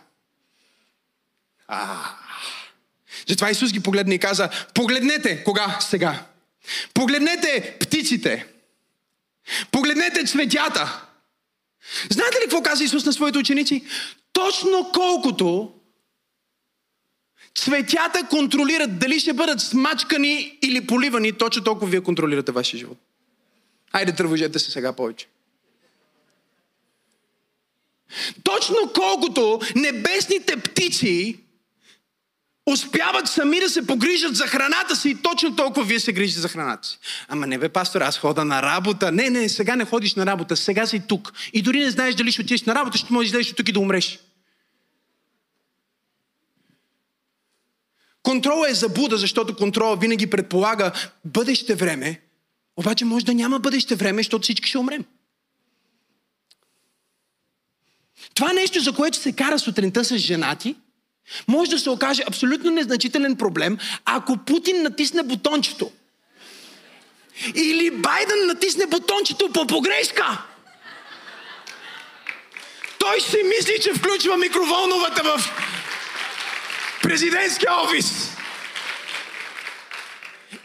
А, 1.67 2.09
затова 3.27 3.49
Исус 3.49 3.73
ги 3.73 3.79
погледна 3.79 4.15
и 4.15 4.19
каза, 4.19 4.49
погледнете 4.73 5.43
кога 5.43 5.77
сега. 5.81 6.25
Погледнете 6.93 7.77
птиците. 7.79 8.45
Погледнете 9.71 10.25
цветята. 10.25 11.05
Знаете 12.09 12.37
ли 12.37 12.41
какво 12.41 12.61
каза 12.61 12.83
Исус 12.83 13.05
на 13.05 13.13
своите 13.13 13.37
ученици? 13.37 13.85
Точно 14.33 14.91
колкото 14.93 15.73
Цветята 17.57 18.27
контролират 18.29 18.99
дали 18.99 19.19
ще 19.19 19.33
бъдат 19.33 19.61
смачкани 19.61 20.57
или 20.61 20.87
поливани, 20.87 21.31
точно 21.31 21.63
толкова 21.63 21.91
вие 21.91 22.01
контролирате 22.01 22.51
вашия 22.51 22.79
живот. 22.79 22.97
Айде, 23.91 24.15
тръвожете 24.15 24.59
се 24.59 24.71
сега 24.71 24.93
повече. 24.93 25.27
Точно 28.43 28.75
колкото 28.93 29.59
небесните 29.75 30.57
птици 30.57 31.39
успяват 32.65 33.27
сами 33.27 33.59
да 33.59 33.69
се 33.69 33.87
погрижат 33.87 34.35
за 34.35 34.47
храната 34.47 34.95
си, 34.95 35.17
точно 35.23 35.55
толкова 35.55 35.85
вие 35.85 35.99
се 35.99 36.13
грижите 36.13 36.39
за 36.39 36.47
храната 36.47 36.87
си. 36.87 36.99
Ама 37.27 37.47
не 37.47 37.57
бе, 37.57 37.69
пастор, 37.69 38.01
аз 38.01 38.17
хода 38.17 38.45
на 38.45 38.61
работа. 38.61 39.11
Не, 39.11 39.29
не, 39.29 39.49
сега 39.49 39.75
не 39.75 39.85
ходиш 39.85 40.15
на 40.15 40.25
работа, 40.25 40.55
сега 40.55 40.85
си 40.85 41.01
тук. 41.07 41.33
И 41.53 41.61
дори 41.61 41.79
не 41.79 41.91
знаеш 41.91 42.15
дали 42.15 42.31
ще 42.31 42.41
отидеш 42.41 42.63
на 42.63 42.75
работа, 42.75 42.97
ще 42.97 43.13
можеш 43.13 43.31
да 43.31 43.39
излезеш 43.39 43.55
тук 43.55 43.69
и 43.69 43.71
да 43.71 43.79
умреш. 43.79 44.19
Контрол 48.27 48.65
е 48.69 48.73
заблуда, 48.73 49.17
защото 49.17 49.55
контрола 49.55 49.95
винаги 49.95 50.29
предполага 50.29 50.91
бъдеще 51.25 51.75
време, 51.75 52.21
обаче 52.77 53.05
може 53.05 53.25
да 53.25 53.33
няма 53.33 53.59
бъдеще 53.59 53.95
време, 53.95 54.19
защото 54.19 54.43
всички 54.43 54.69
ще 54.69 54.77
умрем. 54.77 55.05
Това 58.33 58.53
нещо, 58.53 58.79
за 58.79 58.93
което 58.93 59.17
се 59.17 59.31
кара 59.31 59.59
сутринта 59.59 60.03
с 60.05 60.17
женати, 60.17 60.75
може 61.47 61.71
да 61.71 61.79
се 61.79 61.89
окаже 61.89 62.23
абсолютно 62.27 62.71
незначителен 62.71 63.35
проблем, 63.35 63.77
ако 64.05 64.37
Путин 64.37 64.81
натисне 64.81 65.23
бутончето. 65.23 65.91
Или 67.55 67.91
Байден 67.91 68.47
натисне 68.47 68.85
бутончето 68.85 69.49
по 69.53 69.67
погрешка. 69.67 70.43
Той 72.99 73.21
си 73.21 73.37
мисли, 73.43 73.73
че 73.81 73.93
включва 73.93 74.37
микроволновата 74.37 75.23
в 75.23 75.51
президентския 77.07 77.71
офис. 77.83 78.31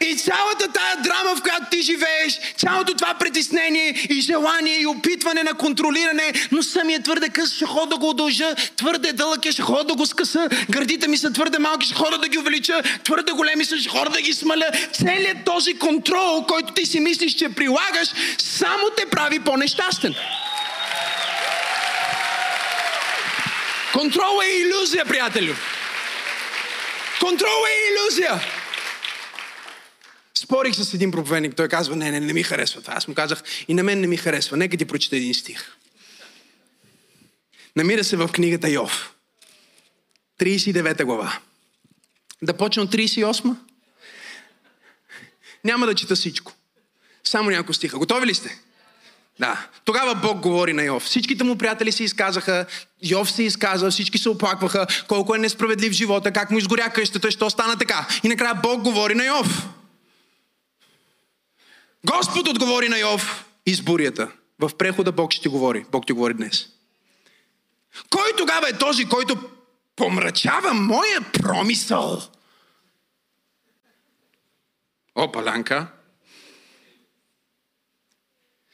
И 0.01 0.15
цялата 0.15 0.67
тая 0.73 0.95
драма, 0.97 1.35
в 1.35 1.41
която 1.41 1.63
ти 1.71 1.81
живееш, 1.81 2.39
цялото 2.57 2.93
това 2.93 3.13
притеснение 3.13 4.07
и 4.09 4.21
желание 4.21 4.81
и 4.81 4.87
опитване 4.87 5.43
на 5.43 5.53
контролиране, 5.53 6.33
но 6.51 6.63
самия 6.63 7.03
твърде 7.03 7.29
къс, 7.29 7.55
ще 7.55 7.65
хода 7.65 7.87
да 7.87 7.97
го 7.97 8.09
удължа, 8.09 8.55
твърде 8.77 9.13
дълъг 9.13 9.45
е, 9.45 9.51
ще 9.51 9.61
хода 9.61 9.83
да 9.83 9.95
го 9.95 10.05
скъса, 10.05 10.49
гърдите 10.69 11.07
ми 11.07 11.17
са 11.17 11.33
твърде 11.33 11.59
малки, 11.59 11.85
ще 11.85 11.95
хода 11.95 12.17
да 12.17 12.27
ги 12.27 12.37
увелича, 12.39 12.81
твърде 13.03 13.31
големи 13.31 13.65
са, 13.65 13.77
ще 13.77 13.89
хода 13.89 14.09
да 14.09 14.21
ги 14.21 14.33
смаля. 14.33 14.69
Целият 14.93 15.37
този 15.45 15.73
контрол, 15.73 16.45
който 16.47 16.73
ти 16.73 16.85
си 16.85 16.99
мислиш, 16.99 17.33
че 17.33 17.49
прилагаш, 17.49 18.07
само 18.37 18.83
те 18.97 19.05
прави 19.05 19.39
по-нещастен. 19.39 20.15
Контрол 23.93 24.41
е 24.43 24.59
иллюзия, 24.59 25.05
приятелю. 25.05 25.53
Контрол 27.23 27.65
е 27.69 27.91
иллюзия. 27.91 28.41
Спорих 30.35 30.75
с 30.75 30.93
един 30.93 31.11
проповедник, 31.11 31.55
той 31.55 31.67
казва, 31.67 31.95
не, 31.95 32.11
не, 32.11 32.19
не 32.19 32.33
ми 32.33 32.43
харесва 32.43 32.81
това. 32.81 32.93
Аз 32.93 33.07
му 33.07 33.13
казах, 33.13 33.43
и 33.67 33.73
на 33.73 33.83
мен 33.83 34.01
не 34.01 34.07
ми 34.07 34.17
харесва. 34.17 34.57
Нека 34.57 34.77
ти 34.77 34.85
прочета 34.85 35.17
един 35.17 35.33
стих. 35.33 35.77
Намира 37.75 38.03
се 38.03 38.17
в 38.17 38.29
книгата 38.33 38.69
Йов. 38.69 39.15
39 40.39 41.03
глава. 41.03 41.39
Да 42.41 42.57
почна 42.57 42.83
от 42.83 42.91
38? 42.91 43.55
Няма 45.63 45.85
да 45.85 45.95
чета 45.95 46.15
всичко. 46.15 46.53
Само 47.23 47.49
няколко 47.49 47.73
стиха. 47.73 47.97
Готови 47.97 48.27
ли 48.27 48.33
сте? 48.33 48.59
Да. 49.39 49.67
Тогава 49.85 50.15
Бог 50.15 50.39
говори 50.39 50.73
на 50.73 50.83
Йов. 50.83 51.03
Всичките 51.03 51.43
му 51.43 51.57
приятели 51.57 51.91
се 51.91 52.03
изказаха, 52.03 52.65
Йов 53.01 53.31
се 53.31 53.43
изказа, 53.43 53.91
всички 53.91 54.17
се 54.17 54.29
оплакваха, 54.29 54.87
колко 55.07 55.35
е 55.35 55.39
несправедлив 55.39 55.93
живота, 55.93 56.31
как 56.31 56.51
му 56.51 56.57
изгоря 56.57 56.89
къщата, 56.89 57.31
що 57.31 57.49
стана 57.49 57.77
така. 57.77 58.07
И 58.23 58.27
накрая 58.27 58.55
Бог 58.55 58.81
говори 58.81 59.15
на 59.15 59.25
Йов. 59.25 59.69
Господ 62.05 62.47
отговори 62.47 62.89
на 62.89 62.99
Йов 62.99 63.45
изборията. 63.65 64.31
В 64.59 64.77
прехода 64.77 65.11
Бог 65.11 65.31
ще 65.31 65.41
ти 65.41 65.47
говори. 65.47 65.85
Бог 65.91 66.05
ти 66.05 66.13
говори 66.13 66.33
днес. 66.33 66.67
Кой 68.09 68.31
тогава 68.37 68.69
е 68.69 68.77
този, 68.77 69.05
който 69.05 69.49
помрачава 69.95 70.73
моя 70.73 71.21
промисъл? 71.33 72.21
О, 75.15 75.31
паланка. 75.31 75.87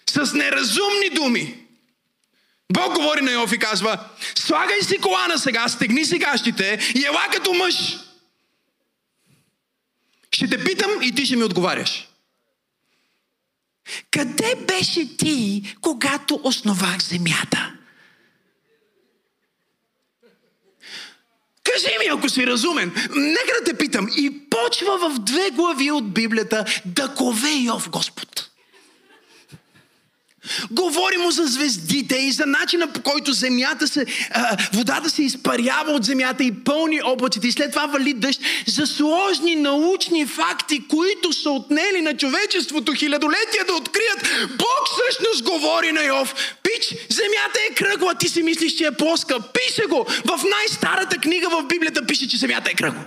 С 0.10 0.34
неразумни 0.34 1.10
думи. 1.10 1.66
Бог 2.74 2.96
говори 2.96 3.22
на 3.22 3.32
Йов 3.32 3.54
и 3.54 3.58
казва, 3.58 4.00
слагай 4.36 4.82
си 4.82 4.98
колана 4.98 5.40
сега, 5.40 5.68
стегни 5.68 6.06
си 6.06 6.18
гащите 6.18 6.80
и 6.96 7.06
ела 7.06 7.28
като 7.32 7.54
мъж. 7.54 7.98
Ще 10.32 10.48
те 10.50 10.64
питам 10.64 10.92
и 11.02 11.16
ти 11.16 11.26
ще 11.26 11.36
ми 11.36 11.44
отговаряш. 11.44 12.08
Къде 14.12 14.56
беше 14.56 15.18
ти, 15.18 15.64
когато 15.82 16.40
основах 16.44 17.02
земята? 17.02 17.74
Кажи 21.64 21.98
ми, 22.00 22.06
ако 22.12 22.30
си 22.30 22.48
разумен. 22.48 22.92
Нека 23.16 23.54
да 23.60 23.64
те 23.66 23.78
питам. 23.78 24.08
И 24.18 24.50
почва 24.50 25.10
в 25.10 25.20
две 25.20 25.50
глави 25.52 25.92
от 25.92 26.14
Библията 26.14 26.66
да 26.86 27.14
кове 27.16 27.52
Йов 27.52 27.90
Господ. 27.90 28.49
Говори 30.72 31.18
му 31.18 31.32
за 31.32 31.46
звездите 31.46 32.16
и 32.16 32.32
за 32.32 32.46
начина 32.46 32.88
по 32.88 33.02
който 33.02 33.34
земята 33.34 33.88
се, 33.88 34.06
а, 34.32 34.58
водата 34.74 35.10
се 35.10 35.24
изпарява 35.24 35.92
от 35.92 36.06
земята 36.06 36.44
и 36.44 36.64
пълни 36.64 37.02
облаците 37.04 37.48
и 37.48 37.52
след 37.52 37.72
това 37.72 37.86
вали 37.86 38.14
дъжд 38.14 38.42
за 38.68 38.88
сложни 38.88 39.56
научни 39.56 40.26
факти, 40.26 40.88
които 40.88 41.34
са 41.34 41.50
отнели 41.50 42.02
на 42.02 42.18
човечеството 42.18 42.94
хилядолетия 42.94 43.66
да 43.68 43.74
открият. 43.74 44.50
Бог 44.58 44.84
всъщност 44.92 45.44
говори 45.44 45.92
на 45.92 46.04
Йов. 46.04 46.34
Пич, 46.64 46.88
земята 47.10 47.60
е 47.72 47.74
кръгла, 47.74 48.16
ти 48.16 48.30
си 48.30 48.44
мислиш, 48.44 48.74
че 48.74 48.86
е 48.86 48.92
плоска. 48.92 49.40
Пише 49.54 49.86
го. 49.90 50.06
В 50.26 50.40
най-старата 50.50 51.18
книга 51.18 51.50
в 51.50 51.64
Библията 51.64 52.06
пише, 52.06 52.30
че 52.30 52.38
земята 52.38 52.72
е 52.72 52.76
кръгла. 52.76 53.04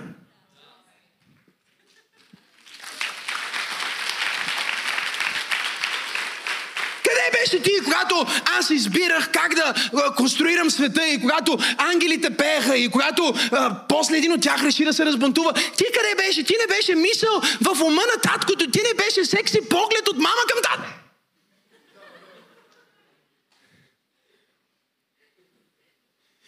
Къде 7.13 7.39
беше 7.39 7.63
ти, 7.63 7.71
когато 7.83 8.25
аз 8.59 8.69
избирах 8.69 9.29
как 9.31 9.55
да 9.55 9.73
конструирам 10.15 10.71
света 10.71 11.07
и 11.07 11.21
когато 11.21 11.57
ангелите 11.77 12.37
пееха 12.37 12.77
и 12.77 12.89
когато 12.89 13.33
а, 13.51 13.75
после 13.89 14.17
един 14.17 14.31
от 14.31 14.41
тях 14.41 14.63
реши 14.63 14.85
да 14.85 14.93
се 14.93 15.05
разбунтува? 15.05 15.53
Ти 15.53 15.85
къде 15.93 16.27
беше? 16.27 16.43
Ти 16.43 16.55
не 16.61 16.75
беше 16.75 16.95
мисъл 16.95 17.41
в 17.61 17.81
ума 17.81 18.01
на 18.15 18.21
таткото, 18.21 18.71
ти 18.71 18.79
не 18.81 19.03
беше 19.03 19.25
секси 19.25 19.69
поглед 19.69 20.07
от 20.09 20.17
мама 20.17 20.41
към 20.49 20.61
тат. 20.63 21.02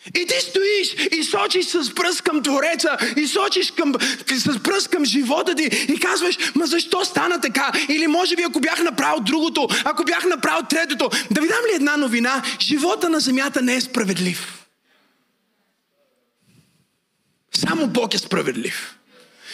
И 0.07 0.25
ти 0.25 0.41
стоиш 0.41 1.07
и 1.11 1.23
сочиш 1.23 1.65
с 1.65 1.95
пръст 1.95 2.21
към 2.21 2.43
Твореца, 2.43 2.97
и 3.17 3.27
сочиш 3.27 3.71
към, 3.71 3.93
с 4.27 4.63
пръст 4.63 4.87
към 4.87 5.05
живота 5.05 5.55
ти 5.55 5.63
и 5.63 5.99
казваш, 5.99 6.37
ма 6.55 6.65
защо 6.65 7.05
стана 7.05 7.41
така? 7.41 7.71
Или 7.89 8.07
може 8.07 8.35
би 8.35 8.43
ако 8.43 8.59
бях 8.59 8.83
направил 8.83 9.19
другото, 9.19 9.67
ако 9.83 10.03
бях 10.03 10.25
направил 10.25 10.65
третото. 10.69 11.09
Да 11.31 11.41
ви 11.41 11.47
дам 11.47 11.65
ли 11.71 11.75
една 11.75 11.97
новина? 11.97 12.43
Живота 12.61 13.09
на 13.09 13.19
земята 13.19 13.61
не 13.61 13.75
е 13.75 13.81
справедлив. 13.81 14.65
Само 17.53 17.87
Бог 17.87 18.13
е 18.13 18.17
справедлив. 18.17 18.95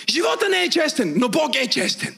Живота 0.09 0.49
не 0.49 0.63
е 0.63 0.69
честен, 0.69 1.13
но 1.17 1.29
Бог 1.29 1.55
е 1.55 1.67
честен. 1.67 2.15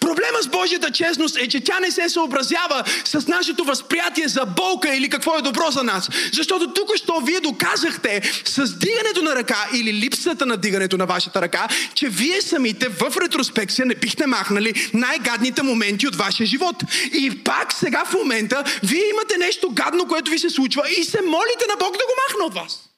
Проблема 0.00 0.42
с 0.42 0.48
Божията 0.48 0.90
честност 0.90 1.36
е, 1.36 1.48
че 1.48 1.60
тя 1.60 1.80
не 1.80 1.90
се 1.90 2.08
съобразява 2.08 2.84
с 3.04 3.26
нашето 3.26 3.64
възприятие 3.64 4.28
за 4.28 4.46
болка 4.46 4.94
или 4.94 5.08
какво 5.08 5.38
е 5.38 5.42
добро 5.42 5.70
за 5.70 5.82
нас. 5.82 6.08
Защото 6.32 6.72
тук, 6.72 6.96
що 6.96 7.20
вие 7.20 7.40
доказахте 7.40 8.22
с 8.44 8.78
дигането 8.78 9.22
на 9.22 9.34
ръка 9.34 9.68
или 9.74 9.92
липсата 9.92 10.46
на 10.46 10.56
дигането 10.56 10.96
на 10.96 11.06
вашата 11.06 11.42
ръка, 11.42 11.68
че 11.94 12.08
вие 12.08 12.42
самите 12.42 12.88
в 12.88 13.12
ретроспекция 13.22 13.86
не 13.86 13.94
бихте 13.94 14.26
махнали 14.26 14.90
най-гадните 14.94 15.62
моменти 15.62 16.08
от 16.08 16.16
вашия 16.16 16.46
живот. 16.46 16.76
И 17.12 17.44
пак 17.44 17.72
сега 17.72 18.04
в 18.04 18.12
момента 18.12 18.64
вие 18.82 19.02
имате 19.10 19.38
нещо 19.38 19.70
гадно, 19.70 20.06
което 20.06 20.30
ви 20.30 20.38
се 20.38 20.50
случва 20.50 20.82
и 20.98 21.04
се 21.04 21.22
молите 21.22 21.64
на 21.68 21.76
Бог 21.78 21.92
да 21.92 22.04
го 22.04 22.12
махне 22.28 22.44
от 22.44 22.54
вас. 22.54 22.89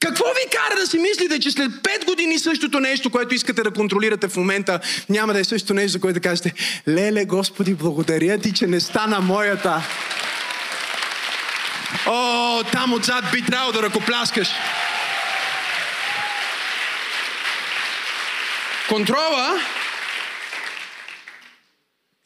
Какво 0.00 0.24
ви 0.24 0.50
кара 0.50 0.80
да 0.80 0.86
си 0.86 0.98
мислите, 0.98 1.40
че 1.40 1.50
след 1.50 1.70
5 1.70 2.04
години 2.04 2.38
същото 2.38 2.80
нещо, 2.80 3.10
което 3.10 3.34
искате 3.34 3.62
да 3.62 3.70
контролирате 3.70 4.28
в 4.28 4.36
момента, 4.36 4.80
няма 5.08 5.32
да 5.32 5.40
е 5.40 5.44
същото 5.44 5.74
нещо, 5.74 5.92
за 5.92 6.00
което 6.00 6.20
кажете, 6.20 6.54
леле, 6.88 7.24
Господи, 7.24 7.74
благодаря 7.74 8.38
ти, 8.38 8.52
че 8.52 8.66
не 8.66 8.80
стана 8.80 9.20
моята. 9.20 9.82
О, 12.06 12.62
там 12.72 12.92
отзад 12.92 13.24
би 13.32 13.44
трябвало 13.44 13.72
да 13.72 13.82
ръкопляскаш. 13.82 14.48
Контрола 18.88 19.60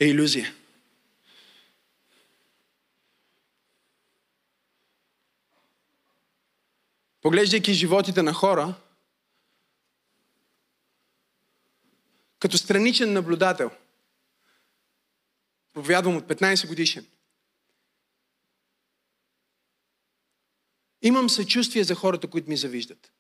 е 0.01 0.07
иллюзия. 0.07 0.53
Поглеждайки 7.23 7.75
животите 7.75 8.23
на 8.23 8.33
хора, 8.33 8.75
като 12.39 12.59
страничен 12.59 13.13
наблюдател, 13.13 13.71
проповядвам 15.73 16.17
от 16.17 16.25
15 16.25 16.69
годишен, 16.69 17.07
имам 21.03 21.31
съчувствие 21.31 21.85
за 21.85 21.95
хората, 21.95 22.31
които 22.31 22.51
ми 22.51 22.57
завиждат. 22.57 23.13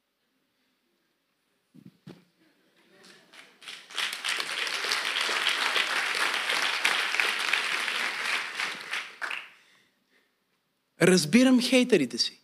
Разбирам 11.02 11.60
хейтерите 11.60 12.18
си. 12.18 12.41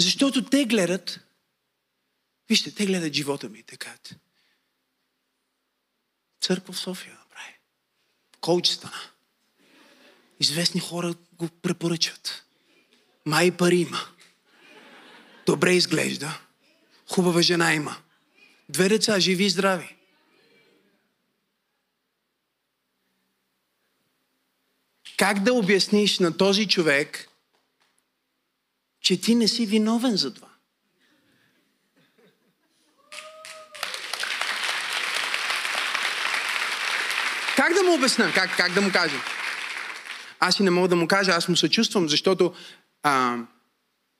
Защото 0.00 0.44
те 0.44 0.64
гледат, 0.64 1.20
вижте, 2.48 2.74
те 2.74 2.86
гледат 2.86 3.14
живота 3.14 3.48
ми, 3.48 3.62
така. 3.62 3.96
Църква 6.40 6.72
в 6.72 6.78
София 6.78 7.14
направи. 7.14 7.54
Коуч 8.40 8.68
стана. 8.68 9.00
Известни 10.40 10.80
хора 10.80 11.14
го 11.32 11.48
препоръчват. 11.48 12.44
Май 13.26 13.56
пари 13.56 13.76
има. 13.76 14.08
Добре 15.46 15.74
изглежда. 15.74 16.40
Хубава 17.10 17.42
жена 17.42 17.74
има. 17.74 17.96
Две 18.68 18.88
деца, 18.88 19.20
живи 19.20 19.44
и 19.44 19.50
здрави. 19.50 19.96
Как 25.16 25.42
да 25.42 25.54
обясниш 25.54 26.18
на 26.18 26.36
този 26.36 26.68
човек, 26.68 27.29
че 29.00 29.20
ти 29.20 29.34
не 29.34 29.48
си 29.48 29.66
виновен 29.66 30.16
за 30.16 30.34
това. 30.34 30.48
Как 37.56 37.74
да 37.74 37.82
му 37.82 37.94
обясня? 37.94 38.32
Как, 38.34 38.56
как 38.56 38.72
да 38.72 38.80
му 38.80 38.92
кажа? 38.92 39.16
Аз 40.40 40.60
и 40.60 40.62
не 40.62 40.70
мога 40.70 40.88
да 40.88 40.96
му 40.96 41.08
кажа, 41.08 41.32
аз 41.32 41.48
му 41.48 41.56
съчувствам, 41.56 42.08
защото 42.08 42.54
а, 43.02 43.38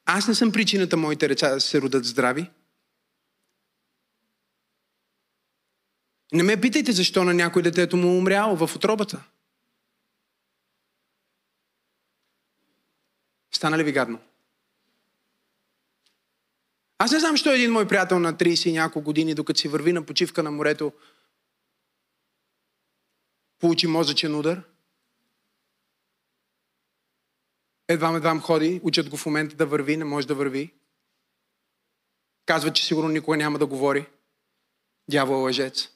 аз 0.05 0.29
не 0.29 0.35
съм 0.35 0.53
причината 0.53 0.97
моите 0.97 1.29
деца 1.29 1.49
да 1.49 1.61
се 1.61 1.81
родят 1.81 2.05
здрави. 2.05 2.51
Не 6.33 6.43
ме 6.43 6.61
питайте 6.61 6.93
защо 6.93 7.25
на 7.25 7.35
някой 7.35 7.63
детето 7.63 7.97
му 7.97 8.19
умряло 8.19 8.67
в 8.67 8.77
отробата. 8.77 9.23
Стана 13.53 13.79
ли 13.79 13.85
ви 13.85 13.93
гадно? 13.93 14.19
Аз 17.03 17.13
не 17.13 17.21
знам, 17.21 17.37
що 17.37 17.53
един 17.53 17.73
мой 17.73 17.89
приятел 17.89 18.19
на 18.19 18.35
30 18.35 18.69
и 18.69 18.73
няколко 18.73 19.05
години, 19.05 19.35
докато 19.35 19.61
си 19.61 19.69
върви 19.69 19.93
на 19.93 20.07
почивка 20.07 20.43
на 20.43 20.51
морето, 20.51 20.93
получи 23.59 23.87
мозъчен 23.87 24.35
удар. 24.35 24.63
Едвам, 27.89 28.17
едвам 28.17 28.41
ходи, 28.41 28.81
учат 28.83 29.09
го 29.09 29.17
в 29.17 29.27
момента 29.27 29.57
да 29.57 29.67
върви, 29.67 29.97
не 29.97 30.05
може 30.05 30.27
да 30.27 30.35
върви. 30.35 30.73
Казва, 32.47 32.73
че 32.73 32.87
сигурно 32.87 33.09
никога 33.09 33.37
няма 33.37 33.59
да 33.59 33.67
говори. 33.67 34.07
Дявол 35.11 35.35
е 35.35 35.43
лъжец. 35.43 35.89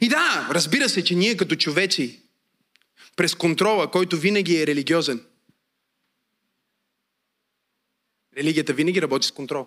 И 0.00 0.08
да, 0.08 0.48
разбира 0.50 0.88
се, 0.88 1.04
че 1.04 1.14
ние 1.14 1.36
като 1.36 1.56
човеци, 1.56 2.22
през 3.16 3.34
контрола, 3.34 3.90
който 3.90 4.16
винаги 4.16 4.62
е 4.62 4.66
религиозен, 4.66 5.29
Религията 8.40 8.72
винаги 8.72 9.02
работи 9.02 9.26
с 9.26 9.32
контрол. 9.32 9.66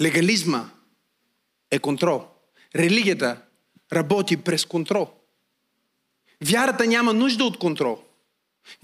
Легализма 0.00 0.70
е 1.70 1.78
контрол. 1.78 2.28
Религията 2.76 3.42
работи 3.92 4.36
през 4.36 4.64
контрол. 4.64 5.10
Вярата 6.44 6.86
няма 6.86 7.14
нужда 7.14 7.44
от 7.44 7.58
контрол. 7.58 8.02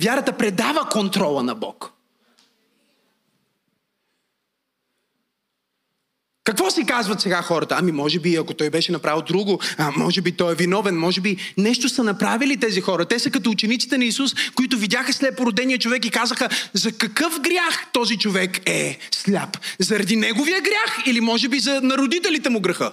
Вярата 0.02 0.36
предава 0.36 0.88
контрола 0.88 1.42
на 1.42 1.54
Бог. 1.54 1.93
Какво 6.44 6.70
си 6.70 6.86
казват 6.86 7.20
сега 7.20 7.42
хората? 7.42 7.76
Ами 7.78 7.92
може 7.92 8.18
би, 8.18 8.36
ако 8.36 8.54
той 8.54 8.70
беше 8.70 8.92
направил 8.92 9.22
друго, 9.22 9.60
а, 9.78 9.90
може 9.96 10.20
би 10.20 10.32
той 10.32 10.52
е 10.52 10.54
виновен, 10.54 10.98
може 10.98 11.20
би 11.20 11.36
нещо 11.58 11.88
са 11.88 12.02
направили 12.02 12.56
тези 12.56 12.80
хора. 12.80 13.04
Те 13.04 13.18
са 13.18 13.30
като 13.30 13.50
учениците 13.50 13.98
на 13.98 14.04
Исус, 14.04 14.34
които 14.54 14.78
видяха 14.78 15.12
слепородения 15.12 15.78
човек 15.78 16.04
и 16.04 16.10
казаха, 16.10 16.48
за 16.72 16.92
какъв 16.92 17.40
грях 17.40 17.86
този 17.92 18.18
човек 18.18 18.60
е 18.66 18.98
сляп? 19.10 19.56
Заради 19.78 20.16
неговия 20.16 20.60
грях 20.60 20.98
или 21.06 21.20
може 21.20 21.48
би 21.48 21.58
за 21.58 21.80
народителите 21.80 22.48
му 22.48 22.60
греха? 22.60 22.92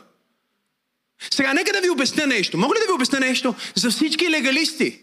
Сега 1.33 1.53
нека 1.53 1.73
да 1.73 1.81
ви 1.81 1.89
обясня 1.89 2.27
нещо. 2.27 2.57
Мога 2.57 2.75
ли 2.75 2.79
да 2.79 2.85
ви 2.85 2.93
обясня 2.93 3.19
нещо 3.19 3.55
за 3.75 3.91
всички 3.91 4.29
легалисти? 4.29 4.99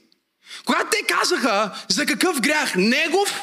Когато 0.65 0.87
те 0.91 1.15
казаха 1.15 1.71
за 1.89 2.07
какъв 2.07 2.41
грях, 2.41 2.75
негов 2.77 3.41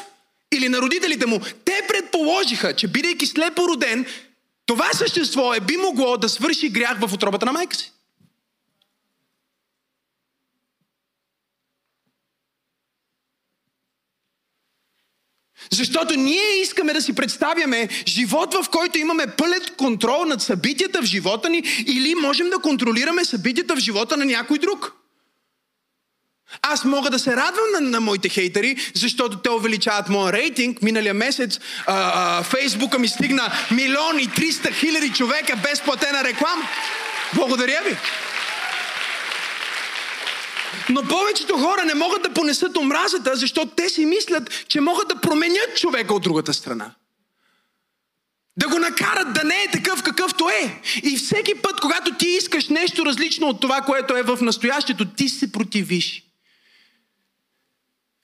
или 0.54 0.68
на 0.68 0.78
родителите 0.78 1.26
му, 1.26 1.40
те 1.64 1.80
предположиха, 1.88 2.76
че 2.76 2.88
бидейки 2.88 3.26
слепо 3.26 3.68
роден, 3.68 4.06
това 4.66 4.92
същество 4.92 5.54
е 5.54 5.60
би 5.60 5.76
могло 5.76 6.16
да 6.16 6.28
свърши 6.28 6.68
грях 6.68 7.00
в 7.00 7.12
отробата 7.12 7.46
на 7.46 7.52
майка 7.52 7.76
си. 7.76 7.92
Защото 15.70 16.14
ние 16.14 16.60
искаме 16.60 16.92
да 16.92 17.02
си 17.02 17.14
представяме 17.14 17.88
живот, 18.06 18.54
в 18.54 18.70
който 18.70 18.98
имаме 18.98 19.26
пълен 19.26 19.60
контрол 19.76 20.24
над 20.24 20.42
събитията 20.42 21.02
в 21.02 21.04
живота 21.04 21.50
ни 21.50 21.62
или 21.86 22.14
можем 22.14 22.50
да 22.50 22.58
контролираме 22.58 23.24
събитията 23.24 23.76
в 23.76 23.78
живота 23.78 24.16
на 24.16 24.24
някой 24.24 24.58
друг. 24.58 25.05
Аз 26.62 26.84
мога 26.84 27.10
да 27.10 27.18
се 27.18 27.36
радвам 27.36 27.64
на, 27.72 27.80
на 27.80 28.00
моите 28.00 28.28
хейтери, 28.28 28.76
защото 28.94 29.38
те 29.38 29.50
увеличават 29.50 30.08
моя 30.08 30.32
рейтинг. 30.32 30.82
Миналия 30.82 31.14
месец 31.14 31.58
а, 31.86 32.38
а, 32.38 32.42
Фейсбука 32.42 32.98
ми 32.98 33.08
стигна 33.08 33.52
милион 33.70 34.18
и 34.18 34.28
300 34.28 34.74
хиляди 34.74 35.12
човека 35.12 35.56
без 35.62 35.80
платена 35.80 36.24
реклама. 36.24 36.68
Благодаря 37.34 37.82
ви. 37.82 37.96
Но 40.88 41.02
повечето 41.02 41.58
хора 41.58 41.84
не 41.84 41.94
могат 41.94 42.22
да 42.22 42.30
понесат 42.30 42.76
омразата, 42.76 43.36
защото 43.36 43.72
те 43.76 43.88
си 43.88 44.06
мислят, 44.06 44.64
че 44.68 44.80
могат 44.80 45.08
да 45.08 45.20
променят 45.20 45.76
човека 45.76 46.14
от 46.14 46.22
другата 46.22 46.54
страна. 46.54 46.90
Да 48.56 48.68
го 48.68 48.78
накарат 48.78 49.32
да 49.32 49.44
не 49.44 49.62
е 49.62 49.70
такъв 49.70 50.02
какъвто 50.02 50.48
е. 50.48 50.82
И 51.02 51.16
всеки 51.16 51.54
път, 51.54 51.80
когато 51.80 52.14
ти 52.14 52.26
искаш 52.26 52.68
нещо 52.68 53.06
различно 53.06 53.48
от 53.48 53.60
това, 53.60 53.80
което 53.80 54.16
е 54.16 54.22
в 54.22 54.38
настоящето, 54.40 55.04
ти 55.04 55.28
се 55.28 55.52
противиш 55.52 56.25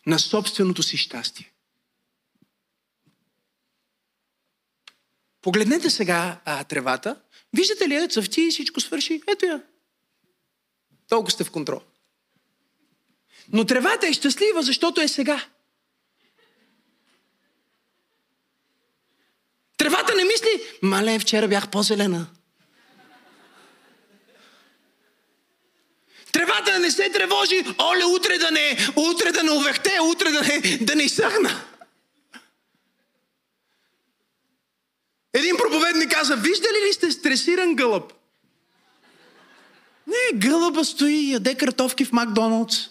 на 0.06 0.18
собственото 0.18 0.82
си 0.82 0.96
щастие. 0.96 1.52
Погледнете 5.42 5.90
сега 5.90 6.40
а, 6.44 6.64
тревата. 6.64 7.20
Виждате 7.56 7.88
ли 7.88 7.94
я, 7.94 8.08
цъфти 8.08 8.42
и 8.42 8.50
всичко 8.50 8.80
свърши? 8.80 9.22
Ето 9.26 9.46
я. 9.46 9.62
Толкова 11.08 11.30
сте 11.30 11.44
в 11.44 11.50
контрол. 11.50 11.80
Но 13.52 13.64
тревата 13.64 14.06
е 14.06 14.12
щастлива, 14.12 14.62
защото 14.62 15.00
е 15.00 15.08
сега. 15.08 15.46
Тревата 19.76 20.14
не 20.14 20.24
мисли, 20.24 20.62
мале, 20.82 21.18
вчера 21.18 21.48
бях 21.48 21.70
по-зелена. 21.70 22.26
Тревата 26.32 26.78
не 26.78 26.90
се 26.90 27.10
тревожи, 27.10 27.64
оле, 27.78 28.04
утре 28.04 28.38
да 28.38 28.50
не, 28.50 28.76
утре 28.96 29.32
да 29.32 29.42
не 29.42 29.50
увехте, 29.50 29.98
утре 30.02 30.30
да 30.30 30.40
не, 30.40 30.78
да 30.80 30.96
не 30.96 31.02
изсъхна. 31.02 31.64
Един 35.34 35.56
проповедник 35.56 36.10
каза, 36.10 36.36
виждали 36.36 36.88
ли 36.88 36.92
сте 36.92 37.10
стресиран 37.10 37.74
гълъб? 37.74 38.12
Не, 40.06 40.38
гълъба 40.38 40.84
стои 40.84 41.14
и 41.14 41.32
яде 41.32 41.54
картофки 41.54 42.04
в 42.04 42.12
Макдоналдс. 42.12 42.88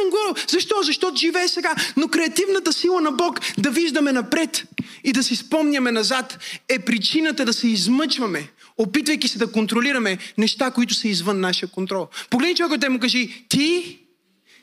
Стресиран 0.00 0.10
горе. 0.10 0.44
Защо? 0.48 0.74
Защото 0.82 1.16
живее 1.16 1.48
сега. 1.48 1.74
Но 1.96 2.08
креативната 2.08 2.72
сила 2.72 3.00
на 3.00 3.12
Бог 3.12 3.40
да 3.58 3.70
виждаме 3.70 4.12
напред 4.12 4.64
и 5.04 5.12
да 5.12 5.22
си 5.22 5.36
спомняме 5.36 5.92
назад 5.92 6.38
е 6.68 6.78
причината 6.78 7.44
да 7.44 7.52
се 7.52 7.68
измъчваме, 7.68 8.50
опитвайки 8.78 9.28
се 9.28 9.38
да 9.38 9.52
контролираме 9.52 10.18
неща, 10.38 10.70
които 10.70 10.94
са 10.94 11.08
извън 11.08 11.40
нашия 11.40 11.68
контрол. 11.68 12.08
Погледни 12.30 12.56
човекът 12.56 12.84
и 12.84 12.88
му 12.88 13.00
кажи, 13.00 13.44
ти 13.48 13.98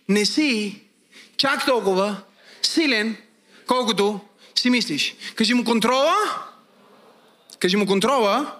не 0.09 0.25
си 0.25 0.81
чак 1.37 1.65
толкова 1.65 2.15
силен, 2.61 3.15
колкото 3.67 4.19
си 4.55 4.69
мислиш. 4.69 5.15
Кажи 5.35 5.53
му 5.53 5.63
контрола. 5.63 6.15
Кажи 7.59 7.77
му 7.77 7.85
контрола 7.85 8.55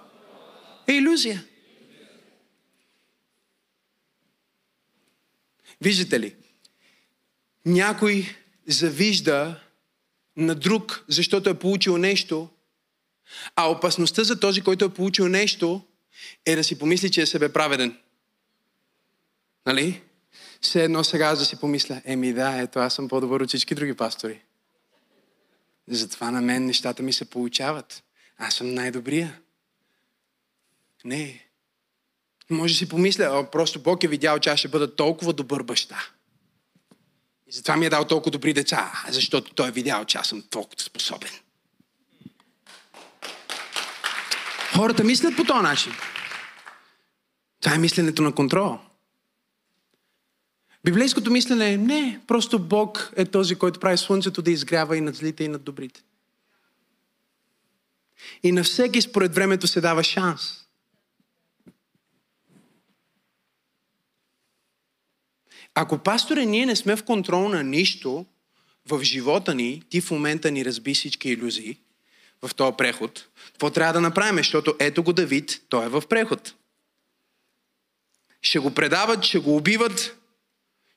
е 0.88 0.94
иллюзия. 0.94 1.44
Виждате 5.82 6.20
ли? 6.20 6.34
Някой 7.68 8.36
завижда 8.68 9.60
на 10.38 10.56
друг, 10.56 11.06
защото 11.08 11.50
е 11.50 11.60
получил 11.60 11.98
нещо, 11.98 12.50
а 13.56 13.72
опасността 13.72 14.24
за 14.24 14.40
този, 14.40 14.62
който 14.62 14.86
е 14.86 14.94
получил 14.94 15.28
нещо, 15.28 15.82
е 16.46 16.56
да 16.56 16.64
си 16.64 16.80
помисли, 16.80 17.12
че 17.12 17.22
е 17.22 17.26
себеправеден. 17.26 17.98
Нали? 19.66 20.02
Все 20.62 20.84
едно 20.84 21.04
сега 21.04 21.26
аз 21.26 21.40
да 21.40 21.46
си 21.46 21.60
помисля, 21.60 22.02
еми 22.06 22.34
да, 22.34 22.62
ето 22.62 22.80
аз 22.80 22.94
съм 22.94 23.08
по-добър 23.08 23.42
от 23.42 23.48
всички 23.48 23.76
други 23.76 23.94
пастори. 23.94 24.42
Затова 25.88 26.32
на 26.32 26.42
мен 26.42 26.66
нещата 26.66 27.04
ми 27.04 27.14
се 27.14 27.30
получават. 27.30 28.04
Аз 28.38 28.54
съм 28.54 28.74
най-добрия. 28.74 29.40
Не. 31.06 31.46
Може 32.50 32.74
да 32.74 32.78
си 32.78 32.90
помисля, 32.90 33.48
просто 33.52 33.80
Бог 33.80 34.04
е 34.04 34.08
видял, 34.08 34.40
че 34.40 34.50
аз 34.50 34.60
ще 34.60 34.68
бъда 34.68 34.96
толкова 34.96 35.34
добър 35.34 35.64
баща. 35.64 36.10
И 37.48 37.54
затова 37.54 37.78
ми 37.78 37.86
е 37.86 37.90
дал 37.90 38.06
толкова 38.06 38.32
добри 38.32 38.54
деца, 38.54 39.04
защото 39.10 39.54
Той 39.54 39.68
е 39.68 39.72
видял, 39.72 40.06
че 40.06 40.18
аз 40.18 40.28
съм 40.28 40.44
толкова 40.50 40.80
способен. 40.80 41.32
Хората 44.76 45.04
мислят 45.04 45.36
по 45.36 45.44
този 45.44 45.62
начин. 45.62 45.94
Това 47.62 47.76
е 47.76 47.80
мисленето 47.80 48.22
на 48.22 48.36
контрол. 48.36 48.80
Библейското 50.84 51.32
мислене 51.32 51.74
е 51.74 51.78
не, 51.78 52.20
просто 52.28 52.60
Бог 52.60 53.14
е 53.16 53.26
този, 53.26 53.56
който 53.56 53.80
прави 53.80 53.98
слънцето 53.98 54.42
да 54.42 54.52
изгрява 54.52 54.98
и 54.98 55.02
над 55.02 55.16
злите 55.16 55.44
и 55.44 55.48
над 55.48 55.64
добрите. 55.64 56.04
И 58.44 58.52
на 58.52 58.64
всеки 58.64 59.02
според 59.02 59.36
времето 59.36 59.68
се 59.68 59.82
дава 59.82 60.04
шанс. 60.04 60.67
Ако, 65.80 65.98
пасторе, 65.98 66.46
ние 66.46 66.66
не 66.66 66.76
сме 66.76 66.96
в 66.96 67.04
контрол 67.04 67.50
на 67.50 67.64
нищо 67.64 68.26
в 68.90 69.04
живота 69.04 69.56
ни, 69.56 69.84
ти 69.90 70.02
в 70.02 70.12
момента 70.12 70.52
ни 70.52 70.66
разби 70.66 70.94
всички 70.94 71.30
иллюзии 71.30 71.78
в 72.42 72.56
този 72.56 72.78
преход, 72.78 73.28
какво 73.48 73.70
трябва 73.70 73.94
да 73.94 74.02
направим? 74.02 74.38
Защото 74.38 74.76
ето 74.80 75.04
го 75.04 75.14
Давид, 75.14 75.62
той 75.70 75.86
е 75.86 75.90
в 75.90 76.04
преход. 76.10 76.54
Ще 78.42 78.60
го 78.60 78.74
предават, 78.74 79.24
ще 79.24 79.40
го 79.40 79.56
убиват, 79.56 80.18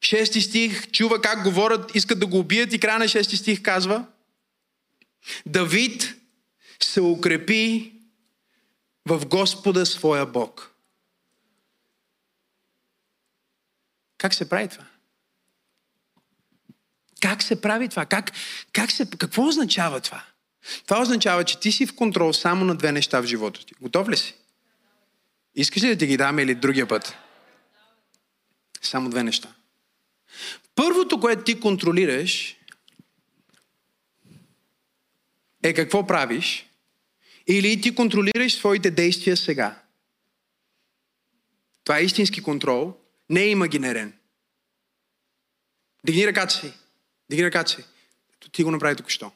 Шести 0.02 0.40
стих 0.40 0.90
чува 0.90 1.20
как 1.20 1.44
говорят, 1.44 1.94
искат 1.94 2.20
да 2.20 2.26
го 2.26 2.38
убият 2.38 2.72
и 2.72 2.80
края 2.80 2.98
на 2.98 3.08
шести 3.08 3.36
стих 3.36 3.62
казва 3.62 4.06
Давид 5.46 6.14
се 6.82 7.00
укрепи 7.00 7.92
в 9.08 9.26
Господа 9.26 9.86
своя 9.86 10.26
Бог. 10.26 10.74
Как 14.20 14.34
се 14.34 14.48
прави 14.48 14.68
това? 14.68 14.84
Как 17.20 17.42
се 17.42 17.60
прави 17.60 17.88
това? 17.88 18.06
Как, 18.06 18.32
как 18.72 18.90
се, 18.92 19.10
какво 19.18 19.48
означава 19.48 20.00
това? 20.00 20.24
Това 20.86 21.00
означава, 21.00 21.44
че 21.44 21.60
ти 21.60 21.72
си 21.72 21.86
в 21.86 21.96
контрол 21.96 22.32
само 22.32 22.64
на 22.64 22.74
две 22.74 22.92
неща 22.92 23.20
в 23.20 23.26
живота 23.26 23.66
ти. 23.66 23.74
Готов 23.80 24.08
ли 24.08 24.16
си? 24.16 24.34
Искаш 25.54 25.82
ли 25.82 25.88
да 25.88 25.96
ти 25.96 26.06
ги 26.06 26.16
дам 26.16 26.38
или 26.38 26.54
другия 26.54 26.88
път? 26.88 27.14
Само 28.82 29.10
две 29.10 29.22
неща. 29.22 29.54
Първото, 30.74 31.20
което 31.20 31.44
ти 31.44 31.60
контролираш, 31.60 32.56
е 35.62 35.74
какво 35.74 36.06
правиш, 36.06 36.66
или 37.46 37.80
ти 37.80 37.94
контролираш 37.94 38.54
своите 38.54 38.90
действия 38.90 39.36
сега. 39.36 39.82
Това 41.84 41.98
е 41.98 42.04
истински 42.04 42.42
контрол, 42.42 42.99
не 43.30 43.42
е 43.42 43.50
имагинерен. 43.50 44.12
Дигни 46.06 46.26
ръката 46.26 46.54
си. 46.54 46.72
Дигни 47.30 47.44
ръката 47.44 47.70
си. 47.70 47.84
Ти 48.52 48.62
го 48.62 48.70
направи 48.70 48.96
току-що. 48.96 49.32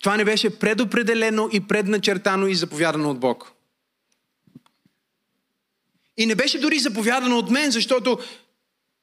Това 0.00 0.16
не 0.16 0.24
беше 0.24 0.58
предопределено 0.58 1.48
и 1.52 1.68
предначертано 1.68 2.46
и 2.46 2.54
заповядано 2.54 3.10
от 3.10 3.20
Бог. 3.20 3.52
И 6.16 6.26
не 6.26 6.34
беше 6.34 6.60
дори 6.60 6.78
заповядано 6.78 7.38
от 7.38 7.50
мен, 7.50 7.70
защото 7.70 8.18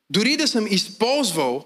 дори 0.09 0.37
да 0.37 0.47
съм 0.47 0.67
използвал 0.67 1.65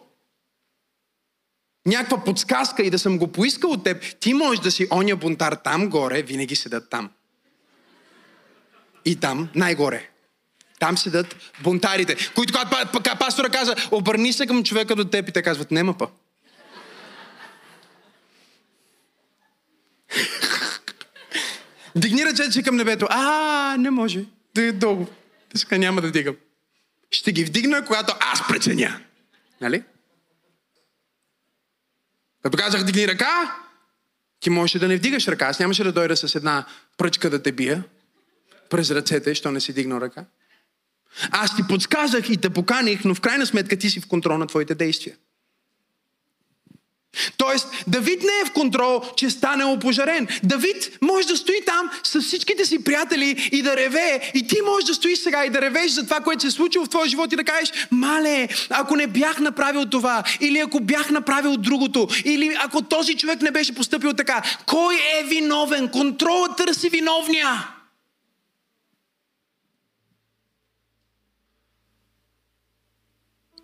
някаква 1.86 2.24
подсказка 2.24 2.84
и 2.84 2.90
да 2.90 3.00
съм 3.00 3.18
го 3.18 3.32
поискал 3.32 3.72
от 3.72 3.84
теб, 3.84 4.20
ти 4.20 4.34
можеш 4.34 4.64
да 4.64 4.72
си 4.72 4.88
оня 4.92 5.16
бунтар 5.16 5.54
там 5.54 5.90
горе, 5.90 6.22
винаги 6.22 6.56
седат 6.56 6.90
там. 6.90 7.12
И 9.06 9.20
там, 9.20 9.50
най-горе. 9.56 10.13
Там 10.84 10.98
седат 10.98 11.36
бунтарите, 11.62 12.16
които 12.36 12.54
когато 12.54 13.18
пастора 13.20 13.50
каза, 13.50 13.76
обърни 13.92 14.34
се 14.34 14.48
към 14.48 14.64
човека 14.64 14.96
до 14.96 15.06
теб 15.06 15.30
и 15.30 15.32
те 15.32 15.42
казват, 15.42 15.72
нема 15.72 15.98
па. 15.98 16.10
Дигни 21.96 22.24
си 22.52 22.64
към 22.64 22.76
небето. 22.76 23.08
А, 23.10 23.76
не 23.80 23.90
може. 23.90 24.26
Да 24.56 24.64
е 24.64 24.72
долу. 24.72 25.08
Сега 25.56 25.78
няма 25.78 26.02
да 26.02 26.12
дигам. 26.12 26.36
Ще 27.12 27.32
ги 27.32 27.46
вдигна, 27.46 27.86
когато 27.86 28.16
аз 28.20 28.48
преценя. 28.48 29.00
Нали? 29.62 29.84
Като 32.42 32.58
казах 32.58 32.84
дигни 32.84 33.08
ръка, 33.08 33.56
ти 34.40 34.50
можеше 34.50 34.80
да 34.80 34.88
не 34.88 34.98
вдигаш 34.98 35.28
ръка. 35.28 35.46
Аз 35.46 35.60
нямаше 35.60 35.84
да 35.84 35.92
дойда 35.92 36.18
с 36.18 36.36
една 36.36 36.66
пръчка 36.98 37.30
да 37.30 37.44
те 37.44 37.52
бия 37.52 37.84
през 38.70 38.92
ръцете, 38.92 39.36
що 39.36 39.52
не 39.52 39.62
си 39.62 39.74
дигнал 39.74 40.02
ръка. 40.02 40.26
Аз 41.32 41.56
ти 41.56 41.64
подсказах 41.70 42.30
и 42.30 42.38
те 42.38 42.50
поканих, 42.50 43.06
но 43.06 43.16
в 43.16 43.22
крайна 43.22 43.46
сметка 43.46 43.78
ти 43.78 43.90
си 43.90 44.00
в 44.00 44.08
контрол 44.08 44.38
на 44.38 44.48
твоите 44.48 44.76
действия. 44.76 45.16
Тоест, 47.38 47.68
Давид 47.88 48.22
не 48.22 48.42
е 48.42 48.46
в 48.46 48.54
контрол, 48.54 49.02
че 49.16 49.30
стане 49.30 49.66
опожарен. 49.66 50.28
Давид 50.44 50.98
може 51.02 51.28
да 51.28 51.38
стои 51.38 51.62
там 51.66 51.90
с 52.04 52.22
всичките 52.22 52.66
си 52.66 52.84
приятели 52.84 53.50
и 53.52 53.62
да 53.62 53.78
реве. 53.78 54.32
И 54.34 54.48
ти 54.48 54.58
можеш 54.66 54.88
да 54.88 54.94
стоиш 54.94 55.20
сега 55.20 55.46
и 55.46 55.50
да 55.50 55.62
ревеш 55.62 55.92
за 55.92 56.04
това, 56.04 56.20
което 56.20 56.42
се 56.42 56.48
е 56.48 56.52
случило 56.52 56.86
в 56.86 56.90
твоя 56.90 57.10
живот 57.10 57.34
и 57.34 57.36
да 57.36 57.44
кажеш, 57.44 57.72
мале, 57.92 58.48
ако 58.70 58.96
не 58.96 59.08
бях 59.08 59.40
направил 59.40 59.86
това, 59.86 60.24
или 60.42 60.60
ако 60.60 60.80
бях 60.80 61.10
направил 61.10 61.58
другото, 61.58 62.08
или 62.26 62.58
ако 62.60 62.82
този 62.82 63.16
човек 63.16 63.42
не 63.42 63.52
беше 63.52 63.76
поступил 63.76 64.14
така, 64.14 64.42
кой 64.66 64.96
е 64.96 65.24
виновен? 65.24 65.90
Контролът 65.90 66.58
търси 66.58 66.90
виновния. 66.90 67.73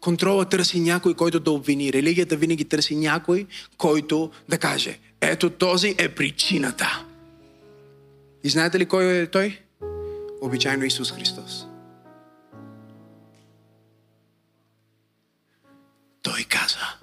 Контрола 0.02 0.46
търси 0.46 0.80
някой, 0.80 1.14
който 1.14 1.40
да 1.40 1.52
обвини. 1.52 1.94
Религията 1.94 2.36
винаги 2.36 2.66
търси 2.66 2.96
някой, 2.96 3.46
който 3.78 4.32
да 4.50 4.58
каже, 4.58 5.00
ето 5.22 5.50
този 5.50 5.96
е 5.98 6.10
причината. 6.10 7.06
И 8.44 8.50
знаете 8.50 8.80
ли 8.80 8.86
кой 8.86 9.06
е 9.06 9.28
той? 9.28 9.60
Обичайно 10.42 10.86
Исус 10.86 11.12
Христос. 11.12 11.66
Той 16.22 16.46
каза, 16.50 16.98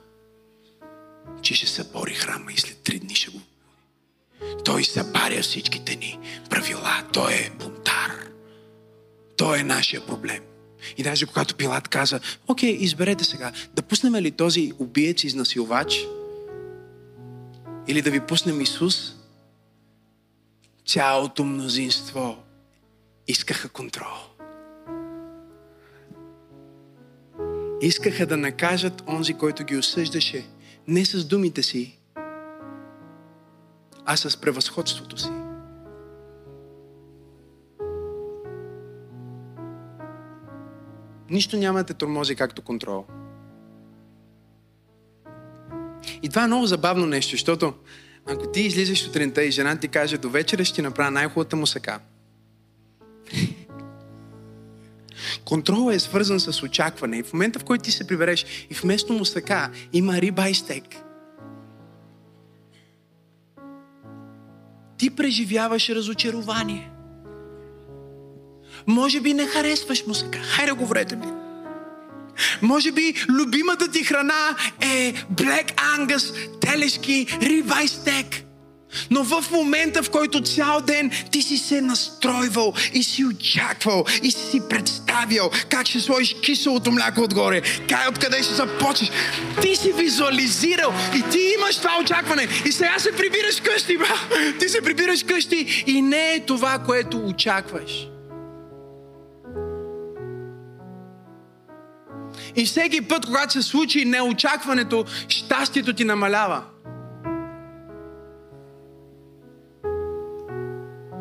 че 1.43 1.55
ще 1.55 1.67
събори 1.67 2.15
храма 2.15 2.53
и 2.53 2.61
след 2.61 2.79
три 2.79 2.99
дни 2.99 3.15
ще 3.15 3.31
го 3.31 3.41
той 4.65 4.85
събаря 4.85 5.43
всичките 5.43 5.97
ни 5.97 6.19
правила. 6.51 7.03
Той 7.13 7.33
е 7.33 7.51
бунтар. 7.59 8.27
Той 9.37 9.59
е 9.59 9.63
нашия 9.63 10.07
проблем. 10.07 10.43
И 10.97 11.03
даже 11.03 11.27
когато 11.27 11.55
Пилат 11.55 11.89
каза, 11.89 12.21
окей, 12.49 12.77
изберете 12.81 13.25
сега, 13.25 13.53
да 13.75 13.83
пуснем 13.83 14.15
ли 14.15 14.31
този 14.31 14.73
убиец, 14.79 15.25
изнасилвач, 15.25 16.07
или 17.89 18.03
да 18.03 18.11
ви 18.11 18.21
пуснем 18.21 18.61
Исус, 18.61 19.15
цялото 20.87 21.45
мнозинство 21.45 22.37
искаха 23.29 23.69
контрол. 23.69 24.17
Искаха 27.81 28.27
да 28.27 28.37
накажат 28.37 29.03
онзи, 29.09 29.35
който 29.35 29.65
ги 29.65 29.77
осъждаше, 29.77 30.47
не 30.89 31.05
с 31.05 31.25
думите 31.25 31.63
си, 31.63 31.99
а 34.05 34.17
с 34.17 34.37
превъзходството 34.37 35.19
си. 35.19 35.46
Нищо 41.31 41.57
няма 41.57 41.79
да 41.79 41.85
те 41.85 41.95
тормози 41.95 42.35
както 42.35 42.63
контрол. 42.63 43.05
И 46.23 46.29
това 46.29 46.45
е 46.45 46.47
много 46.47 46.67
забавно 46.67 47.07
нещо, 47.07 47.31
защото 47.31 47.75
ако 48.27 48.47
ти 48.47 48.61
излизаш 48.61 49.03
сутринта 49.03 49.45
и 49.45 49.51
жена 49.51 49.77
ти 49.77 49.89
каже 49.89 50.19
до 50.19 50.31
вечера 50.31 50.65
ще 50.65 50.83
направя 50.83 51.11
най-хубавата 51.11 51.57
мусака. 51.57 52.01
Контролът 55.45 55.95
е 55.95 56.01
свързан 56.01 56.41
с 56.41 56.63
очакване. 56.63 57.19
И 57.19 57.23
в 57.23 57.33
момента, 57.33 57.59
в 57.59 57.65
който 57.65 57.85
ти 57.85 57.93
се 57.93 58.07
прибереш 58.07 58.67
и 58.71 58.75
вместо 58.75 59.13
мусака 59.13 59.71
има 59.93 60.21
риба 60.21 60.49
и 60.49 60.55
стек, 60.55 60.85
ти 64.99 65.11
преживяваш 65.11 65.89
разочарование. 65.89 66.96
Може 68.87 69.21
би 69.21 69.35
не 69.35 69.47
харесваш 69.47 70.07
музика. 70.07 70.39
Хайде 70.39 70.73
говорете 70.73 71.17
ми. 71.17 71.27
Може 72.63 72.93
би 72.93 73.15
любимата 73.29 73.91
ти 73.91 74.05
храна 74.05 74.57
е 74.81 75.15
Black 75.35 75.75
Angus, 75.75 76.35
телешки, 76.61 77.27
рибай 77.43 77.89
стек. 77.89 78.27
Но 79.11 79.25
в 79.25 79.45
момента, 79.51 80.03
в 80.03 80.11
който 80.11 80.43
цял 80.43 80.81
ден 80.81 81.11
ти 81.31 81.43
си 81.43 81.59
се 81.59 81.81
настройвал 81.81 82.75
и 82.93 83.03
си 83.03 83.25
очаквал 83.25 84.05
и 84.23 84.31
си 84.31 84.51
си 84.51 84.61
представял 84.71 85.51
как 85.69 85.87
ще 85.87 86.01
сложиш 86.01 86.37
киселото 86.43 86.93
мляко 86.93 87.21
отгоре, 87.21 87.63
как 87.89 88.11
откъде 88.11 88.43
ще 88.43 88.55
започнеш, 88.55 89.11
ти 89.63 89.77
си 89.77 89.93
визуализирал 89.93 90.93
и 91.17 91.23
ти 91.31 91.55
имаш 91.59 91.77
това 91.77 91.99
очакване. 92.03 92.49
И 92.67 92.73
сега 92.73 92.99
се 92.99 93.13
прибираш 93.13 93.61
къщи, 93.61 93.99
бра. 93.99 94.15
Ти 94.61 94.69
се 94.69 94.81
прибираш 94.81 95.23
къщи 95.23 95.85
и 95.87 96.03
не 96.03 96.35
е 96.35 96.41
това, 96.47 96.79
което 96.79 97.27
очакваш. 97.27 98.07
И 102.57 102.65
всеки 102.65 103.09
път, 103.09 103.27
когато 103.27 103.53
се 103.53 103.63
случи 103.63 104.05
неочакването, 104.05 105.05
щастието 105.29 105.93
ти 105.93 106.05
намалява. 106.05 106.63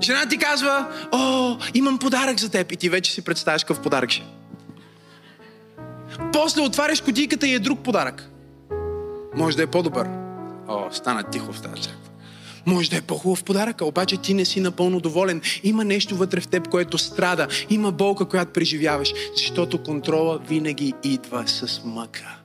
Жена 0.02 0.26
ти 0.30 0.38
казва, 0.38 0.88
о, 1.12 1.58
имам 1.74 2.00
подарък 2.00 2.40
за 2.40 2.52
теб. 2.52 2.72
И 2.72 2.76
ти 2.76 2.90
вече 2.90 3.12
си 3.12 3.22
представяш 3.22 3.64
какъв 3.64 3.82
подарък 3.82 4.10
ще. 4.10 4.24
После 6.34 6.62
отваряш 6.62 7.02
кутийката 7.02 7.48
и 7.48 7.54
е 7.54 7.60
друг 7.60 7.80
подарък. 7.80 8.30
Може 9.36 9.58
да 9.58 9.64
е 9.64 9.68
по-добър. 9.68 10.08
О, 10.68 10.88
стана 10.92 11.24
тихо 11.24 11.54
в 11.54 11.62
тази 11.62 11.82
църква. 11.82 12.15
Може 12.66 12.90
да 12.90 12.98
е 12.98 13.02
по-хубав 13.02 13.44
подарък, 13.44 13.82
обаче 13.82 14.18
ти 14.18 14.34
не 14.34 14.46
си 14.46 14.60
напълно 14.60 15.00
доволен. 15.00 15.42
Има 15.64 15.84
нещо 15.84 16.16
вътре 16.16 16.42
в 16.42 16.48
теб, 16.48 16.70
което 16.70 16.98
страда. 16.98 17.48
Има 17.70 17.92
болка, 17.92 18.26
която 18.26 18.54
преживяваш. 18.54 19.14
Защото 19.36 19.84
контрола 19.84 20.40
винаги 20.48 20.94
идва 21.04 21.48
с 21.48 21.82
мъка. 21.86 22.38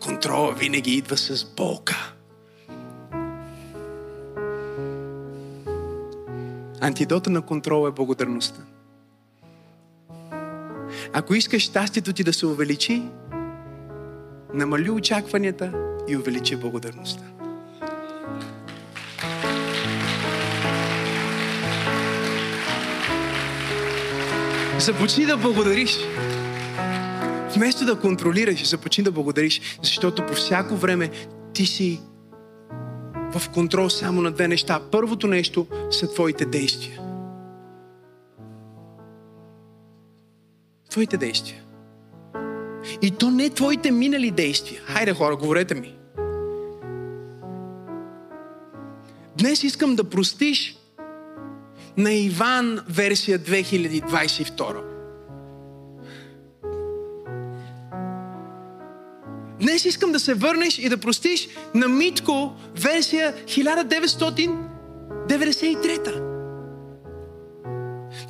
Контрола 0.00 0.54
винаги 0.54 0.94
идва 0.94 1.16
с 1.16 1.44
болка. 1.56 2.12
Антидота 6.80 7.30
на 7.30 7.42
контрола 7.42 7.88
е 7.88 7.92
благодарността. 7.92 8.60
Ако 11.12 11.34
искаш 11.34 11.62
щастието 11.62 12.12
ти 12.12 12.24
да 12.24 12.32
се 12.32 12.46
увеличи, 12.46 13.02
намали 14.54 14.90
очакванията 14.90 15.72
и 16.08 16.16
увеличи 16.16 16.56
благодарността. 16.56 17.35
Започни 24.80 25.26
да 25.26 25.36
благодариш. 25.36 25.96
Вместо 27.56 27.84
да 27.84 28.00
контролираш, 28.00 28.68
започни 28.68 29.04
да 29.04 29.12
благодариш, 29.12 29.78
защото 29.82 30.26
по 30.26 30.34
всяко 30.34 30.76
време 30.76 31.10
ти 31.52 31.66
си 31.66 32.00
в 33.34 33.50
контрол 33.50 33.90
само 33.90 34.22
на 34.22 34.30
две 34.30 34.48
неща. 34.48 34.80
Първото 34.92 35.26
нещо 35.26 35.66
са 35.90 36.14
твоите 36.14 36.44
действия. 36.44 37.00
Твоите 40.90 41.16
действия. 41.16 41.62
И 43.02 43.10
то 43.10 43.30
не 43.30 43.50
твоите 43.50 43.90
минали 43.90 44.30
действия. 44.30 44.80
Хайде 44.84 45.14
хора, 45.14 45.36
говорете 45.36 45.74
ми. 45.74 45.94
Днес 49.38 49.64
искам 49.64 49.96
да 49.96 50.04
простиш 50.04 50.76
на 51.96 52.12
Иван 52.12 52.80
версия 52.88 53.38
2022. 53.38 54.82
Днес 59.60 59.84
искам 59.84 60.12
да 60.12 60.20
се 60.20 60.34
върнеш 60.34 60.78
и 60.78 60.88
да 60.88 60.96
простиш 60.96 61.48
на 61.74 61.88
Митко 61.88 62.52
версия 62.82 63.34
1993. 63.44 66.22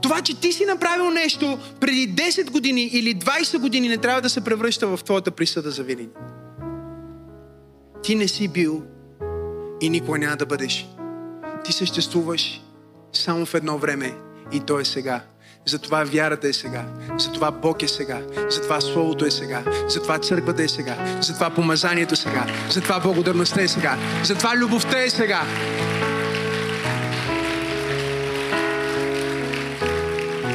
Това, 0.02 0.20
че 0.20 0.40
ти 0.40 0.52
си 0.52 0.64
направил 0.64 1.10
нещо 1.10 1.58
преди 1.80 2.14
10 2.14 2.50
години 2.50 2.82
или 2.82 3.14
20 3.14 3.58
години, 3.58 3.88
не 3.88 3.96
трябва 3.96 4.20
да 4.20 4.30
се 4.30 4.44
превръща 4.44 4.96
в 4.96 5.04
твоята 5.04 5.30
присъда 5.30 5.70
за 5.70 5.82
винаги. 5.82 6.08
Ти 8.02 8.14
не 8.14 8.28
си 8.28 8.48
бил 8.48 8.82
и 9.80 9.90
никога 9.90 10.18
няма 10.18 10.36
да 10.36 10.46
бъдеш. 10.46 10.86
Ти 11.64 11.72
съществуваш 11.72 12.65
само 13.16 13.46
в 13.46 13.54
едно 13.54 13.78
време 13.78 14.14
и 14.52 14.60
то 14.60 14.80
е 14.80 14.84
сега. 14.84 15.20
Затова 15.66 16.04
вярата 16.04 16.48
е 16.48 16.52
сега. 16.52 16.84
Затова 17.18 17.50
Бог 17.50 17.82
е 17.82 17.88
сега. 17.88 18.22
Затова 18.50 18.80
Словото 18.80 19.24
е 19.24 19.30
сега. 19.30 19.62
Затова 19.88 20.18
църквата 20.18 20.62
е 20.62 20.68
сега. 20.68 21.18
Затова 21.20 21.50
помазанието 21.50 22.14
е 22.14 22.16
сега. 22.16 22.46
Затова 22.70 23.00
благодарността 23.00 23.62
е 23.62 23.68
сега. 23.68 23.98
Затова 24.24 24.56
любовта 24.56 25.02
е 25.02 25.10
сега. 25.10 25.42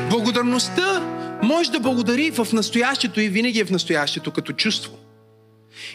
Благодарността 0.09 1.01
може 1.43 1.71
да 1.71 1.79
благодари 1.79 2.31
в 2.31 2.47
настоящето 2.53 3.21
и 3.21 3.29
винаги 3.29 3.59
е 3.59 3.65
в 3.65 3.71
настоящето 3.71 4.31
като 4.31 4.53
чувство. 4.53 4.91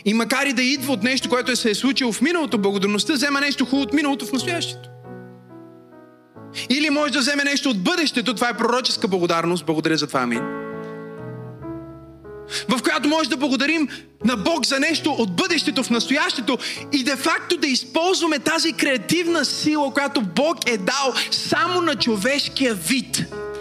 И 0.04 0.14
макар 0.14 0.46
и 0.46 0.52
да 0.52 0.62
идва 0.62 0.92
от 0.92 1.02
нещо, 1.02 1.28
което 1.28 1.56
се 1.56 1.70
е 1.70 1.74
случило 1.74 2.12
в 2.12 2.20
миналото, 2.20 2.58
благодарността 2.58 3.12
взема 3.12 3.40
нещо 3.40 3.64
хубаво 3.64 3.82
от 3.82 3.92
миналото 3.92 4.26
в 4.26 4.32
настоящето. 4.32 4.88
Или 6.70 6.90
може 6.90 7.12
да 7.12 7.18
вземе 7.18 7.44
нещо 7.44 7.70
от 7.70 7.82
бъдещето, 7.82 8.34
това 8.34 8.48
е 8.48 8.56
пророческа 8.56 9.08
благодарност, 9.08 9.66
благодаря 9.66 9.96
за 9.96 10.06
това, 10.06 10.20
амин. 10.20 10.42
В 12.68 12.82
която 12.82 13.08
може 13.08 13.30
да 13.30 13.36
благодарим 13.36 13.88
на 14.24 14.36
Бог 14.36 14.66
за 14.66 14.80
нещо 14.80 15.10
от 15.10 15.36
бъдещето 15.36 15.82
в 15.82 15.90
настоящето 15.90 16.58
и 16.92 17.04
де 17.04 17.16
факто 17.16 17.56
да 17.56 17.66
използваме 17.66 18.38
тази 18.38 18.72
креативна 18.72 19.44
сила, 19.44 19.92
която 19.92 20.20
Бог 20.20 20.68
е 20.68 20.78
дал 20.78 21.14
само 21.30 21.80
на 21.80 21.96
човешкия 21.96 22.74
вид– 22.74 23.24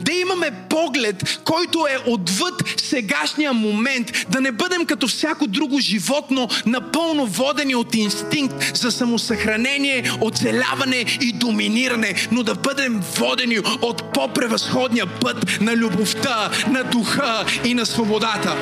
да 0.00 0.12
имаме 0.12 0.50
поглед, 0.68 1.40
който 1.44 1.86
е 1.90 2.10
отвъд 2.10 2.54
сегашния 2.76 3.52
момент, 3.52 4.12
да 4.28 4.40
не 4.40 4.52
бъдем 4.52 4.86
като 4.86 5.08
всяко 5.08 5.46
друго 5.46 5.78
животно, 5.78 6.48
напълно 6.66 7.26
водени 7.26 7.74
от 7.74 7.94
инстинкт 7.94 8.76
за 8.76 8.90
самосъхранение, 8.90 10.10
оцеляване 10.20 11.04
и 11.20 11.32
доминиране, 11.32 12.14
но 12.32 12.42
да 12.42 12.54
бъдем 12.54 13.00
водени 13.16 13.58
от 13.82 14.12
по-превъзходния 14.12 15.06
път 15.06 15.60
на 15.60 15.76
любовта, 15.76 16.50
на 16.70 16.84
духа 16.84 17.44
и 17.64 17.74
на 17.74 17.86
свободата. 17.86 18.56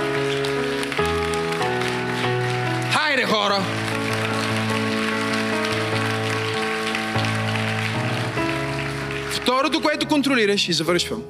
Хайде, 2.93 3.25
хора! 3.25 3.88
Второто, 9.49 9.83
което 9.83 10.09
контролираш 10.09 10.69
и 10.69 10.73
завършвам. 10.73 11.25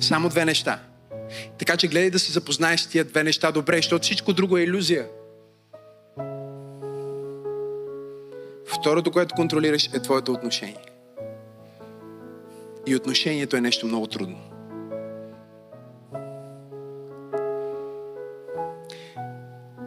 Само 0.00 0.28
две 0.28 0.44
неща. 0.44 0.80
Така 1.58 1.76
че 1.76 1.88
гледай 1.88 2.10
да 2.10 2.18
се 2.18 2.32
запознаеш 2.32 2.80
с 2.80 2.86
тия 2.86 3.04
две 3.04 3.24
неща 3.24 3.52
добре, 3.52 3.76
защото 3.76 4.02
всичко 4.02 4.32
друго 4.32 4.58
е 4.58 4.62
иллюзия. 4.62 5.06
Второто, 8.66 9.10
което 9.10 9.34
контролираш 9.34 9.86
е 9.94 10.02
твоето 10.02 10.32
отношение. 10.32 10.84
И 12.86 12.96
отношението 12.96 13.56
е 13.56 13.60
нещо 13.60 13.86
много 13.86 14.06
трудно. 14.06 14.38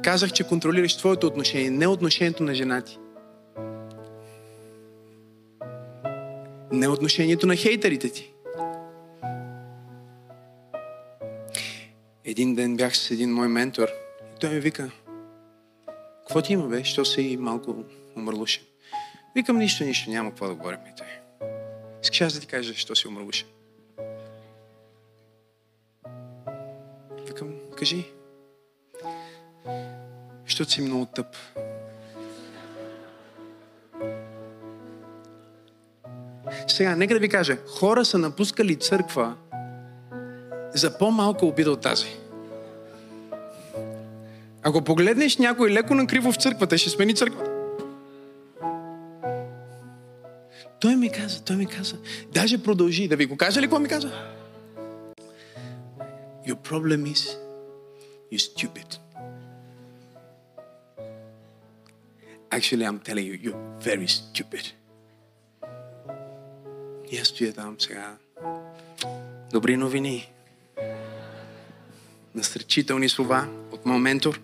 Казах, 0.03 0.31
че 0.31 0.43
контролираш 0.43 0.97
твоето 0.97 1.27
отношение, 1.27 1.69
не 1.69 1.87
отношението 1.87 2.43
на 2.43 2.55
жена 2.55 2.81
ти. 2.81 2.97
Не 6.71 6.87
отношението 6.87 7.47
на 7.47 7.55
хейтерите 7.55 8.09
ти. 8.09 8.33
Един 12.25 12.55
ден 12.55 12.77
бях 12.77 12.97
с 12.97 13.11
един 13.11 13.33
мой 13.33 13.47
ментор 13.47 13.87
и 14.35 14.39
той 14.39 14.49
ми 14.49 14.59
вика, 14.59 14.91
какво 16.19 16.41
ти 16.41 16.53
има, 16.53 16.67
бе? 16.67 16.83
Що 16.83 17.05
си 17.05 17.37
малко 17.39 17.75
умърлушен? 18.15 18.63
Викам, 19.35 19.57
нищо, 19.57 19.83
нищо, 19.83 20.09
няма 20.09 20.29
какво 20.29 20.47
да 20.47 20.55
говорим. 20.55 20.79
И 20.79 20.95
той. 20.97 21.07
Искаш 22.03 22.21
аз 22.21 22.33
да 22.33 22.39
ти 22.39 22.47
кажа, 22.47 22.73
що 22.73 22.95
си 22.95 23.07
умърлушен? 23.07 23.47
Викам, 27.27 27.53
кажи. 27.77 28.05
Защото 30.45 30.71
си 30.71 30.81
много 30.81 31.05
тъп. 31.05 31.35
Сега, 36.77 36.95
нека 36.95 37.13
да 37.13 37.19
ви 37.19 37.29
кажа, 37.29 37.57
хора 37.67 38.05
са 38.05 38.17
напускали 38.17 38.75
църква 38.75 39.35
за 40.73 40.97
по-малка 40.97 41.45
обида 41.45 41.71
от 41.71 41.81
тази. 41.81 42.05
Ако 44.63 44.81
погледнеш 44.81 45.37
някой 45.37 45.71
леко 45.71 45.95
накриво 45.95 46.31
в 46.31 46.35
църквата, 46.35 46.77
ще 46.77 46.89
смени 46.89 47.15
църквата. 47.15 47.51
Той 50.79 50.95
ми 50.95 51.11
каза, 51.11 51.43
той 51.43 51.55
ми 51.55 51.65
каза. 51.65 51.95
Даже 52.33 52.63
продължи. 52.63 53.07
Да 53.07 53.15
ви 53.15 53.25
го 53.25 53.37
кажа 53.37 53.61
ли 53.61 53.65
какво 53.65 53.79
ми 53.79 53.87
каза? 53.87 54.11
Your 56.47 56.57
problem 56.69 57.13
is 57.13 57.37
you're 58.31 58.51
stupid. 58.53 58.99
Actually, 62.51 62.85
I'm 62.89 62.99
telling 63.07 63.25
you, 63.29 63.35
you're 63.45 63.61
very 63.89 64.07
stupid. 64.07 64.86
И 67.11 67.17
аз 67.17 67.27
стоя 67.27 67.53
там 67.53 67.75
сега. 67.79 68.17
Добри 69.51 69.77
новини. 69.77 70.31
Насречителни 72.35 73.09
слова 73.09 73.47
от 73.71 73.85
моят 73.85 74.01
ментор. 74.01 74.41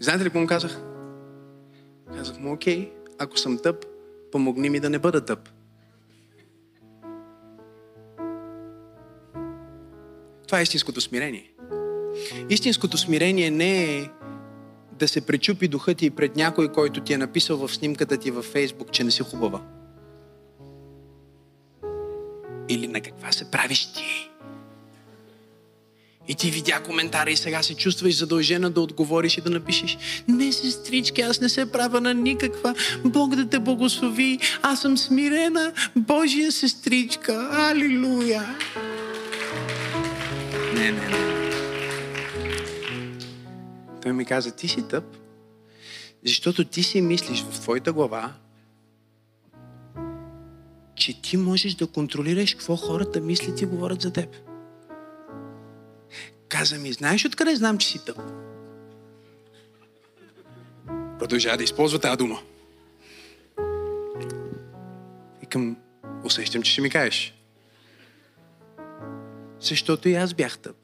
Знаете 0.00 0.24
ли 0.24 0.28
какво 0.28 0.40
му 0.40 0.46
казах? 0.46 0.80
Казах 2.16 2.38
му, 2.38 2.52
окей, 2.52 2.92
ако 3.18 3.38
съм 3.38 3.58
тъп, 3.58 3.86
помогни 4.32 4.70
ми 4.70 4.80
да 4.80 4.90
не 4.90 4.98
бъда 4.98 5.24
тъп. 5.24 5.48
Това 10.46 10.58
е 10.58 10.62
истинското 10.62 11.00
смирение. 11.00 11.52
Истинското 12.50 12.98
смирение 12.98 13.50
не 13.50 13.98
е 13.98 14.08
да 14.98 15.08
се 15.08 15.26
пречупи 15.26 15.68
духът 15.68 15.98
ти 15.98 16.10
пред 16.10 16.36
някой, 16.36 16.72
който 16.72 17.00
ти 17.00 17.12
е 17.12 17.18
написал 17.18 17.56
в 17.56 17.74
снимката 17.74 18.16
ти 18.16 18.30
във 18.30 18.44
Фейсбук, 18.44 18.92
че 18.92 19.04
не 19.04 19.10
си 19.10 19.22
хубава. 19.22 19.62
Или 22.68 22.88
на 22.88 23.00
каква 23.00 23.32
се 23.32 23.50
правиш 23.50 23.86
ти? 23.92 24.30
И 26.28 26.34
ти 26.34 26.50
видя 26.50 26.80
коментара 26.82 27.30
и 27.30 27.36
сега 27.36 27.62
се 27.62 27.74
чувстваш 27.74 28.16
задължена 28.16 28.70
да 28.70 28.80
отговориш 28.80 29.38
и 29.38 29.40
да 29.40 29.50
напишеш 29.50 29.98
Не, 30.28 30.52
сестрички, 30.52 31.20
аз 31.20 31.40
не 31.40 31.48
се 31.48 31.72
правя 31.72 32.00
на 32.00 32.14
никаква. 32.14 32.74
Бог 33.04 33.36
да 33.36 33.48
те 33.48 33.58
благослови. 33.58 34.38
Аз 34.62 34.80
съм 34.80 34.98
смирена. 34.98 35.72
Божия 35.96 36.52
сестричка. 36.52 37.48
Алилуя. 37.52 38.56
Не, 40.74 40.92
не, 40.92 41.08
не. 41.08 41.24
Той 44.02 44.12
ми 44.12 44.24
каза, 44.24 44.50
ти 44.50 44.68
си 44.68 44.88
тъп, 44.88 45.04
защото 46.24 46.64
ти 46.64 46.82
си 46.82 47.00
мислиш 47.00 47.44
в 47.50 47.60
твоята 47.60 47.92
глава, 47.92 48.32
че 50.94 51.22
ти 51.22 51.36
можеш 51.36 51.74
да 51.74 51.86
контролираш 51.86 52.54
какво 52.54 52.76
хората 52.76 53.20
мислят 53.20 53.60
и 53.60 53.66
говорят 53.66 54.00
за 54.00 54.12
теб. 54.12 54.36
Каза 56.48 56.78
ми, 56.78 56.92
знаеш 56.92 57.24
откъде 57.24 57.56
знам, 57.56 57.78
че 57.78 57.88
си 57.88 58.04
тъп? 58.04 58.18
Продължава 61.18 61.56
да 61.56 61.64
използва 61.64 61.98
тази 61.98 62.16
дума. 62.16 62.40
Викам, 65.40 65.76
усещам, 66.24 66.62
че 66.62 66.72
ще 66.72 66.80
ми 66.80 66.90
кажеш. 66.90 67.34
Защото 69.60 70.08
и 70.08 70.14
аз 70.14 70.34
бях 70.34 70.58
тъп. 70.58 70.76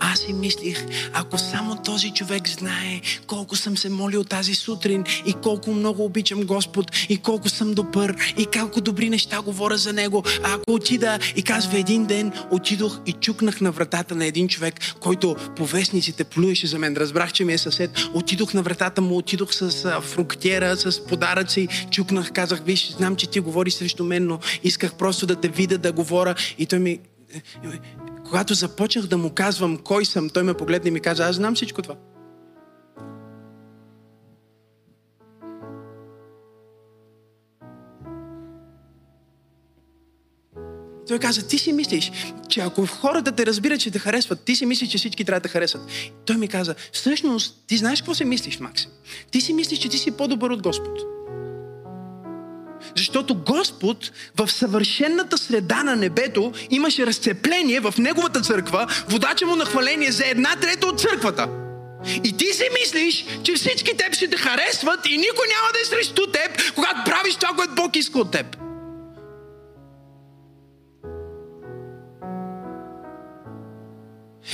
Аз 0.00 0.18
си 0.18 0.32
мислих, 0.32 0.86
ако 1.12 1.38
само 1.38 1.76
този 1.76 2.10
човек 2.10 2.48
знае 2.48 3.00
колко 3.26 3.56
съм 3.56 3.76
се 3.76 3.88
молил 3.88 4.24
тази 4.24 4.54
сутрин 4.54 5.04
и 5.26 5.32
колко 5.32 5.72
много 5.72 6.04
обичам 6.04 6.42
Господ 6.42 6.90
и 7.08 7.18
колко 7.18 7.48
съм 7.48 7.74
добър 7.74 8.16
и 8.38 8.46
колко 8.46 8.80
добри 8.80 9.10
неща 9.10 9.40
говоря 9.40 9.76
за 9.76 9.92
Него. 9.92 10.24
А 10.42 10.54
ако 10.54 10.74
отида 10.74 11.18
и 11.36 11.42
казва 11.42 11.78
един 11.78 12.06
ден, 12.06 12.32
отидох 12.50 13.00
и 13.06 13.12
чукнах 13.12 13.60
на 13.60 13.72
вратата 13.72 14.14
на 14.14 14.24
един 14.24 14.48
човек, 14.48 14.74
който 15.00 15.36
по 15.56 15.66
вестниците 15.66 16.24
плюеше 16.24 16.66
за 16.66 16.78
мен. 16.78 16.96
Разбрах, 16.96 17.32
че 17.32 17.44
ми 17.44 17.52
е 17.52 17.58
съсед. 17.58 17.90
Отидох 18.14 18.54
на 18.54 18.62
вратата 18.62 19.00
му, 19.00 19.16
отидох 19.16 19.54
с 19.54 20.00
фруктиера, 20.00 20.76
с 20.76 21.04
подаръци, 21.06 21.68
чукнах, 21.90 22.32
казах, 22.32 22.60
виж, 22.64 22.90
знам, 22.90 23.16
че 23.16 23.30
ти 23.30 23.40
говориш 23.40 23.74
срещу 23.74 24.04
мен, 24.04 24.26
но 24.26 24.38
исках 24.64 24.94
просто 24.94 25.26
да 25.26 25.36
те 25.36 25.48
видя, 25.48 25.78
да 25.78 25.92
говоря. 25.92 26.34
И 26.58 26.66
той 26.66 26.78
ми 26.78 26.98
когато 28.30 28.54
започнах 28.54 29.06
да 29.06 29.18
му 29.18 29.30
казвам 29.30 29.78
кой 29.78 30.04
съм, 30.04 30.30
той 30.30 30.42
ме 30.42 30.54
погледна 30.54 30.88
и 30.88 30.90
ми 30.90 31.00
каза, 31.00 31.24
аз 31.24 31.36
знам 31.36 31.54
всичко 31.54 31.82
това. 31.82 31.96
Той 41.08 41.18
каза, 41.18 41.48
ти 41.48 41.58
си 41.58 41.72
мислиш, 41.72 42.12
че 42.48 42.60
ако 42.60 42.86
хората 42.86 43.32
те 43.32 43.46
разбират, 43.46 43.80
че 43.80 43.90
те 43.90 43.98
харесват, 43.98 44.44
ти 44.44 44.56
си 44.56 44.66
мислиш, 44.66 44.88
че 44.88 44.98
всички 44.98 45.24
трябва 45.24 45.40
да 45.40 45.48
харесат. 45.48 45.80
Той 46.26 46.36
ми 46.36 46.48
каза, 46.48 46.74
всъщност, 46.92 47.64
ти 47.66 47.76
знаеш 47.76 48.00
какво 48.00 48.14
се 48.14 48.24
мислиш, 48.24 48.60
Максим? 48.60 48.90
Ти 49.30 49.40
си 49.40 49.52
мислиш, 49.52 49.78
че 49.78 49.88
ти 49.88 49.98
си 49.98 50.10
по-добър 50.10 50.50
от 50.50 50.62
Господ. 50.62 51.19
Защото 52.96 53.34
Господ 53.34 54.10
в 54.36 54.50
съвършенната 54.50 55.38
среда 55.38 55.82
на 55.82 55.96
небето 55.96 56.52
имаше 56.70 57.06
разцепление 57.06 57.80
в 57.80 57.94
Неговата 57.98 58.40
църква, 58.40 58.86
водача 59.08 59.46
му 59.46 59.56
на 59.56 59.64
хваление 59.64 60.12
за 60.12 60.26
една 60.26 60.56
трета 60.56 60.86
от 60.86 61.00
църквата. 61.00 61.48
И 62.24 62.36
ти 62.36 62.46
си 62.52 62.64
мислиш, 62.80 63.24
че 63.42 63.54
всички 63.54 63.96
теб 63.96 64.14
ще 64.14 64.28
те 64.28 64.36
харесват 64.36 65.00
и 65.06 65.16
никой 65.16 65.46
няма 65.48 65.68
да 65.72 65.80
е 65.80 65.84
срещу 65.84 66.26
теб, 66.26 66.72
когато 66.74 67.04
правиш 67.04 67.34
това, 67.34 67.48
което 67.56 67.74
Бог 67.74 67.96
иска 67.96 68.18
от 68.18 68.30
теб. 68.30 68.69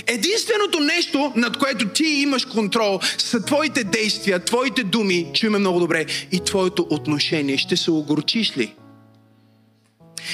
Единственото 0.06 0.80
нещо, 0.80 1.32
над 1.36 1.56
което 1.56 1.88
ти 1.88 2.04
имаш 2.04 2.44
контрол, 2.44 3.00
са 3.18 3.44
твоите 3.44 3.84
действия, 3.84 4.44
твоите 4.44 4.82
думи, 4.82 5.26
чуме 5.34 5.58
много 5.58 5.80
добре, 5.80 6.06
и 6.32 6.40
твоето 6.40 6.86
отношение. 6.90 7.58
Ще 7.58 7.76
се 7.76 7.90
огорчиш 7.90 8.56
ли? 8.56 8.74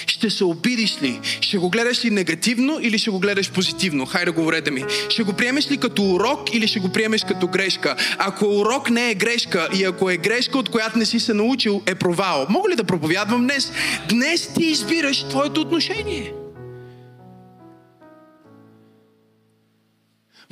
Ще 0.07 0.31
се 0.31 0.45
обидиш 0.45 1.03
ли? 1.03 1.21
Ще 1.41 1.59
го 1.59 1.71
гледаш 1.71 2.05
ли 2.05 2.11
негативно 2.11 2.79
или 2.83 2.99
ще 2.99 3.11
го 3.11 3.19
гледаш 3.19 3.51
позитивно? 3.51 4.07
Хайде, 4.07 4.31
говорете 4.31 4.71
ми. 4.71 4.85
Ще 5.09 5.23
го 5.23 5.33
приемеш 5.33 5.71
ли 5.71 5.77
като 5.77 6.03
урок 6.03 6.55
или 6.55 6.67
ще 6.67 6.81
го 6.81 6.89
приемеш 6.89 7.25
като 7.25 7.47
грешка? 7.47 7.97
Ако 8.19 8.45
урок 8.45 8.91
не 8.91 9.11
е 9.11 9.15
грешка 9.15 9.69
и 9.79 9.85
ако 9.85 10.11
е 10.11 10.17
грешка, 10.17 10.59
от 10.59 10.69
която 10.69 10.99
не 10.99 11.05
си 11.05 11.21
се 11.21 11.35
научил, 11.35 11.83
е 11.87 11.95
провал. 11.95 12.47
Мога 12.49 12.71
ли 12.71 12.77
да 12.77 12.85
проповядвам 12.85 13.43
днес? 13.43 13.73
Днес 14.09 14.55
ти 14.55 14.65
избираш 14.65 15.23
твоето 15.23 15.61
отношение. 15.61 16.33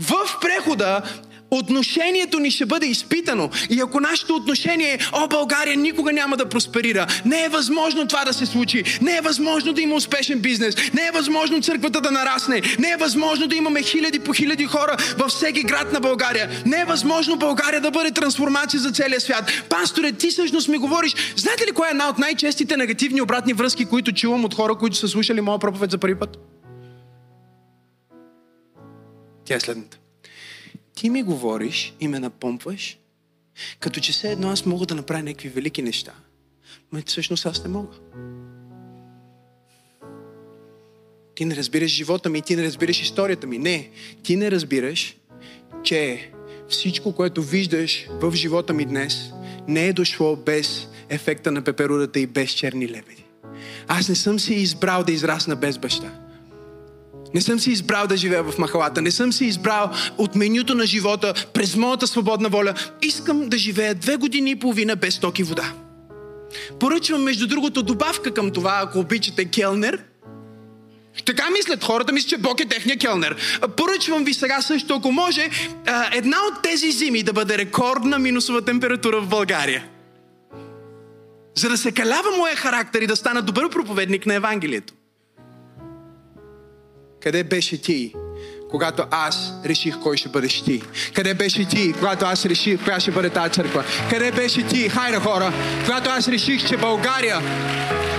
В 0.00 0.40
прехода 0.40 1.02
отношението 1.50 2.38
ни 2.38 2.50
ще 2.50 2.66
бъде 2.66 2.86
изпитано. 2.86 3.50
И 3.70 3.80
ако 3.80 4.00
нашето 4.00 4.34
отношение 4.34 4.92
е, 4.92 4.98
о, 5.12 5.28
България 5.28 5.76
никога 5.76 6.12
няма 6.12 6.36
да 6.36 6.48
просперира, 6.48 7.06
не 7.24 7.44
е 7.44 7.48
възможно 7.48 8.06
това 8.06 8.24
да 8.24 8.32
се 8.32 8.46
случи, 8.46 8.84
не 9.02 9.16
е 9.16 9.20
възможно 9.20 9.72
да 9.72 9.80
има 9.80 9.94
успешен 9.94 10.38
бизнес, 10.38 10.76
не 10.94 11.06
е 11.06 11.10
възможно 11.14 11.62
църквата 11.62 12.00
да 12.00 12.10
нарасне, 12.10 12.62
не 12.78 12.90
е 12.90 12.96
възможно 12.96 13.46
да 13.46 13.56
имаме 13.56 13.82
хиляди 13.82 14.18
по 14.18 14.32
хиляди 14.32 14.64
хора 14.64 14.96
във 15.18 15.30
всеки 15.30 15.62
град 15.62 15.92
на 15.92 16.00
България, 16.00 16.50
не 16.66 16.80
е 16.80 16.84
възможно 16.84 17.36
България 17.36 17.80
да 17.80 17.90
бъде 17.90 18.10
трансформация 18.10 18.80
за 18.80 18.90
целия 18.90 19.20
свят. 19.20 19.52
Пасторе, 19.68 20.12
ти 20.12 20.30
всъщност 20.30 20.68
ми 20.68 20.78
говориш, 20.78 21.14
знаете 21.36 21.66
ли 21.66 21.72
коя 21.72 21.88
е 21.88 21.90
една 21.90 22.08
от 22.08 22.18
най-честите 22.18 22.76
негативни 22.76 23.20
обратни 23.20 23.52
връзки, 23.52 23.84
които 23.84 24.12
чувам 24.12 24.44
от 24.44 24.54
хора, 24.54 24.74
които 24.74 24.96
са 24.96 25.08
слушали 25.08 25.40
моя 25.40 25.58
проповед 25.58 25.90
за 25.90 25.98
първи 25.98 26.14
път? 26.14 26.59
Тя 29.50 29.56
е 29.56 29.60
следната. 29.60 29.98
Ти 30.94 31.10
ми 31.10 31.22
говориш 31.22 31.94
и 32.00 32.08
ме 32.08 32.18
напомпваш, 32.18 32.98
като 33.80 34.00
че 34.00 34.12
все 34.12 34.32
едно 34.32 34.50
аз 34.50 34.66
мога 34.66 34.86
да 34.86 34.94
направя 34.94 35.22
някакви 35.22 35.48
велики 35.48 35.82
неща. 35.82 36.12
Но 36.92 37.02
всъщност 37.06 37.46
аз 37.46 37.64
не 37.64 37.70
мога. 37.70 37.96
Ти 41.34 41.44
не 41.44 41.56
разбираш 41.56 41.90
живота 41.90 42.30
ми, 42.30 42.42
ти 42.42 42.56
не 42.56 42.64
разбираш 42.64 43.02
историята 43.02 43.46
ми. 43.46 43.58
Не, 43.58 43.90
ти 44.22 44.36
не 44.36 44.50
разбираш, 44.50 45.16
че 45.82 46.30
всичко, 46.68 47.14
което 47.14 47.42
виждаш 47.42 48.06
в 48.10 48.32
живота 48.34 48.72
ми 48.72 48.84
днес, 48.84 49.30
не 49.68 49.86
е 49.86 49.92
дошло 49.92 50.36
без 50.36 50.88
ефекта 51.08 51.52
на 51.52 51.62
пеперудата 51.62 52.20
и 52.20 52.26
без 52.26 52.50
черни 52.50 52.88
лебеди. 52.88 53.24
Аз 53.88 54.08
не 54.08 54.14
съм 54.14 54.40
си 54.40 54.54
избрал 54.54 55.04
да 55.04 55.12
израсна 55.12 55.56
без 55.56 55.78
баща. 55.78 56.29
Не 57.34 57.40
съм 57.40 57.60
си 57.60 57.70
избрал 57.70 58.06
да 58.06 58.16
живея 58.16 58.42
в 58.42 58.58
махалата. 58.58 59.02
Не 59.02 59.10
съм 59.10 59.32
си 59.32 59.44
избрал 59.44 59.90
от 60.18 60.34
менюто 60.34 60.74
на 60.74 60.86
живота 60.86 61.34
през 61.52 61.76
моята 61.76 62.06
свободна 62.06 62.48
воля. 62.48 62.74
Искам 63.02 63.48
да 63.48 63.58
живея 63.58 63.94
две 63.94 64.16
години 64.16 64.50
и 64.50 64.56
половина 64.56 64.96
без 64.96 65.18
ток 65.18 65.38
и 65.38 65.42
вода. 65.42 65.72
Поръчвам, 66.80 67.22
между 67.22 67.46
другото, 67.46 67.82
добавка 67.82 68.34
към 68.34 68.50
това, 68.50 68.80
ако 68.82 68.98
обичате 68.98 69.44
келнер. 69.44 70.04
Така 71.26 71.50
мислят 71.50 71.84
хората, 71.84 72.12
мислят, 72.12 72.28
че 72.28 72.38
Бог 72.38 72.60
е 72.60 72.64
техния 72.64 72.98
келнер. 72.98 73.36
Поръчвам 73.76 74.24
ви 74.24 74.34
сега 74.34 74.62
също, 74.62 74.94
ако 74.94 75.12
може, 75.12 75.50
една 76.12 76.36
от 76.36 76.62
тези 76.62 76.92
зими 76.92 77.22
да 77.22 77.32
бъде 77.32 77.58
рекордна 77.58 78.18
минусова 78.18 78.62
температура 78.62 79.20
в 79.20 79.28
България. 79.28 79.84
За 81.54 81.68
да 81.68 81.78
се 81.78 81.92
калява 81.92 82.30
моя 82.36 82.56
характер 82.56 83.00
и 83.02 83.06
да 83.06 83.16
стана 83.16 83.42
добър 83.42 83.70
проповедник 83.70 84.26
на 84.26 84.34
Евангелието. 84.34 84.94
Къде 87.22 87.44
беше 87.44 87.82
ти, 87.82 88.12
когато 88.70 89.04
аз 89.10 89.52
реших 89.64 89.98
кой 89.98 90.16
ще 90.16 90.28
бъдеш 90.28 90.62
ти? 90.62 90.82
Къде 91.14 91.34
беше 91.34 91.64
ти, 91.64 91.92
когато 91.92 92.26
аз 92.26 92.46
реших 92.46 92.84
коя 92.84 93.00
ще 93.00 93.10
бъде 93.10 93.30
тази 93.30 93.50
църква? 93.50 93.84
Къде 94.10 94.32
беше 94.32 94.66
ти, 94.66 94.88
хайде 94.88 95.18
хора, 95.18 95.52
когато 95.84 96.10
аз 96.10 96.28
реших, 96.28 96.68
че 96.68 96.76
България 96.76 97.40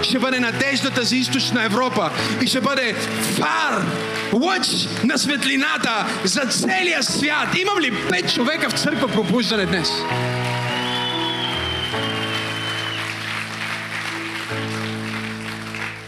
ще 0.01 0.19
бъде 0.19 0.39
надеждата 0.39 1.03
за 1.03 1.15
източна 1.15 1.63
Европа 1.63 2.11
и 2.41 2.47
ще 2.47 2.61
бъде 2.61 2.93
фар, 3.35 3.85
лъч 4.33 4.67
на 5.03 5.17
светлината 5.17 6.05
за 6.23 6.41
целия 6.41 7.03
свят. 7.03 7.57
Имам 7.57 7.79
ли 7.79 8.07
пет 8.09 8.33
човека 8.33 8.69
в 8.69 8.79
църква 8.79 9.07
пробуждане 9.07 9.65
днес? 9.65 9.89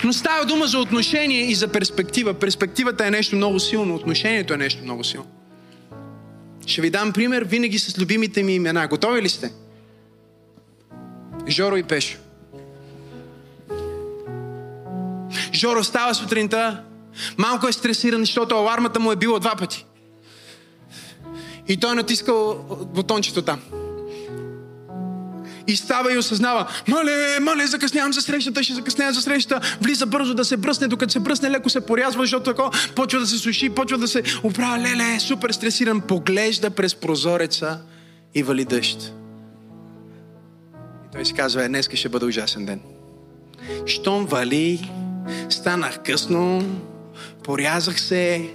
Но 0.04 0.14
става 0.14 0.46
дума 0.46 0.68
за 0.68 0.80
отношение 0.80 1.42
и 1.42 1.56
за 1.56 1.68
перспектива. 1.68 2.34
Перспективата 2.34 3.08
е 3.08 3.12
нещо 3.12 3.36
много 3.36 3.60
силно, 3.60 3.96
отношението 3.96 4.54
е 4.54 4.58
нещо 4.58 4.84
много 4.84 5.04
силно. 5.04 5.28
Ще 6.66 6.82
ви 6.82 6.90
дам 6.90 7.14
пример 7.14 7.44
винаги 7.44 7.80
с 7.80 8.00
любимите 8.00 8.44
ми 8.44 8.56
имена. 8.56 8.88
Готови 8.88 9.22
ли 9.22 9.30
сте? 9.30 9.54
Жоро 11.48 11.78
и 11.78 11.84
Пешо. 11.84 12.18
Жоро 15.54 15.84
става 15.84 16.16
сутринта, 16.16 16.84
малко 17.38 17.68
е 17.68 17.72
стресиран, 17.72 18.20
защото 18.20 18.56
алармата 18.56 19.00
му 19.00 19.12
е 19.12 19.16
била 19.16 19.40
два 19.40 19.56
пъти. 19.56 19.86
И 21.68 21.78
той 21.78 21.92
е 21.92 21.96
натискал 21.96 22.66
бутончето 22.94 23.42
там. 23.42 23.62
И 25.68 25.76
става 25.76 26.14
и 26.14 26.18
осъзнава, 26.18 26.68
мале, 26.88 27.40
мале, 27.42 27.68
закъснявам 27.68 28.14
за 28.14 28.22
срещата, 28.22 28.64
ще 28.64 28.74
закъснея 28.74 29.14
за 29.14 29.22
срещата. 29.22 29.78
Влиза 29.82 30.06
бързо 30.06 30.34
да 30.34 30.46
се 30.46 30.58
бръсне, 30.58 30.88
докато 30.88 31.12
се 31.12 31.20
бръсне, 31.20 31.52
леко 31.52 31.70
се 31.70 31.86
порязва, 31.86 32.24
защото 32.24 32.54
тако 32.54 32.72
почва 32.96 33.20
да 33.20 33.28
се 33.28 33.38
суши, 33.38 33.70
почва 33.70 33.98
да 33.98 34.08
се 34.08 34.24
оправя, 34.44 34.78
леле, 34.78 35.20
супер 35.20 35.52
стресиран, 35.52 36.02
поглежда 36.02 36.70
през 36.70 36.96
прозореца 36.96 37.80
и 38.36 38.44
вали 38.44 38.66
дъжд. 38.66 39.14
И 41.06 41.12
той 41.12 41.26
си 41.26 41.34
казва, 41.34 41.64
е, 41.64 41.68
днес 41.68 41.90
ще 41.94 42.10
бъде 42.10 42.26
ужасен 42.26 42.66
ден. 42.66 42.80
Щом 43.86 44.26
вали, 44.26 44.92
станах 45.50 46.00
късно, 46.06 46.64
порязах 47.44 48.02
се, 48.02 48.50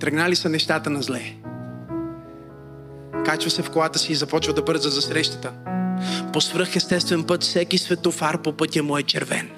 тръгнали 0.00 0.36
са 0.36 0.48
нещата 0.48 0.90
на 0.90 1.02
зле. 1.02 1.34
Качва 3.24 3.50
се 3.50 3.62
в 3.62 3.70
колата 3.70 3.98
си 3.98 4.12
и 4.12 4.14
започва 4.14 4.52
да 4.52 4.62
бърза 4.62 4.88
за 4.90 5.02
срещата 5.02 5.52
по 6.32 6.40
свръхестествен 6.40 7.24
път 7.24 7.42
всеки 7.42 7.78
светофар 7.78 8.42
по 8.42 8.52
пътя 8.52 8.82
му 8.82 8.98
е 8.98 9.02
червен. 9.02 9.50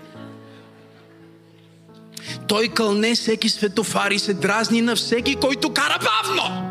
Той 2.48 2.68
кълне 2.68 3.14
всеки 3.14 3.48
светофар 3.48 4.10
и 4.10 4.18
се 4.18 4.34
дразни 4.34 4.82
на 4.82 4.96
всеки, 4.96 5.36
който 5.36 5.72
кара 5.72 5.98
бавно. 5.98 6.68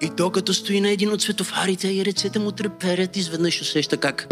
И 0.00 0.10
докато 0.16 0.54
стои 0.54 0.80
на 0.80 0.90
един 0.90 1.12
от 1.12 1.22
светофарите 1.22 1.88
и 1.88 2.04
ръцете 2.04 2.38
му 2.38 2.52
треперят, 2.52 3.16
изведнъж 3.16 3.60
усеща 3.60 3.96
как 3.96 4.28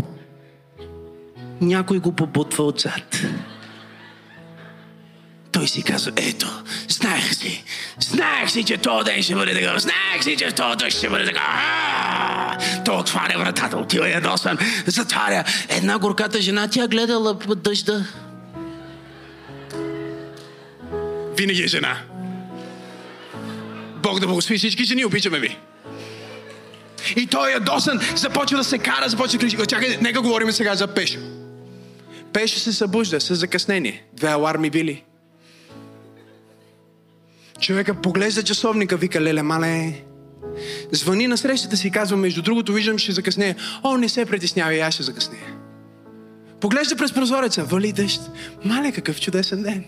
някой 1.60 1.98
го 1.98 2.12
побутва 2.12 2.64
отзад. 2.64 3.22
Той 5.58 5.68
си 5.68 5.82
казва, 5.82 6.12
ето, 6.16 6.46
знаех 6.88 7.34
си, 7.34 7.64
знаех 8.00 8.50
си, 8.50 8.64
че 8.64 8.76
този 8.76 9.04
ден 9.04 9.22
ще 9.22 9.34
бъде 9.34 9.54
така, 9.54 9.78
знаех 9.78 10.24
си, 10.24 10.36
че 10.36 10.52
този 10.52 10.76
дъжд 10.76 10.96
ще 10.96 11.08
бъде 11.08 11.26
така. 11.26 12.58
Той 12.84 12.96
отваря 12.96 13.38
вратата, 13.38 13.76
отива 13.76 14.08
ядосан, 14.08 14.58
затваря. 14.86 15.44
Една 15.68 15.98
горката 15.98 16.40
жена, 16.40 16.68
тя 16.68 16.88
гледала 16.88 17.34
дъжда. 17.34 18.04
Винаги 21.36 21.62
е 21.62 21.66
жена. 21.66 21.98
Бог 24.02 24.20
да 24.20 24.26
благослови 24.26 24.58
всички 24.58 24.84
жени, 24.84 25.04
обичаме 25.04 25.38
ви. 25.38 25.58
И 27.16 27.26
той 27.26 27.50
е 27.50 27.52
ядосан, 27.52 28.00
започва 28.16 28.58
да 28.58 28.64
се 28.64 28.78
кара, 28.78 29.08
започва 29.08 29.38
да 29.38 29.46
кричи. 29.46 29.56
Чакай, 29.68 29.98
нека 30.00 30.20
говорим 30.20 30.52
сега 30.52 30.74
за 30.74 30.86
Пешо. 30.86 31.18
Пешо 32.32 32.58
се 32.58 32.72
събужда 32.72 33.20
с 33.20 33.34
закъснение. 33.34 34.04
Две 34.12 34.28
аларми 34.28 34.70
били. 34.70 35.02
Човека 37.60 37.94
поглежда 37.94 38.42
часовника, 38.42 38.96
вика, 38.96 39.20
леле, 39.20 39.42
мале, 39.42 40.02
звъни 40.92 41.26
на 41.26 41.38
срещата 41.38 41.76
си 41.76 41.88
и 41.88 41.90
казва, 41.90 42.16
между 42.16 42.42
другото, 42.42 42.72
виждам, 42.72 42.98
ще 42.98 43.12
закъснея. 43.12 43.56
О, 43.82 43.96
не 43.96 44.08
се 44.08 44.26
притеснявай, 44.26 44.82
аз 44.82 44.94
ще 44.94 45.02
закъснея. 45.02 45.54
Поглежда 46.60 46.96
през 46.96 47.12
прозореца, 47.12 47.64
вали 47.64 47.92
дъжд. 47.92 48.20
Мале, 48.64 48.92
какъв 48.92 49.20
чудесен 49.20 49.62
ден. 49.62 49.84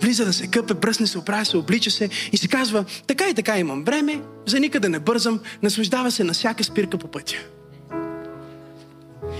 Влиза 0.00 0.24
да 0.24 0.32
се 0.32 0.46
къпе, 0.46 0.74
бръсне 0.74 1.06
се, 1.06 1.18
оправя 1.18 1.44
се, 1.44 1.56
облича 1.56 1.90
се 1.90 2.08
и 2.32 2.36
се 2.36 2.48
казва, 2.48 2.84
така 3.06 3.28
и 3.28 3.34
така 3.34 3.58
имам 3.58 3.84
време, 3.84 4.20
за 4.46 4.60
никъде 4.60 4.88
не 4.88 4.98
бързам, 4.98 5.40
наслаждава 5.62 6.10
се 6.10 6.24
на 6.24 6.32
всяка 6.32 6.64
спирка 6.64 6.98
по 6.98 7.08
пътя. 7.08 7.36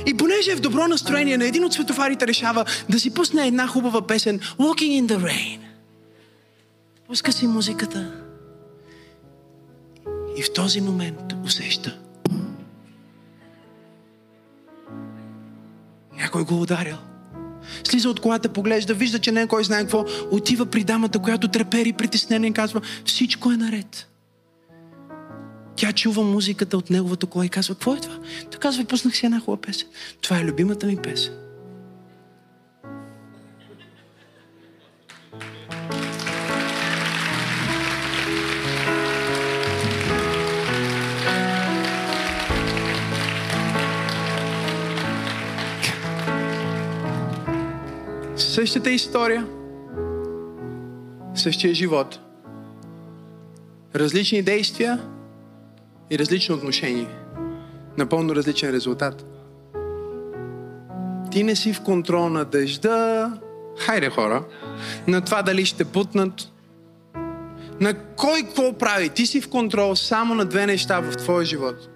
И 0.07 0.15
понеже 0.15 0.51
е 0.53 0.57
в 0.57 0.61
добро 0.61 0.89
настроение, 0.89 1.39
на 1.39 1.47
един 1.47 1.65
от 1.65 1.73
светофарите 1.73 2.27
решава 2.27 2.65
да 2.89 3.01
си 3.01 3.15
пусне 3.15 3.47
една 3.47 3.67
хубава 3.67 4.07
песен 4.07 4.41
Walking 4.41 5.03
in 5.03 5.07
the 5.07 5.19
Rain. 5.19 5.66
Пуска 7.09 7.33
си 7.33 7.47
музиката. 7.47 8.13
И 10.37 10.43
в 10.43 10.53
този 10.53 10.81
момент 10.81 11.35
усеща. 11.45 11.99
Някой 16.17 16.45
го 16.45 16.63
ударил. 16.63 16.97
Слиза 17.85 18.11
от 18.11 18.21
колата, 18.21 18.49
поглежда, 18.49 18.95
вижда, 18.95 19.19
че 19.19 19.33
не 19.33 19.43
е 19.43 19.47
кой 19.47 19.65
знае 19.65 19.81
какво. 19.81 20.05
Отива 20.31 20.67
при 20.67 20.85
дамата, 20.85 21.19
която 21.19 21.49
трепери 21.49 21.93
притеснение 21.93 22.51
и 22.51 22.53
казва, 22.53 22.81
всичко 23.05 23.53
е 23.53 23.57
наред. 23.57 24.09
Тя 25.77 25.93
чува 25.93 26.23
музиката 26.23 26.77
от 26.77 26.91
неговата 26.91 27.27
кола 27.27 27.47
и 27.47 27.49
казва, 27.49 27.75
какво 27.75 27.95
е 27.95 28.01
това? 28.01 28.19
Той 28.51 28.61
казва, 28.61 28.85
пуснах 28.85 29.17
си 29.17 29.27
една 29.27 29.41
хубава 29.41 29.61
песен. 29.61 29.89
Това 30.21 30.39
е 30.39 30.45
любимата 30.45 30.87
ми 30.87 30.97
песен. 30.97 31.46
Същата 48.57 48.91
история, 48.91 49.47
същия 51.35 51.75
живот, 51.75 52.21
различни 53.95 54.43
действия 54.43 55.03
и 56.11 56.19
различно 56.19 56.55
отношение. 56.55 57.09
Напълно 57.99 58.35
различен 58.35 58.71
резултат. 58.71 59.27
Ти 61.31 61.43
не 61.45 61.57
си 61.57 61.73
в 61.73 61.83
контрол 61.83 62.29
на 62.29 62.45
дъжда, 62.45 63.33
хайде 63.79 64.11
хора, 64.11 64.45
на 65.07 65.21
това 65.21 65.43
дали 65.43 65.65
ще 65.65 65.85
путнат, 65.85 66.53
на 67.81 67.95
кой 68.17 68.43
какво 68.43 68.79
прави. 68.79 69.09
Ти 69.09 69.27
си 69.27 69.41
в 69.41 69.51
контрол 69.51 69.97
само 69.97 70.35
на 70.35 70.45
две 70.45 70.67
неща 70.67 71.01
в 71.01 71.17
твоя 71.17 71.45
живот. 71.45 71.89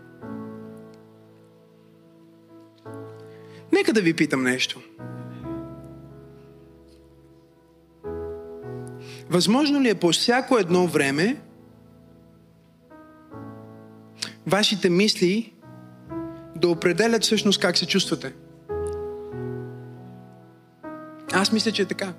Нека 3.72 3.92
да 3.92 4.00
ви 4.00 4.14
питам 4.14 4.42
нещо. 4.42 4.80
Възможно 9.30 9.80
ли 9.80 9.88
е 9.88 9.94
по 9.94 10.12
всяко 10.12 10.58
едно 10.58 10.86
време 10.86 11.36
вашите 14.46 14.90
мисли 14.90 15.52
да 16.56 16.68
определят 16.68 17.22
всъщност 17.22 17.60
как 17.60 17.78
се 17.78 17.86
чувствате? 17.86 18.34
Аз 21.32 21.52
мисля, 21.52 21.72
че 21.72 21.82
е 21.82 21.86
така. 21.86 22.12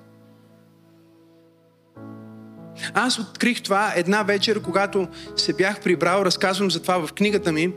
Аз 2.94 3.20
открих 3.20 3.62
това 3.62 3.94
една 3.96 4.24
вечер, 4.24 4.62
когато 4.62 5.08
се 5.36 5.54
бях 5.54 5.82
прибрал, 5.82 6.22
разказвам 6.22 6.72
за 6.72 6.82
това 6.82 7.08
в 7.08 7.14
книгата 7.14 7.52
ми, 7.52 7.74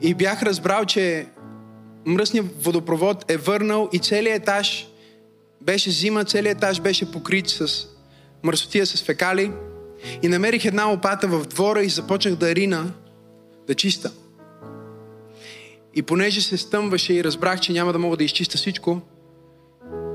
и 0.00 0.14
бях 0.14 0.42
разбрал, 0.42 0.84
че 0.84 1.26
мръсният 2.06 2.64
водопровод 2.64 3.30
е 3.30 3.36
върнал 3.36 3.88
и 3.92 3.98
целият 3.98 4.42
етаж 4.42 4.88
беше 5.62 5.90
зима, 5.90 6.24
целият 6.24 6.58
етаж 6.58 6.80
беше 6.80 7.12
покрит 7.12 7.48
с 7.48 7.86
мърсотия 8.42 8.86
с 8.86 9.02
фекали 9.02 9.52
и 10.22 10.28
намерих 10.28 10.64
една 10.64 10.84
лопата 10.84 11.28
в 11.28 11.46
двора 11.46 11.82
и 11.82 11.88
започнах 11.88 12.34
да 12.34 12.54
рина, 12.54 12.92
да 13.66 13.74
чиста. 13.74 14.12
И 15.94 16.02
понеже 16.02 16.40
се 16.40 16.56
стъмваше 16.56 17.14
и 17.14 17.24
разбрах, 17.24 17.60
че 17.60 17.72
няма 17.72 17.92
да 17.92 17.98
мога 17.98 18.16
да 18.16 18.24
изчиста 18.24 18.58
всичко, 18.58 19.00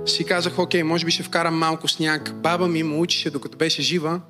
си 0.05 0.24
казах, 0.24 0.59
окей, 0.59 0.84
може 0.84 1.05
би 1.05 1.11
ще 1.11 1.24
вкарам 1.24 1.57
малко 1.57 1.88
сняг. 1.88 2.34
Баба 2.34 2.67
ми 2.67 2.84
му 2.84 3.01
учеше, 3.01 3.30
докато 3.30 3.57
беше 3.57 3.82
жива, 3.82 4.21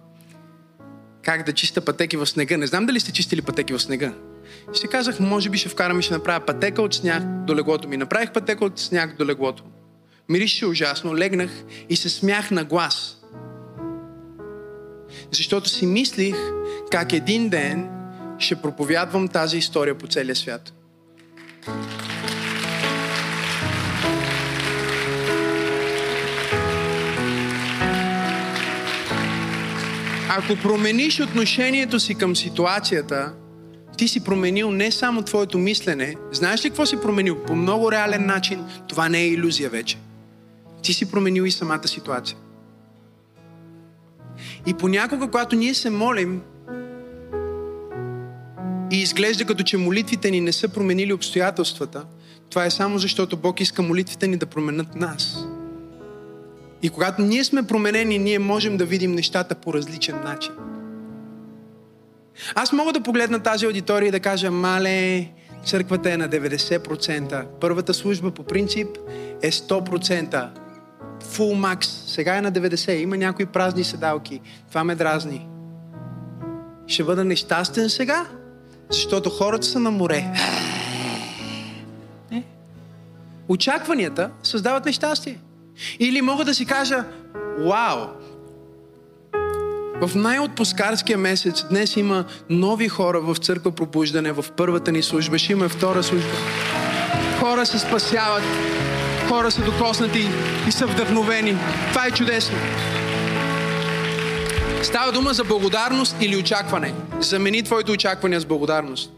как 1.24 1.46
да 1.46 1.54
чиста 1.54 1.86
пътеки 1.86 2.18
в 2.18 2.26
снега. 2.26 2.58
Не 2.58 2.68
знам 2.68 2.86
дали 2.86 3.00
сте 3.00 3.12
чистили 3.12 3.42
пътеки 3.42 3.74
в 3.74 3.80
снега. 3.80 4.14
И 4.74 4.78
си 4.78 4.88
казах, 4.88 5.20
може 5.20 5.50
би 5.50 5.58
ще 5.58 5.70
вкарам 5.70 6.00
и 6.00 6.04
ще 6.04 6.14
направя 6.14 6.46
пътека 6.46 6.82
от 6.82 6.94
сняг 6.94 7.24
до 7.46 7.56
леглото 7.56 7.88
ми. 7.88 7.98
Направих 7.98 8.34
пътека 8.34 8.66
от 8.66 8.80
сняг 8.80 9.18
до 9.18 9.26
леглото. 9.26 9.64
Мирише 10.30 10.66
ужасно, 10.66 11.18
легнах 11.18 11.52
и 11.90 11.96
се 11.96 12.10
смях 12.10 12.52
на 12.52 12.64
глас. 12.64 13.23
Защото 15.34 15.70
си 15.70 15.86
мислих 15.86 16.36
как 16.92 17.14
един 17.14 17.50
ден 17.50 17.90
ще 18.40 18.56
проповядвам 18.56 19.28
тази 19.28 19.58
история 19.58 19.98
по 19.98 20.08
целия 20.08 20.36
свят. 20.36 20.74
Ако 30.30 30.56
промениш 30.64 31.20
отношението 31.20 32.00
си 32.00 32.16
към 32.16 32.36
ситуацията, 32.36 33.34
ти 33.98 34.08
си 34.08 34.24
променил 34.24 34.72
не 34.72 34.92
само 34.92 35.22
твоето 35.22 35.58
мислене. 35.58 36.16
Знаеш 36.32 36.66
ли 36.66 36.70
какво 36.70 36.86
си 36.86 37.02
променил? 37.02 37.44
По 37.44 37.56
много 37.56 37.92
реален 37.92 38.26
начин. 38.26 38.66
Това 38.88 39.10
не 39.10 39.20
е 39.20 39.28
иллюзия 39.28 39.70
вече. 39.70 39.98
Ти 40.82 40.94
си 40.94 41.12
променил 41.12 41.44
и 41.44 41.52
самата 41.52 41.88
ситуация. 41.88 42.38
И 44.66 44.74
понякога, 44.74 45.26
когато 45.26 45.56
ние 45.56 45.74
се 45.74 45.90
молим, 45.90 46.42
и 48.92 49.02
изглежда 49.02 49.46
като 49.46 49.64
че 49.64 49.78
молитвите 49.78 50.32
ни 50.32 50.42
не 50.42 50.52
са 50.52 50.68
променили 50.68 51.14
обстоятелствата, 51.14 52.06
това 52.50 52.66
е 52.66 52.72
само 52.72 53.00
защото 53.00 53.38
Бог 53.38 53.62
иска 53.62 53.82
молитвите 53.82 54.28
ни 54.28 54.38
да 54.38 54.46
променят 54.46 54.96
нас. 54.96 55.46
И 56.82 56.90
когато 56.90 57.22
ние 57.22 57.44
сме 57.44 57.64
променени, 57.64 58.18
ние 58.18 58.40
можем 58.40 58.78
да 58.78 58.86
видим 58.86 59.12
нещата 59.12 59.56
по 59.56 59.74
различен 59.74 60.16
начин. 60.24 60.52
Аз 62.56 62.74
мога 62.74 62.94
да 62.94 63.04
погледна 63.04 63.40
тази 63.40 63.66
аудитория 63.66 64.08
и 64.08 64.12
да 64.12 64.20
кажа, 64.20 64.52
мале, 64.52 65.30
църквата 65.66 66.12
е 66.12 66.18
на 66.18 66.30
90%. 66.30 67.46
Първата 67.62 67.94
служба 67.94 68.32
по 68.32 68.44
принцип 68.44 68.88
е 69.42 69.52
100% 69.52 70.63
full 71.24 71.76
max. 71.76 71.84
Сега 72.08 72.38
е 72.38 72.42
на 72.42 72.52
90. 72.52 72.92
Има 72.92 73.18
някои 73.18 73.46
празни 73.46 73.84
седалки. 73.84 74.42
Това 74.70 74.84
ме 74.84 74.96
дразни. 74.96 75.48
Ще 76.88 77.04
бъда 77.04 77.24
нещастен 77.24 77.90
сега, 77.90 78.26
защото 78.92 79.30
хората 79.30 79.68
са 79.68 79.80
на 79.80 79.92
море. 79.92 80.26
Не. 82.32 82.44
Очакванията 83.48 84.30
създават 84.44 84.86
нещастие. 84.86 85.40
Или 86.00 86.22
мога 86.22 86.46
да 86.46 86.56
си 86.56 86.66
кажа, 86.66 87.06
вау, 87.60 88.08
в 90.02 90.16
най-отпускарския 90.16 91.18
месец 91.18 91.66
днес 91.70 91.98
има 91.98 92.26
нови 92.50 92.88
хора 92.88 93.22
в 93.22 93.36
църква 93.36 93.72
пробуждане, 93.72 94.32
в 94.32 94.46
първата 94.58 94.92
ни 94.92 95.04
служба, 95.04 95.38
ще 95.38 95.52
има 95.52 95.70
втора 95.70 96.04
служба. 96.04 96.32
Хора 97.40 97.66
се 97.66 97.80
спасяват, 97.80 98.44
хора 99.30 99.52
са 99.52 99.62
докоснати 99.62 100.30
и 100.68 100.72
са 100.72 100.88
вдъхновени. 100.88 101.58
Това 101.90 102.06
е 102.06 102.12
чудесно. 102.12 102.58
Става 104.84 105.12
дума 105.12 105.34
за 105.34 105.44
благодарност 105.44 106.16
или 106.22 106.38
очакване. 106.38 106.94
Замени 107.20 107.64
твоите 107.64 107.92
очаквания 107.92 108.40
с 108.42 108.46
благодарност. 108.46 109.14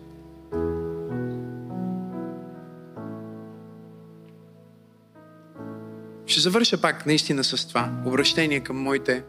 Ще 6.25 6.39
завърша 6.39 6.81
пак 6.81 7.05
наистина 7.05 7.43
с 7.43 7.67
това. 7.67 7.89
Обращение 8.05 8.59
към 8.59 8.77
моите 8.77 9.23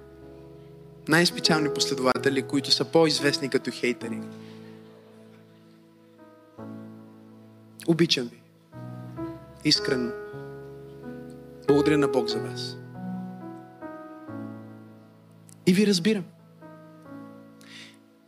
най-специални 1.09 1.69
последователи, 1.75 2.43
които 2.43 2.71
са 2.71 2.85
по-известни 2.85 3.49
като 3.49 3.71
хейтери. 3.75 4.19
Обичам 7.89 8.29
ви. 8.29 8.41
Искрено. 9.65 10.11
Благодаря 11.69 11.99
на 11.99 12.09
Бог 12.09 12.29
за 12.29 12.39
вас. 12.39 12.77
И 15.67 15.73
ви 15.73 15.87
разбирам. 15.87 16.25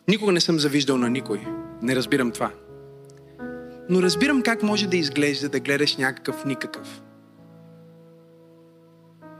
Никога 0.08 0.32
не 0.32 0.40
съм 0.40 0.58
завиждал 0.58 0.98
на 0.98 1.10
никой. 1.10 1.46
Не 1.82 1.96
разбирам 1.96 2.30
това. 2.30 2.50
Но 3.88 4.02
разбирам 4.02 4.42
как 4.42 4.62
може 4.62 4.86
да 4.86 4.96
изглежда 4.96 5.48
да 5.48 5.60
гледаш 5.60 5.96
някакъв 5.96 6.44
никакъв. 6.44 7.02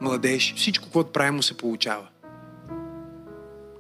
Младеж, 0.01 0.55
всичко, 0.57 0.89
което 0.93 1.13
прави 1.13 1.31
му 1.31 1.43
се 1.43 1.57
получава. 1.57 2.09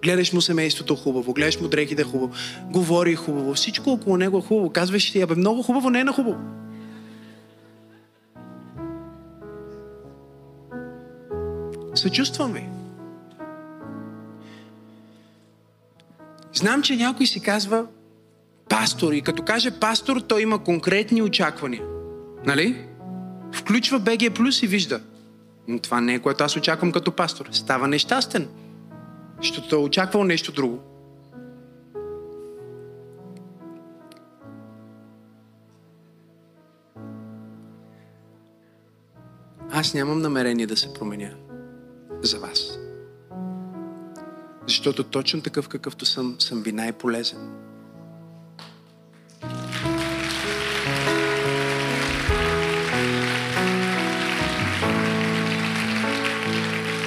Гледаш 0.03 0.33
му 0.33 0.41
семейството 0.41 0.97
хубаво, 0.97 1.33
гледаш 1.33 1.61
му 1.61 1.69
дрехите 1.69 2.05
хубаво, 2.05 2.33
говори 2.71 3.15
хубаво, 3.15 3.55
всичко 3.55 3.91
около 3.91 4.17
него 4.17 4.39
е 4.39 4.43
хубаво. 4.43 4.71
Казваш 4.71 5.11
си, 5.11 5.21
абе 5.21 5.35
много 5.35 5.63
хубаво, 5.63 5.91
не 5.91 6.01
е 6.01 6.05
на 6.05 6.13
хубаво. 6.13 6.39
Съчувствам 11.99 12.53
ви. 12.53 12.67
Знам, 16.55 16.83
че 16.83 16.97
някой 16.97 17.27
си 17.27 17.41
казва 17.41 17.87
пастор 18.69 19.13
и 19.13 19.23
като 19.23 19.43
каже 19.43 19.71
пастор, 19.71 20.21
той 20.21 20.43
има 20.43 20.65
конкретни 20.65 21.23
очаквания. 21.23 21.83
Нали? 22.47 22.87
Включва 23.53 23.99
БГ 23.99 24.35
Плюс 24.35 24.63
и 24.63 24.67
вижда. 24.67 25.01
Но 25.69 25.79
това 25.79 26.01
не 26.01 26.15
е 26.15 26.19
което 26.19 26.45
аз 26.45 26.57
очаквам 26.57 26.93
като 26.93 27.13
пастор. 27.13 27.49
Става 27.53 27.89
нещастен. 27.89 28.49
Защото 29.43 29.77
е 29.77 29.79
очаквал 29.79 30.25
нещо 30.25 30.53
друго. 30.53 30.79
Аз 39.71 39.95
нямам 39.95 40.19
намерение 40.19 40.67
да 40.67 40.77
се 40.77 40.95
променя 40.95 41.48
за 42.23 42.39
вас. 42.39 42.79
Защото 44.67 45.05
точно 45.05 45.43
такъв 45.43 45.69
какъвто 45.69 46.07
съм, 46.07 46.37
съм 46.39 46.63
ви 46.63 46.73
най-полезен. 46.73 47.53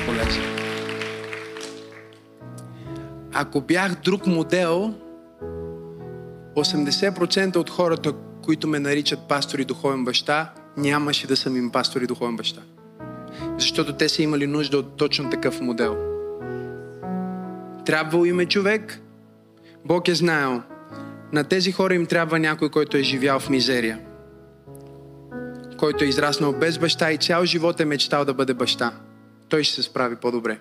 Полезен. 0.05 0.43
Ако 3.33 3.61
бях 3.61 3.95
друг 4.03 4.27
модел, 4.27 4.93
80% 6.55 7.55
от 7.55 7.69
хората, 7.69 8.13
които 8.43 8.67
ме 8.67 8.79
наричат 8.79 9.19
пастор 9.29 9.59
и 9.59 9.65
духовен 9.65 10.05
баща, 10.05 10.53
нямаше 10.77 11.27
да 11.27 11.37
съм 11.37 11.57
им 11.57 11.71
пастор 11.71 12.01
и 12.01 12.07
духовен 12.07 12.35
баща. 12.35 12.61
Защото 13.57 13.93
те 13.93 14.09
са 14.09 14.23
имали 14.23 14.47
нужда 14.47 14.77
от 14.77 14.97
точно 14.97 15.29
такъв 15.29 15.61
модел. 15.61 15.97
Трябвал 17.85 18.25
им 18.25 18.39
е 18.39 18.45
човек, 18.45 19.01
Бог 19.85 20.07
е 20.07 20.15
знаел. 20.15 20.61
На 21.33 21.43
тези 21.43 21.71
хора 21.71 21.95
им 21.95 22.05
трябва 22.05 22.39
някой, 22.39 22.69
който 22.69 22.97
е 22.97 23.03
живял 23.03 23.39
в 23.39 23.49
мизерия. 23.49 23.99
Който 25.77 26.03
е 26.03 26.07
израснал 26.07 26.53
без 26.53 26.77
баща 26.77 27.11
и 27.11 27.17
цял 27.17 27.45
живот 27.45 27.79
е 27.79 27.85
мечтал 27.85 28.25
да 28.25 28.33
бъде 28.33 28.53
баща. 28.53 28.93
Той 29.49 29.63
ще 29.63 29.75
се 29.75 29.83
справи 29.83 30.15
по-добре. 30.15 30.59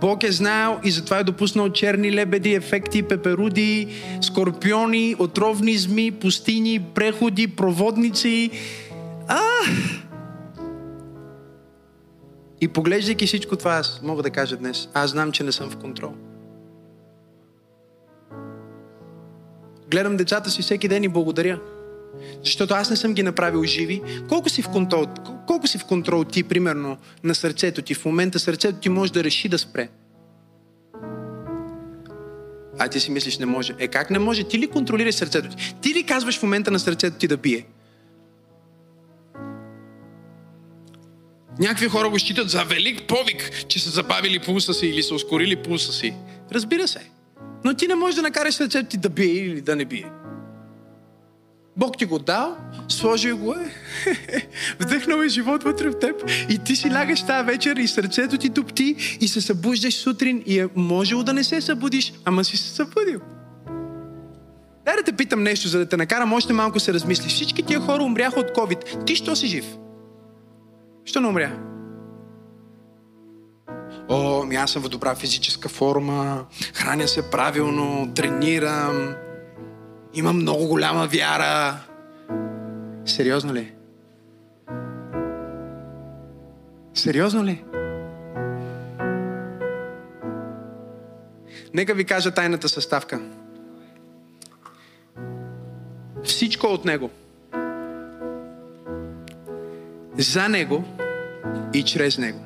Бог 0.00 0.22
е 0.22 0.32
знаел 0.32 0.78
и 0.84 0.90
затова 0.90 1.18
е 1.18 1.24
допуснал 1.24 1.68
черни 1.68 2.12
лебеди, 2.12 2.54
ефекти, 2.54 3.02
пеперуди, 3.02 3.88
скорпиони, 4.20 5.16
отровни 5.18 5.76
зми, 5.76 6.10
пустини, 6.10 6.80
преходи, 6.94 7.48
проводници. 7.48 8.50
А! 9.28 9.40
И 12.60 12.68
поглеждайки 12.68 13.26
всичко 13.26 13.56
това, 13.56 13.72
аз 13.72 14.00
мога 14.02 14.22
да 14.22 14.30
кажа 14.30 14.56
днес, 14.56 14.88
аз 14.94 15.10
знам, 15.10 15.32
че 15.32 15.44
не 15.44 15.52
съм 15.52 15.70
в 15.70 15.76
контрол. 15.76 16.14
Гледам 19.90 20.16
децата 20.16 20.50
си 20.50 20.62
всеки 20.62 20.88
ден 20.88 21.04
и 21.04 21.08
благодаря. 21.08 21.60
Защото 22.44 22.74
аз 22.74 22.90
не 22.90 22.96
съм 22.96 23.14
ги 23.14 23.22
направил 23.22 23.64
живи. 23.64 24.02
Колко 24.28 24.48
си 24.48 24.62
в 24.62 24.68
контрол, 24.68 25.06
колко 25.46 25.66
си 25.66 25.78
в 25.78 25.84
контрол 25.84 26.24
ти, 26.24 26.42
примерно, 26.42 26.96
на 27.24 27.34
сърцето 27.34 27.82
ти? 27.82 27.94
В 27.94 28.04
момента 28.04 28.38
сърцето 28.38 28.78
ти 28.78 28.88
може 28.88 29.12
да 29.12 29.24
реши 29.24 29.48
да 29.48 29.58
спре. 29.58 29.88
А 32.78 32.88
ти 32.88 33.00
си 33.00 33.10
мислиш, 33.10 33.38
не 33.38 33.46
може. 33.46 33.74
Е, 33.78 33.88
как 33.88 34.10
не 34.10 34.18
може? 34.18 34.44
Ти 34.44 34.58
ли 34.58 34.66
контролираш 34.66 35.14
сърцето 35.14 35.48
ти? 35.48 35.74
Ти 35.80 35.94
ли 35.94 36.02
казваш 36.02 36.38
в 36.38 36.42
момента 36.42 36.70
на 36.70 36.78
сърцето 36.78 37.18
ти 37.18 37.28
да 37.28 37.36
бие? 37.36 37.66
Някакви 41.60 41.88
хора 41.88 42.08
го 42.08 42.18
считат 42.18 42.50
за 42.50 42.64
велик 42.64 43.02
повик, 43.08 43.64
че 43.68 43.80
са 43.80 43.90
забавили 43.90 44.38
пулса 44.38 44.74
си 44.74 44.86
или 44.86 45.02
са 45.02 45.14
ускорили 45.14 45.56
пулса 45.56 45.92
си. 45.92 46.14
Разбира 46.52 46.88
се. 46.88 47.10
Но 47.64 47.74
ти 47.74 47.86
не 47.86 47.94
можеш 47.94 48.16
да 48.16 48.22
накараш 48.22 48.54
сърцето 48.54 48.88
ти 48.88 48.96
да 48.96 49.08
бие 49.08 49.32
или 49.32 49.60
да 49.60 49.76
не 49.76 49.84
бие. 49.84 50.10
Бог 51.76 51.98
ти 51.98 52.04
го 52.04 52.18
дал, 52.18 52.56
сложил 52.88 53.38
го 53.38 53.54
е, 53.54 53.72
вдъхнал 54.80 55.22
е 55.22 55.28
живот 55.28 55.62
вътре 55.62 55.88
в 55.88 55.98
теб 55.98 56.30
и 56.50 56.58
ти 56.58 56.76
си 56.76 56.90
лягаш 56.90 57.26
тази 57.26 57.46
вечер 57.46 57.76
и 57.76 57.88
сърцето 57.88 58.38
ти 58.38 58.50
топти 58.50 58.96
и 59.20 59.28
се 59.28 59.40
събуждаш 59.40 59.94
сутрин 59.94 60.42
и 60.46 60.60
е 60.60 60.68
можело 60.76 61.22
да 61.22 61.32
не 61.32 61.44
се 61.44 61.60
събудиш, 61.60 62.12
ама 62.24 62.44
си 62.44 62.56
се 62.56 62.68
събудил. 62.68 63.20
Дай 64.84 64.96
да 64.96 65.02
те 65.04 65.12
питам 65.12 65.42
нещо, 65.42 65.68
за 65.68 65.78
да 65.78 65.86
те 65.86 65.96
накарам 65.96 66.32
още 66.32 66.52
малко 66.52 66.80
се 66.80 66.92
размислиш. 66.92 67.32
Всички 67.32 67.62
тия 67.62 67.80
хора 67.80 68.02
умряха 68.02 68.40
от 68.40 68.50
COVID. 68.56 69.06
Ти 69.06 69.16
що 69.16 69.36
си 69.36 69.46
жив? 69.46 69.64
Що 71.08 71.20
не 71.20 71.28
умря? 71.28 71.52
О, 74.08 74.44
ми 74.44 74.56
аз 74.56 74.70
съм 74.70 74.82
в 74.82 74.88
добра 74.88 75.14
физическа 75.14 75.68
форма, 75.68 76.46
храня 76.74 77.08
се 77.08 77.30
правилно, 77.30 78.12
тренирам, 78.14 79.14
имам 80.14 80.36
много 80.36 80.66
голяма 80.66 81.06
вяра. 81.06 81.76
Сериозно 83.04 83.54
ли? 83.54 83.72
Сериозно 86.94 87.44
ли? 87.44 87.64
Нека 91.74 91.94
ви 91.94 92.04
кажа 92.04 92.30
тайната 92.30 92.68
съставка. 92.68 93.20
Всичко 96.24 96.66
от 96.66 96.84
Него. 96.84 97.10
За 100.18 100.48
Него 100.48 100.84
и 101.74 101.82
чрез 101.82 102.18
Него. 102.18 102.38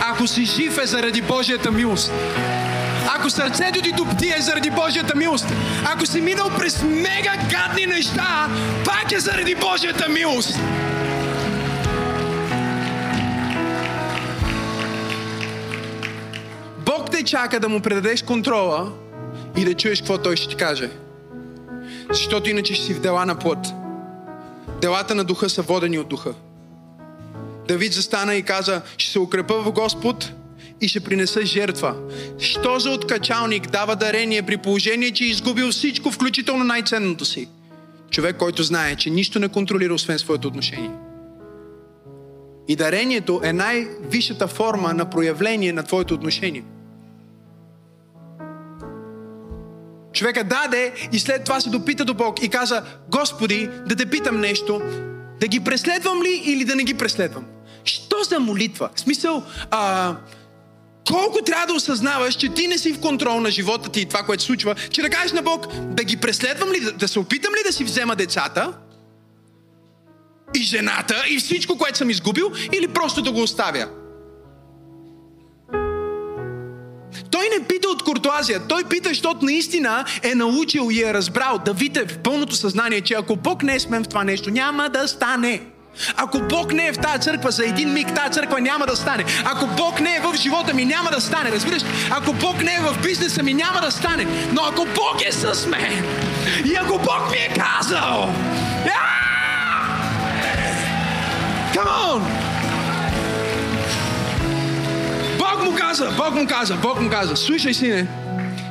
Ако 0.00 0.26
си 0.26 0.44
жив 0.44 0.78
е 0.82 0.86
заради 0.86 1.22
Божията 1.22 1.70
милост. 1.70 2.12
Ако 3.18 3.30
сърцето 3.30 3.82
ти 3.82 3.92
топти 3.92 4.28
е 4.38 4.40
заради 4.40 4.70
Божията 4.70 5.16
милост. 5.16 5.46
Ако 5.94 6.06
си 6.06 6.20
минал 6.20 6.50
през 6.58 6.82
мега 6.82 7.36
гадни 7.50 7.86
неща, 7.86 8.48
пак 8.84 9.12
е 9.12 9.20
заради 9.20 9.54
Божията 9.54 10.08
милост. 10.08 10.58
Бог 16.78 17.10
те 17.10 17.24
чака 17.24 17.60
да 17.60 17.68
му 17.68 17.80
предадеш 17.80 18.22
контрола 18.22 18.92
и 19.56 19.64
да 19.64 19.74
чуеш 19.74 19.98
какво 19.98 20.18
той 20.18 20.36
ще 20.36 20.48
ти 20.48 20.56
каже. 20.56 20.90
Защото 22.10 22.50
иначе 22.50 22.74
ще 22.74 22.84
си 22.84 22.94
в 22.94 23.00
дела 23.00 23.26
на 23.26 23.38
плът. 23.38 23.66
Делата 24.80 25.14
на 25.14 25.24
духа 25.24 25.50
са 25.50 25.62
водени 25.62 25.98
от 25.98 26.08
духа. 26.08 26.34
Давид 27.68 27.92
застана 27.92 28.34
и 28.34 28.42
каза, 28.42 28.82
ще 28.98 29.12
се 29.12 29.18
укрепа 29.18 29.54
в 29.54 29.72
Господ 29.72 30.32
и 30.80 30.88
ще 30.88 31.00
принеса 31.00 31.46
жертва. 31.46 31.94
Що 32.38 32.78
за 32.78 32.90
откачалник 32.90 33.70
дава 33.70 33.96
дарение 33.96 34.42
при 34.42 34.56
положение, 34.56 35.10
че 35.10 35.24
е 35.24 35.28
изгубил 35.28 35.70
всичко, 35.70 36.10
включително 36.10 36.64
най-ценното 36.64 37.24
си? 37.24 37.48
Човек, 38.10 38.36
който 38.36 38.62
знае, 38.62 38.96
че 38.96 39.10
нищо 39.10 39.38
не 39.38 39.48
контролира, 39.48 39.94
освен 39.94 40.18
своето 40.18 40.48
отношение. 40.48 40.90
И 42.68 42.76
дарението 42.76 43.40
е 43.44 43.52
най-висшата 43.52 44.48
форма 44.48 44.94
на 44.94 45.10
проявление 45.10 45.72
на 45.72 45.82
твоето 45.82 46.14
отношение. 46.14 46.64
Човека 50.16 50.44
даде 50.44 50.92
и 51.12 51.18
след 51.18 51.44
това 51.44 51.60
се 51.60 51.70
допита 51.70 52.04
до 52.04 52.14
Бог 52.14 52.42
и 52.42 52.48
каза, 52.48 52.82
Господи, 53.08 53.70
да 53.86 53.96
те 53.96 54.06
питам 54.06 54.40
нещо, 54.40 54.80
да 55.40 55.48
ги 55.48 55.60
преследвам 55.60 56.22
ли 56.22 56.42
или 56.44 56.64
да 56.64 56.76
не 56.76 56.84
ги 56.84 56.94
преследвам? 56.94 57.44
Що 57.84 58.16
за 58.22 58.40
молитва? 58.40 58.90
В 58.94 59.00
смисъл, 59.00 59.42
а, 59.70 60.14
колко 61.08 61.42
трябва 61.42 61.66
да 61.66 61.74
осъзнаваш, 61.74 62.34
че 62.34 62.48
ти 62.48 62.68
не 62.68 62.78
си 62.78 62.92
в 62.92 63.00
контрол 63.00 63.40
на 63.40 63.50
живота 63.50 63.88
ти 63.90 64.00
и 64.00 64.04
това, 64.04 64.22
което 64.22 64.42
случва, 64.42 64.74
че 64.90 65.02
да 65.02 65.10
кажеш 65.10 65.32
на 65.32 65.42
Бог, 65.42 65.66
да 65.74 66.04
ги 66.04 66.16
преследвам 66.16 66.72
ли, 66.72 66.80
да, 66.80 66.92
да 66.92 67.08
се 67.08 67.18
опитам 67.18 67.52
ли 67.54 67.66
да 67.66 67.72
си 67.72 67.84
взема 67.84 68.16
децата 68.16 68.72
и 70.54 70.62
жената 70.62 71.24
и 71.28 71.38
всичко, 71.38 71.78
което 71.78 71.98
съм 71.98 72.10
изгубил, 72.10 72.52
или 72.72 72.88
просто 72.88 73.22
да 73.22 73.32
го 73.32 73.42
оставя? 73.42 73.88
Не 77.58 77.64
пита 77.64 77.88
от 77.88 78.02
куртуазия, 78.02 78.60
той 78.68 78.84
пита, 78.84 79.08
защото 79.08 79.44
наистина 79.44 80.04
е 80.22 80.34
научил 80.34 80.88
и 80.90 81.02
е 81.02 81.14
разбрал. 81.14 81.58
Давид 81.64 81.96
е 81.96 82.06
в 82.06 82.18
пълното 82.18 82.54
съзнание, 82.54 83.00
че 83.00 83.14
ако 83.14 83.36
Бог 83.36 83.62
не 83.62 83.74
е 83.74 83.80
с 83.80 83.88
мен 83.88 84.04
в 84.04 84.08
това 84.08 84.24
нещо, 84.24 84.50
няма 84.50 84.88
да 84.88 85.08
стане. 85.08 85.62
Ако 86.16 86.38
Бог 86.38 86.72
не 86.72 86.86
е 86.86 86.92
в 86.92 86.98
тази 86.98 87.20
църква, 87.20 87.50
за 87.50 87.64
един 87.64 87.92
миг 87.92 88.14
тази 88.14 88.32
църква 88.32 88.60
няма 88.60 88.86
да 88.86 88.96
стане. 88.96 89.24
Ако 89.44 89.66
Бог 89.66 90.00
не 90.00 90.16
е 90.16 90.20
в 90.20 90.34
живота 90.36 90.74
ми, 90.74 90.84
няма 90.84 91.10
да 91.10 91.20
стане. 91.20 91.52
Разбираш? 91.52 91.82
Ако 92.10 92.32
Бог 92.32 92.62
не 92.62 92.74
е 92.74 92.80
в 92.80 93.02
бизнеса 93.02 93.42
ми, 93.42 93.54
няма 93.54 93.80
да 93.80 93.90
стане. 93.90 94.26
Но 94.52 94.62
ако 94.62 94.84
Бог 94.84 95.22
е 95.26 95.32
с 95.32 95.66
мен 95.66 96.04
и 96.64 96.74
ако 96.74 96.98
Бог 96.98 97.30
ми 97.30 97.36
е 97.36 97.54
казал, 97.54 98.34
Come 101.74 101.88
on! 101.88 102.45
Каза, 105.76 106.10
Бог 106.16 106.34
му 106.34 106.46
каза, 106.46 106.74
Бог 106.74 107.00
му 107.00 107.10
каза, 107.10 107.36
слушай 107.36 107.74
сине, 107.74 108.06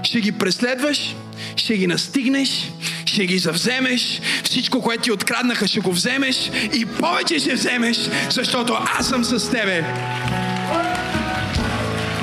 ще 0.03 0.21
ги 0.21 0.31
преследваш, 0.31 1.15
ще 1.55 1.77
ги 1.77 1.87
настигнеш, 1.87 2.71
ще 3.05 3.25
ги 3.25 3.37
завземеш, 3.37 4.21
всичко, 4.43 4.81
което 4.81 5.03
ти 5.03 5.11
откраднаха, 5.11 5.67
ще 5.67 5.79
го 5.79 5.91
вземеш 5.91 6.51
и 6.73 6.85
повече 6.85 7.39
ще 7.39 7.53
вземеш, 7.53 7.97
защото 8.29 8.77
аз 8.99 9.07
съм 9.07 9.23
с 9.23 9.51
тебе. 9.51 9.83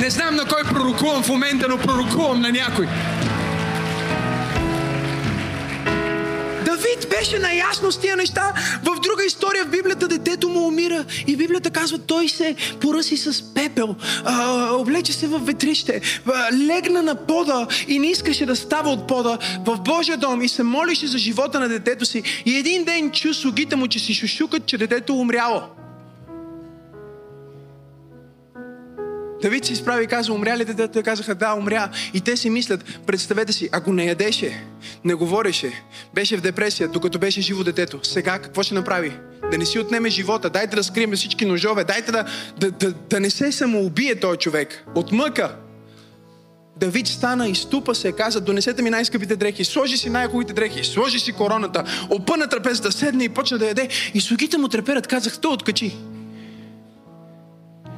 Не 0.01 0.11
знам 0.11 0.37
на 0.37 0.45
кой 0.45 0.65
пророкувам 0.65 1.23
в 1.23 1.29
момента, 1.29 1.67
но 1.69 1.79
пророкувам 1.79 2.41
на 2.41 2.51
някой. 2.51 2.89
Давид 6.83 7.09
беше 7.11 7.39
наясно 7.39 7.93
с 7.93 8.01
тия 8.01 8.17
неща. 8.17 8.53
В 8.83 9.01
друга 9.01 9.25
история 9.27 9.65
в 9.65 9.71
Библията 9.71 10.09
детето 10.09 10.49
му 10.49 10.67
умира 10.67 11.05
и 11.27 11.37
Библията 11.37 11.71
казва, 11.71 11.99
той 11.99 12.29
се 12.29 12.57
поръси 12.81 13.17
с 13.17 13.55
пепел, 13.55 13.95
а, 14.25 14.69
облече 14.73 15.13
се 15.13 15.27
в 15.27 15.39
ветрище, 15.39 16.01
а, 16.27 16.53
легна 16.53 17.03
на 17.03 17.15
пода 17.15 17.67
и 17.89 17.99
не 17.99 18.07
искаше 18.07 18.47
да 18.47 18.57
става 18.57 18.91
от 18.91 19.09
пода 19.09 19.39
в 19.67 19.81
Божия 19.81 20.17
дом 20.17 20.43
и 20.43 20.49
се 20.49 20.63
молише 20.63 21.07
за 21.07 21.19
живота 21.19 21.61
на 21.61 21.69
детето 21.69 22.05
си. 22.05 22.23
И 22.47 22.57
един 22.57 22.85
ден 22.85 23.11
чу 23.11 23.35
слугите 23.35 23.77
му, 23.77 23.89
че 23.89 23.99
си 23.99 24.15
шушукат, 24.15 24.67
че 24.67 24.79
детето 24.79 25.15
умряло. 25.15 25.63
Давид 29.43 29.65
се 29.65 29.73
изправи 29.73 30.05
и 30.05 30.07
каза, 30.07 30.33
умря 30.33 30.57
ли 30.57 30.65
детето? 30.65 30.93
Те 30.93 31.03
казаха, 31.03 31.35
да, 31.35 31.55
умря. 31.55 31.91
И 32.15 32.21
те 32.21 32.37
си 32.37 32.51
мислят, 32.51 32.85
представете 33.07 33.53
си, 33.53 33.69
ако 33.73 33.93
не 33.93 34.05
ядеше, 34.05 34.65
не 35.05 35.15
говореше, 35.15 35.73
беше 36.15 36.37
в 36.37 36.41
депресия, 36.41 36.89
докато 36.89 37.19
беше 37.19 37.41
живо 37.41 37.65
детето, 37.65 38.01
сега 38.03 38.39
какво 38.39 38.63
ще 38.63 38.75
направи? 38.75 39.13
Да 39.51 39.59
не 39.59 39.67
си 39.67 39.79
отнеме 39.79 40.11
живота, 40.11 40.51
дайте 40.51 40.77
да 40.77 40.85
скрием 40.85 41.13
всички 41.13 41.45
ножове, 41.45 41.85
дайте 41.85 42.13
да, 42.13 42.25
да, 42.59 42.71
да, 42.71 42.93
да 42.93 43.21
не 43.21 43.31
се 43.31 43.53
самоубие 43.53 44.21
този 44.21 44.39
човек 44.39 44.85
от 44.95 45.13
мъка. 45.13 45.57
Давид 46.77 47.07
стана 47.07 47.49
и 47.49 47.55
ступа 47.55 47.95
се, 47.95 48.13
каза, 48.13 48.41
донесете 48.41 48.83
ми 48.83 48.91
най-скъпите 48.91 49.37
дрехи, 49.37 49.65
сложи 49.65 49.97
си 49.97 50.11
най-хубавите 50.11 50.53
дрехи, 50.53 50.85
сложи 50.85 51.19
си 51.19 51.33
короната, 51.33 51.85
опъна 52.11 52.49
трапезата, 52.49 52.93
седне 52.93 53.25
и 53.25 53.29
почна 53.29 53.59
да 53.59 53.67
яде. 53.67 53.89
И 54.15 54.21
слугите 54.21 54.59
му 54.59 54.69
треперят, 54.69 55.07
казах, 55.07 55.39
той 55.39 55.53
откачи. 55.53 55.97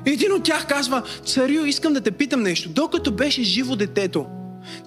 Един 0.06 0.32
от 0.32 0.42
тях 0.42 0.66
казва, 0.66 1.02
царю, 1.24 1.64
искам 1.64 1.92
да 1.92 2.00
те 2.00 2.10
питам 2.10 2.42
нещо. 2.42 2.68
Докато 2.68 3.12
беше 3.12 3.42
живо 3.42 3.76
детето, 3.76 4.26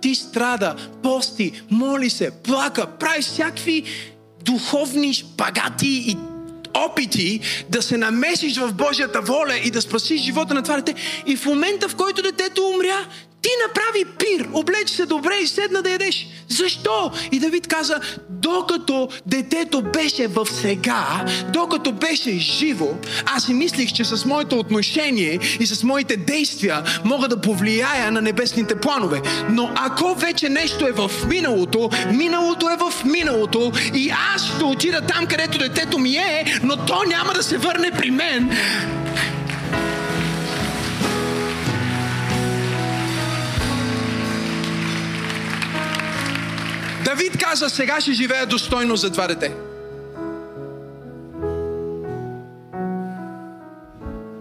ти 0.01 0.15
страда, 0.15 0.75
пости, 1.03 1.61
моли 1.71 2.09
се, 2.09 2.31
плака, 2.31 2.85
прави 2.85 3.21
всякакви 3.21 3.83
духовни 4.45 5.13
шпагати 5.13 6.03
и 6.07 6.17
опити 6.73 7.39
да 7.69 7.81
се 7.81 7.97
намесиш 7.97 8.57
в 8.57 8.73
Божията 8.73 9.21
воля 9.21 9.55
и 9.63 9.71
да 9.71 9.81
спасиш 9.81 10.21
живота 10.21 10.53
на 10.53 10.63
това 10.63 10.75
дете. 10.75 10.95
И 11.25 11.35
в 11.35 11.45
момента, 11.45 11.89
в 11.89 11.95
който 11.95 12.21
детето 12.21 12.61
умря, 12.67 13.05
ти 13.41 13.49
направи 13.67 14.05
пир, 14.19 14.49
облече 14.53 14.93
се 14.93 15.05
добре 15.05 15.35
и 15.43 15.47
седна 15.47 15.81
да 15.81 15.89
ядеш. 15.89 16.27
Защо? 16.47 17.11
И 17.31 17.39
Давид 17.39 17.67
каза, 17.67 17.99
докато 18.29 19.09
детето 19.25 19.81
беше 19.81 20.27
в 20.27 20.47
сега, 20.61 21.25
докато 21.53 21.91
беше 21.91 22.31
живо, 22.31 22.87
аз 23.25 23.45
си 23.45 23.53
мислих, 23.53 23.93
че 23.93 24.03
с 24.03 24.25
моето 24.25 24.59
отношение 24.59 25.39
и 25.59 25.65
с 25.65 25.83
моите 25.83 26.17
действия 26.17 26.83
мога 27.05 27.27
да 27.27 27.41
повлияя 27.41 28.11
на 28.11 28.21
небесните 28.21 28.75
планове. 28.75 29.21
Но 29.49 29.71
ако 29.75 30.15
вече 30.15 30.49
нещо 30.49 30.87
е 30.87 30.91
в 30.91 31.11
миналото, 31.27 31.89
миналото 32.13 32.69
е 32.69 32.77
в 32.77 33.03
миналото 33.05 33.71
и 33.93 34.11
аз 34.35 34.45
ще 34.45 34.63
отида 34.63 35.01
там, 35.01 35.25
където 35.25 35.57
детето 35.57 35.99
ми 35.99 36.15
е, 36.15 36.59
но 36.63 36.77
то 36.77 37.03
няма 37.07 37.33
да 37.33 37.43
се 37.43 37.57
върне 37.57 37.91
при 37.91 38.11
мен. 38.11 38.51
Давид 47.07 47.37
каза, 47.37 47.69
сега 47.69 48.01
ще 48.01 48.13
живея 48.13 48.45
достойно 48.45 48.95
за 48.95 49.11
това 49.11 49.27
дете. 49.27 49.55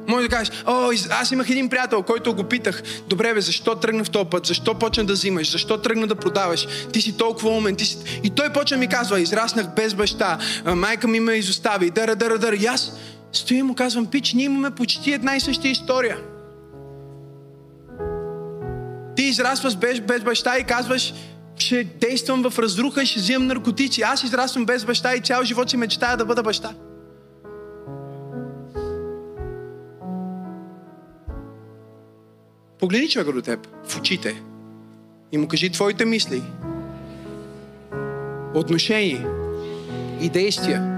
Може 0.08 0.28
да 0.28 0.36
кажеш, 0.36 0.64
о, 0.66 0.92
аз 1.10 1.30
имах 1.30 1.50
един 1.50 1.68
приятел, 1.68 2.02
който 2.02 2.34
го 2.34 2.44
питах, 2.44 2.82
добре 3.08 3.34
бе, 3.34 3.40
защо 3.40 3.74
тръгна 3.74 4.04
в 4.04 4.10
този 4.10 4.28
път, 4.30 4.46
защо 4.46 4.74
почна 4.74 5.04
да 5.04 5.12
взимаш, 5.12 5.52
защо 5.52 5.78
тръгна 5.78 6.06
да 6.06 6.14
продаваш, 6.14 6.66
ти 6.92 7.00
си 7.00 7.16
толкова 7.16 7.50
умен, 7.50 7.76
ти 7.76 7.84
си... 7.84 8.20
И 8.24 8.30
той 8.30 8.52
почна 8.52 8.76
ми 8.76 8.88
казва, 8.88 9.20
израснах 9.20 9.74
без 9.76 9.94
баща, 9.94 10.38
майка 10.66 11.08
ми 11.08 11.20
ме 11.20 11.32
изостави, 11.32 11.90
дъра, 11.90 12.16
дъра, 12.16 12.38
дъра. 12.38 12.56
И 12.56 12.66
аз 12.66 12.92
стоя 13.32 13.58
и 13.58 13.62
му 13.62 13.74
казвам, 13.74 14.06
пич, 14.06 14.32
ние 14.32 14.44
имаме 14.44 14.70
почти 14.70 15.12
една 15.12 15.36
и 15.36 15.40
съща 15.40 15.68
история. 15.68 16.18
Ти 19.16 19.22
израстваш 19.22 19.76
без, 19.76 20.00
без 20.00 20.22
баща 20.22 20.58
и 20.58 20.64
казваш, 20.64 21.14
ще 21.58 21.84
действам 21.84 22.50
в 22.50 22.58
разруха 22.58 23.02
и 23.02 23.06
ще 23.06 23.20
взимам 23.20 23.46
наркотици. 23.46 24.02
Аз 24.02 24.22
израствам 24.22 24.66
без 24.66 24.84
баща 24.84 25.14
и 25.14 25.20
цял 25.20 25.44
живот 25.44 25.70
си 25.70 25.76
мечтая 25.76 26.16
да 26.16 26.24
бъда 26.24 26.42
баща. 26.42 26.74
Погледни 32.78 33.08
човека 33.08 33.32
до 33.32 33.42
теб 33.42 33.68
в 33.84 33.98
очите 33.98 34.42
и 35.32 35.38
му 35.38 35.48
кажи 35.48 35.70
твоите 35.70 36.04
мисли, 36.04 36.42
отношения 38.54 39.26
и 40.20 40.28
действия 40.28 40.96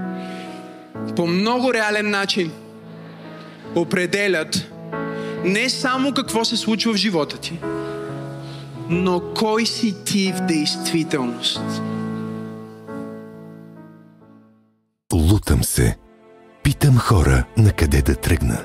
по 1.15 1.27
много 1.27 1.73
реален 1.73 2.09
начин 2.09 2.51
определят 3.75 4.71
не 5.43 5.69
само 5.69 6.13
какво 6.13 6.45
се 6.45 6.57
случва 6.57 6.93
в 6.93 6.97
живота 6.97 7.37
ти, 7.37 7.59
но 8.89 9.21
кой 9.35 9.65
си 9.65 10.03
ти 10.05 10.33
в 10.33 10.41
действителност? 10.41 11.61
Лутам 15.13 15.63
се. 15.63 15.97
Питам 16.63 16.97
хора 16.97 17.43
на 17.57 17.71
къде 17.71 18.01
да 18.01 18.15
тръгна. 18.15 18.57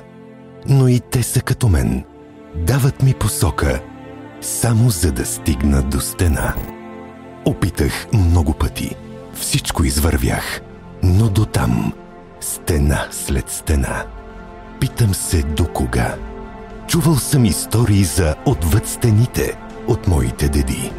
Но 0.69 0.87
и 0.87 0.99
те 0.99 1.23
са 1.23 1.41
като 1.41 1.69
мен. 1.69 2.03
Дават 2.55 3.03
ми 3.03 3.13
посока, 3.13 3.81
само 4.41 4.89
за 4.89 5.11
да 5.11 5.25
стигна 5.25 5.81
до 5.81 5.99
стена. 5.99 6.55
Опитах 7.45 8.07
много 8.13 8.53
пъти. 8.53 8.95
Всичко 9.33 9.83
извървях. 9.83 10.61
Но 11.03 11.29
до 11.29 11.45
там. 11.45 11.93
Стена 12.39 13.07
след 13.11 13.49
стена. 13.49 14.05
Питам 14.79 15.13
се 15.13 15.43
до 15.43 15.67
кога. 15.67 16.15
Чувал 16.87 17.15
съм 17.15 17.45
истории 17.45 18.03
за 18.03 18.35
отвъд 18.45 18.87
стените– 18.87 19.57
от 19.87 20.07
моите 20.07 20.49
деди. 20.49 20.91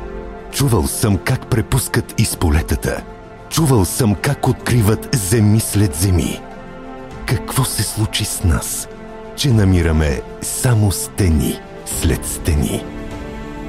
Чувал 0.52 0.86
съм 0.86 1.18
как 1.18 1.46
препускат 1.46 2.20
из 2.20 2.36
полетата. 2.36 3.02
Чувал 3.50 3.84
съм 3.84 4.14
как 4.14 4.48
откриват 4.48 5.08
земи 5.16 5.60
след 5.60 5.94
земи. 5.94 6.40
Какво 7.26 7.64
се 7.64 7.82
случи 7.82 8.24
с 8.24 8.44
нас, 8.44 8.88
че 9.36 9.50
намираме 9.50 10.20
само 10.42 10.92
стени 10.92 11.60
след 12.02 12.26
стени? 12.26 12.84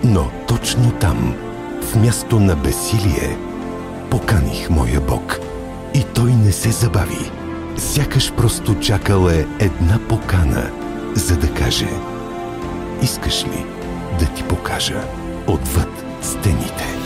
Но 0.04 0.28
точно 0.48 0.92
там, 0.92 1.36
в 1.82 1.96
място 1.96 2.40
на 2.40 2.56
бесилие, 2.56 3.38
поканих 4.12 4.70
моя 4.70 5.02
Бог. 5.02 5.40
И 5.94 6.04
той 6.04 6.32
не 6.32 6.52
се 6.52 6.72
забави. 6.72 7.32
Сякаш 7.78 8.34
просто 8.34 8.80
чакал 8.80 9.30
е 9.30 9.46
една 9.60 10.00
покана, 10.10 10.70
за 11.16 11.38
да 11.38 11.54
каже 11.54 11.90
Искаш 13.02 13.44
ли 13.44 13.77
да 14.20 14.26
ти 14.26 14.44
покажа 14.44 15.04
отвъд 15.48 16.06
стените. 16.22 16.97